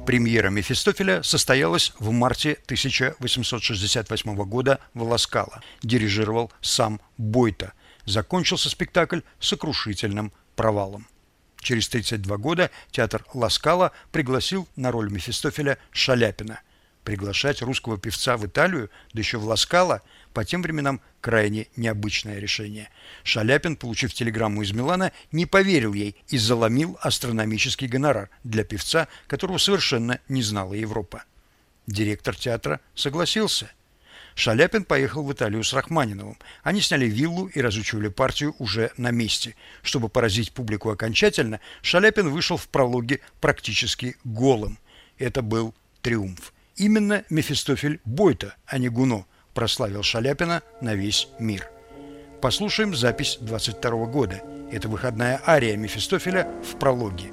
Премьера 0.07 0.49
Мефистофеля 0.49 1.21
состоялась 1.21 1.91
в 1.99 2.11
марте 2.11 2.53
1868 2.63 4.35
года 4.45 4.79
в 4.93 5.03
Ласкало. 5.03 5.61
Дирижировал 5.83 6.49
сам 6.61 7.01
Бойта. 7.17 7.73
Закончился 8.05 8.69
спектакль 8.69 9.19
сокрушительным 9.41 10.31
провалом. 10.55 11.07
Через 11.59 11.89
32 11.89 12.37
года 12.37 12.71
театр 12.89 13.25
Ласкала 13.33 13.91
пригласил 14.13 14.65
на 14.77 14.91
роль 14.91 15.11
Мефистофеля 15.11 15.77
Шаляпина. 15.91 16.61
Приглашать 17.07 17.61
русского 17.61 17.97
певца 17.97 18.35
в 18.35 18.45
Италию, 18.45 18.89
да 19.13 19.19
еще 19.21 19.37
в 19.37 19.45
Ласкало, 19.45 20.01
по 20.33 20.43
тем 20.43 20.61
временам 20.61 20.99
крайне 21.21 21.67
необычное 21.77 22.37
решение. 22.39 22.89
Шаляпин, 23.23 23.77
получив 23.77 24.13
телеграмму 24.13 24.61
из 24.61 24.73
Милана, 24.73 25.13
не 25.31 25.45
поверил 25.45 25.93
ей 25.93 26.17
и 26.27 26.37
заломил 26.37 26.97
астрономический 26.99 27.87
гонорар 27.87 28.29
для 28.43 28.65
певца, 28.65 29.07
которого 29.27 29.57
совершенно 29.57 30.19
не 30.27 30.43
знала 30.43 30.73
Европа. 30.73 31.23
Директор 31.87 32.35
театра 32.35 32.81
согласился. 32.93 33.71
Шаляпин 34.35 34.83
поехал 34.83 35.23
в 35.23 35.31
Италию 35.31 35.63
с 35.63 35.71
Рахманиновым. 35.71 36.37
Они 36.61 36.81
сняли 36.81 37.05
виллу 37.05 37.47
и 37.47 37.61
разучивали 37.61 38.09
партию 38.09 38.53
уже 38.59 38.91
на 38.97 39.11
месте. 39.11 39.55
Чтобы 39.81 40.09
поразить 40.09 40.51
публику 40.51 40.89
окончательно, 40.89 41.61
Шаляпин 41.83 42.27
вышел 42.27 42.57
в 42.57 42.67
прологе 42.67 43.21
практически 43.39 44.17
голым. 44.25 44.77
Это 45.17 45.41
был 45.41 45.73
триумф. 46.01 46.51
Именно 46.77 47.23
Мефистофель 47.31 47.99
Бойта, 48.05 48.53
а 48.67 48.77
не 48.77 48.87
Гуно, 48.87 49.25
прославил 49.55 50.03
Шаляпина 50.03 50.61
на 50.79 50.93
весь 50.93 51.27
мир. 51.39 51.67
Послушаем 52.39 52.95
запись 52.95 53.39
22 53.41 54.05
года. 54.05 54.43
Это 54.71 54.87
выходная 54.87 55.41
ария 55.45 55.75
Мефистофеля 55.75 56.47
в 56.63 56.77
прологе. 56.77 57.31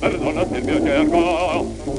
Perdonate 0.00 0.58
il 0.58 0.64
mio 0.64 1.27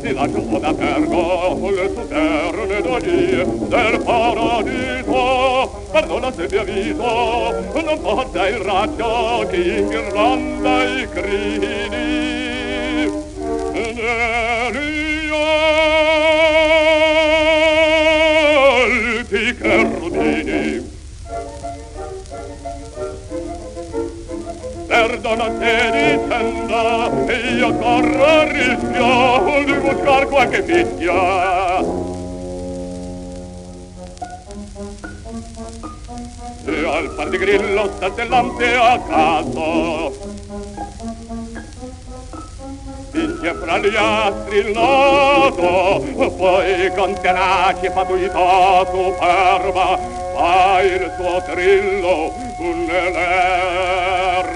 di 0.10 0.16
là 0.16 0.28
giù 0.28 0.57
da 0.60 0.74
Pergo, 0.74 1.70
le 1.70 1.93
tuterne 1.93 2.82
d'ogni 2.82 3.68
del 3.68 4.01
paradiso, 4.03 5.86
perdona 5.91 6.32
se 6.32 6.47
vi 6.47 6.57
avviso, 6.57 7.53
non 7.74 8.01
porta 8.01 8.47
il 8.47 8.57
raggio 8.57 9.45
che 9.49 9.57
in 9.57 9.91
Irlanda 9.91 10.84
i 10.84 11.07
cridi. 11.10 11.68
Nelio, 13.72 14.97
il 19.30 19.57
perdonate 24.90 26.18
dicendo 26.18 27.32
io 27.32 27.74
corro 27.76 28.42
il 28.42 28.50
rischio 28.50 29.64
di 29.64 29.74
buscar 29.74 30.28
qualche 30.28 30.64
picchia 30.64 31.78
e 36.66 36.86
al 36.86 37.14
par 37.16 37.30
di 37.30 37.38
grillo 37.38 37.92
saltellante 38.00 38.76
a 38.76 39.00
caso. 39.08 40.18
Picchia 43.12 43.54
fra 43.56 43.78
gli 43.78 43.96
altri 43.96 44.58
il 44.58 44.72
nodo 44.72 46.04
poi 46.36 46.92
canterà 46.94 47.76
che 47.80 47.92
fa 47.92 48.06
tu 48.06 48.18
superba 48.18 50.00
fa 50.36 50.82
il 50.82 51.12
tuo 51.16 51.44
trillo. 51.44 52.49
un 52.62 52.80
l'erba 52.88 54.49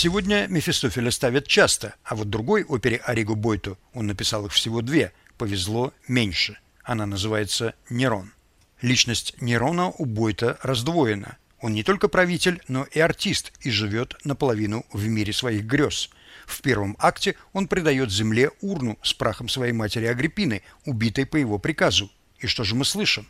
Сегодня 0.00 0.46
Мефистофеля 0.46 1.10
ставят 1.10 1.48
часто, 1.48 1.96
а 2.04 2.14
вот 2.14 2.30
другой 2.30 2.62
опере 2.62 2.98
Оригу 2.98 3.34
Бойту, 3.34 3.76
он 3.92 4.06
написал 4.06 4.46
их 4.46 4.52
всего 4.52 4.80
две, 4.80 5.12
повезло 5.38 5.92
меньше. 6.06 6.56
Она 6.84 7.04
называется 7.04 7.74
«Нерон». 7.90 8.32
Личность 8.80 9.34
Нерона 9.40 9.88
у 9.88 10.04
Бойта 10.04 10.56
раздвоена. 10.62 11.36
Он 11.60 11.72
не 11.72 11.82
только 11.82 12.06
правитель, 12.06 12.62
но 12.68 12.84
и 12.84 13.00
артист 13.00 13.52
и 13.62 13.70
живет 13.72 14.14
наполовину 14.22 14.86
в 14.92 15.04
мире 15.08 15.32
своих 15.32 15.64
грез. 15.64 16.10
В 16.46 16.62
первом 16.62 16.96
акте 17.00 17.34
он 17.52 17.66
придает 17.66 18.12
земле 18.12 18.52
урну 18.60 19.00
с 19.02 19.12
прахом 19.12 19.48
своей 19.48 19.72
матери 19.72 20.06
Агриппины, 20.06 20.62
убитой 20.84 21.26
по 21.26 21.34
его 21.34 21.58
приказу. 21.58 22.08
И 22.38 22.46
что 22.46 22.62
же 22.62 22.76
мы 22.76 22.84
слышим? 22.84 23.26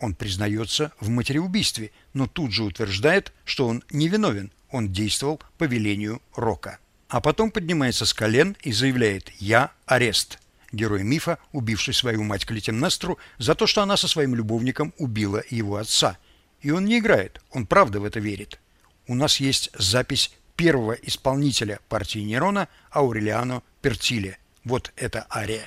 Он 0.00 0.14
признается 0.14 0.92
в 0.98 1.10
матереубийстве, 1.10 1.92
но 2.14 2.26
тут 2.26 2.52
же 2.52 2.64
утверждает, 2.64 3.32
что 3.44 3.68
он 3.68 3.84
невиновен, 3.90 4.50
он 4.70 4.90
действовал 4.90 5.40
по 5.58 5.64
велению 5.64 6.22
Рока. 6.34 6.78
А 7.08 7.20
потом 7.20 7.50
поднимается 7.50 8.06
с 8.06 8.14
колен 8.14 8.56
и 8.62 8.72
заявляет 8.72 9.30
«Я 9.38 9.72
арест». 9.84 10.38
Герой 10.72 11.02
мифа, 11.02 11.38
убивший 11.52 11.92
свою 11.92 12.22
мать 12.22 12.46
Клетимнестру 12.46 13.18
за 13.38 13.56
то, 13.56 13.66
что 13.66 13.82
она 13.82 13.96
со 13.96 14.06
своим 14.06 14.36
любовником 14.36 14.94
убила 14.98 15.42
его 15.50 15.76
отца. 15.76 16.16
И 16.62 16.70
он 16.70 16.84
не 16.84 16.98
играет, 16.98 17.40
он 17.50 17.66
правда 17.66 17.98
в 17.98 18.04
это 18.04 18.20
верит. 18.20 18.60
У 19.08 19.16
нас 19.16 19.40
есть 19.40 19.70
запись 19.76 20.32
первого 20.54 20.92
исполнителя 20.92 21.80
партии 21.88 22.20
Нерона 22.20 22.68
Аурелиано 22.92 23.62
Пертиле. 23.82 24.38
Вот 24.62 24.92
эта 24.96 25.26
ария. 25.34 25.64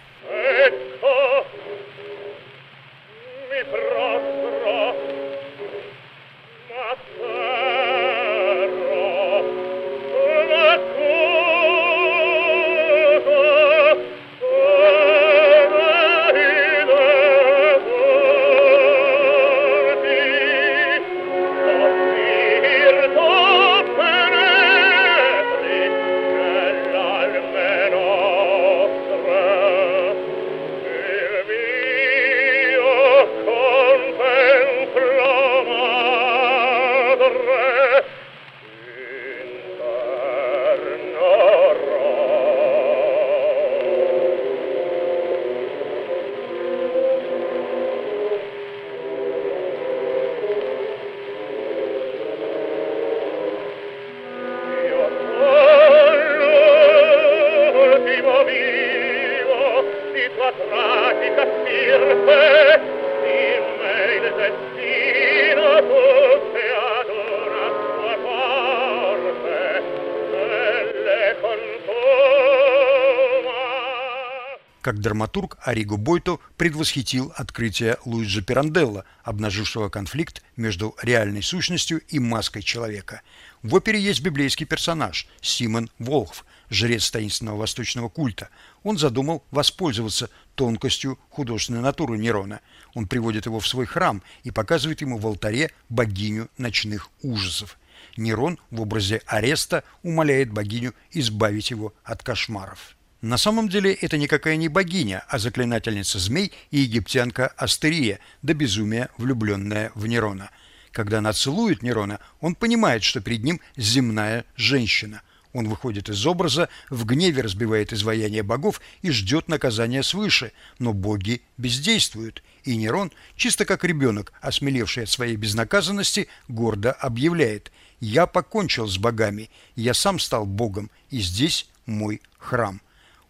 Как 74.93 75.01
драматург 75.01 75.57
Ариго 75.63 75.97
Бойто 75.97 76.37
предвосхитил 76.55 77.33
открытие 77.35 77.97
Луиджи 78.05 78.43
Пиранделла, 78.43 79.05
обнажившего 79.23 79.89
конфликт 79.89 80.43
между 80.55 80.95
реальной 81.01 81.41
сущностью 81.41 81.99
и 82.09 82.19
маской 82.19 82.61
человека. 82.61 83.23
В 83.63 83.73
опере 83.73 83.99
есть 83.99 84.21
библейский 84.21 84.67
персонаж 84.67 85.27
Симон 85.41 85.89
Волхв, 85.97 86.45
жрец 86.69 87.09
таинственного 87.09 87.57
восточного 87.57 88.07
культа. 88.07 88.49
Он 88.83 88.99
задумал 88.99 89.43
воспользоваться 89.49 90.29
тонкостью 90.53 91.17
художественной 91.31 91.81
натуры 91.81 92.19
Нерона. 92.19 92.59
Он 92.93 93.07
приводит 93.07 93.47
его 93.47 93.59
в 93.59 93.67
свой 93.67 93.87
храм 93.87 94.21
и 94.43 94.51
показывает 94.51 95.01
ему 95.01 95.17
в 95.17 95.25
алтаре 95.25 95.71
богиню 95.89 96.51
ночных 96.59 97.09
ужасов. 97.23 97.79
Нерон 98.15 98.59
в 98.69 98.79
образе 98.79 99.23
ареста 99.25 99.83
умоляет 100.03 100.51
богиню 100.51 100.93
избавить 101.09 101.71
его 101.71 101.95
от 102.03 102.21
кошмаров. 102.21 102.95
На 103.24 103.38
самом 103.38 103.69
деле 103.69 103.93
это 103.93 104.17
никакая 104.17 104.57
не 104.57 104.67
богиня, 104.67 105.24
а 105.30 105.39
заклинательница 105.39 106.19
змей 106.19 106.51
и 106.71 106.80
египтянка 106.80 107.47
Астерия, 107.55 108.19
до 108.41 108.53
безумия 108.53 109.09
влюбленная 109.17 109.93
в 109.95 110.07
Нерона. 110.07 110.49
Когда 110.91 111.19
она 111.19 111.32
целует 111.32 111.84
Нерона, 111.84 112.19
он 112.41 112.53
понимает, 112.53 113.01
что 113.01 113.21
перед 113.21 113.45
ним 113.45 113.61
земная 113.78 114.43
женщина. 114.57 115.21
Он 115.53 115.69
выходит 115.69 116.09
из 116.09 116.26
образа, 116.26 116.67
в 116.89 117.05
гневе 117.05 117.43
разбивает 117.43 117.93
изваяние 117.93 118.43
богов 118.43 118.82
и 119.01 119.09
ждет 119.11 119.47
наказания 119.47 120.03
свыше, 120.03 120.51
но 120.78 120.91
боги 120.91 121.43
бездействуют, 121.57 122.43
и 122.65 122.76
Нерон, 122.76 123.13
чисто 123.38 123.63
как 123.63 123.86
ребенок, 123.86 124.34
осмелевший 124.41 125.03
от 125.03 125.09
своей 125.09 125.38
безнаказанности, 125.38 126.28
гордо 126.49 126.91
объявляет 126.91 127.71
«Я 128.01 128.26
покончил 128.26 128.86
с 128.86 128.97
богами, 128.97 129.49
я 129.78 129.93
сам 129.93 130.19
стал 130.19 130.45
богом, 130.45 130.91
и 131.09 131.21
здесь 131.21 131.69
мой 131.86 132.21
храм». 132.38 132.82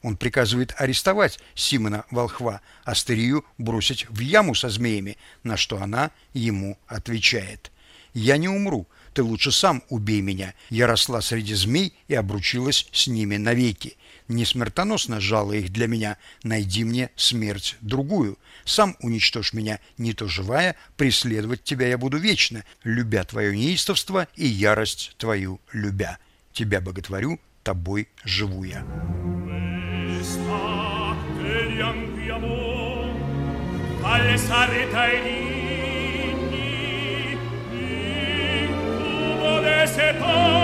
Он 0.04 0.18
приказывает 0.18 0.76
арестовать 0.78 1.40
Симона 1.56 2.06
Волхва, 2.12 2.62
Астерию 2.84 3.46
бросить 3.58 4.06
в 4.10 4.20
яму 4.20 4.54
со 4.54 4.70
змеями, 4.70 5.18
на 5.44 5.58
что 5.58 5.82
она 5.82 6.12
ему 6.34 6.78
отвечает. 6.88 7.72
«Я 8.14 8.38
не 8.38 8.48
умру, 8.48 8.88
ты 9.14 9.24
лучше 9.24 9.52
сам 9.52 9.82
убей 9.90 10.22
меня. 10.22 10.54
Я 10.70 10.88
росла 10.88 11.22
среди 11.22 11.56
змей 11.56 11.94
и 12.08 12.14
обручилась 12.14 12.88
с 12.92 13.08
ними 13.08 13.38
навеки. 13.38 13.98
Не 14.28 14.46
смертоносно 14.46 15.20
жало 15.20 15.54
их 15.54 15.72
для 15.72 15.88
меня, 15.88 16.18
найди 16.44 16.84
мне 16.84 17.10
смерть 17.16 17.78
другую. 17.82 18.38
Сам 18.66 18.96
уничтожь 19.00 19.54
меня, 19.54 19.80
не 19.98 20.14
то 20.14 20.28
живая, 20.28 20.76
преследовать 20.96 21.64
тебя 21.64 21.88
я 21.88 21.98
буду 21.98 22.18
вечно, 22.18 22.64
любя 22.84 23.24
твое 23.24 23.56
неистовство 23.56 24.28
и 24.36 24.46
ярость 24.46 25.16
твою 25.18 25.60
любя. 25.72 26.20
Тебя 26.52 26.82
боготворю, 26.82 27.40
тобой 27.64 28.10
живу 28.24 28.64
я». 28.64 28.86
tempesta 30.24 31.16
degli 31.38 31.82
andiamo 31.82 33.12
alle 34.02 34.38
sareta 34.38 35.06
e 35.08 35.22
ligni 35.22 36.58
incubo 38.62 39.60
de 39.60 39.86
sepolcro. 39.86 40.63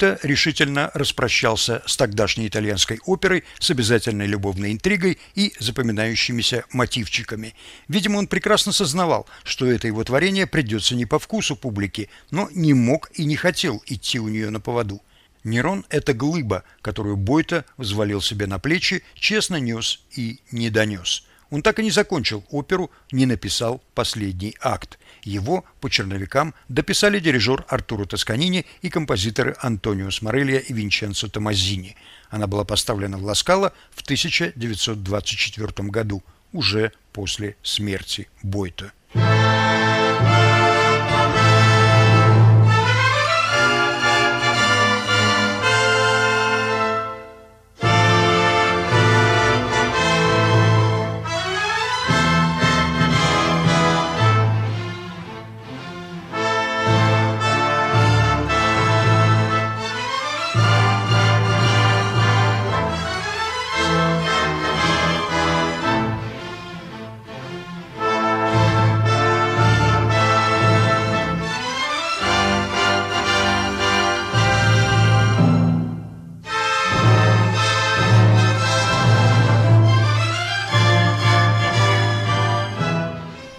Бойто 0.00 0.18
решительно 0.22 0.90
распрощался 0.94 1.82
с 1.84 1.94
тогдашней 1.94 2.48
итальянской 2.48 3.00
оперой 3.04 3.44
с 3.58 3.70
обязательной 3.70 4.26
любовной 4.26 4.72
интригой 4.72 5.18
и 5.34 5.52
запоминающимися 5.58 6.64
мотивчиками. 6.72 7.54
Видимо, 7.86 8.16
он 8.16 8.26
прекрасно 8.26 8.72
сознавал, 8.72 9.26
что 9.44 9.66
это 9.66 9.88
его 9.88 10.02
творение 10.02 10.46
придется 10.46 10.94
не 10.94 11.04
по 11.04 11.18
вкусу 11.18 11.54
публики, 11.54 12.08
но 12.30 12.48
не 12.54 12.72
мог 12.72 13.10
и 13.12 13.26
не 13.26 13.36
хотел 13.36 13.82
идти 13.84 14.18
у 14.18 14.28
нее 14.28 14.48
на 14.48 14.58
поводу. 14.58 15.02
Нерон– 15.44 15.84
это 15.90 16.14
глыба, 16.14 16.64
которую 16.80 17.18
Бойто 17.18 17.66
взвалил 17.76 18.22
себе 18.22 18.46
на 18.46 18.58
плечи, 18.58 19.02
честно 19.14 19.56
нес 19.56 20.00
и 20.16 20.40
не 20.50 20.70
донес. 20.70 21.26
Он 21.50 21.62
так 21.62 21.78
и 21.78 21.82
не 21.82 21.90
закончил 21.90 22.44
оперу, 22.50 22.90
не 23.12 23.26
написал 23.26 23.82
последний 23.94 24.56
акт. 24.60 24.98
Его 25.22 25.64
по 25.80 25.90
черновикам 25.90 26.54
дописали 26.68 27.18
дирижер 27.18 27.64
Артуро 27.68 28.06
Тосканини 28.06 28.66
и 28.82 28.88
композиторы 28.88 29.56
Антонио 29.60 30.10
Сморелья 30.10 30.58
и 30.58 30.72
Винченцо 30.72 31.28
Томазини. 31.28 31.96
Она 32.30 32.46
была 32.46 32.64
поставлена 32.64 33.18
в 33.18 33.24
Ласкало 33.24 33.72
в 33.90 34.02
1924 34.02 35.88
году, 35.88 36.22
уже 36.52 36.92
после 37.12 37.56
смерти 37.62 38.28
Бойто. 38.42 38.92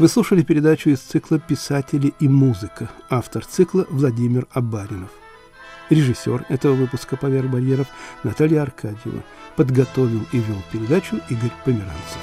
Вы 0.01 0.07
слушали 0.07 0.41
передачу 0.41 0.89
из 0.89 0.99
цикла 0.99 1.37
«Писатели 1.37 2.11
и 2.19 2.27
музыка», 2.27 2.89
автор 3.07 3.45
цикла 3.45 3.85
Владимир 3.87 4.47
Абаринов. 4.49 5.11
Режиссер 5.91 6.47
этого 6.49 6.73
выпуска 6.73 7.17
«Поверх 7.17 7.51
барьеров» 7.51 7.85
Наталья 8.23 8.63
Аркадьева. 8.63 9.23
Подготовил 9.55 10.25
и 10.31 10.37
вел 10.37 10.57
передачу 10.71 11.17
Игорь 11.29 11.53
Померанцев. 11.63 12.17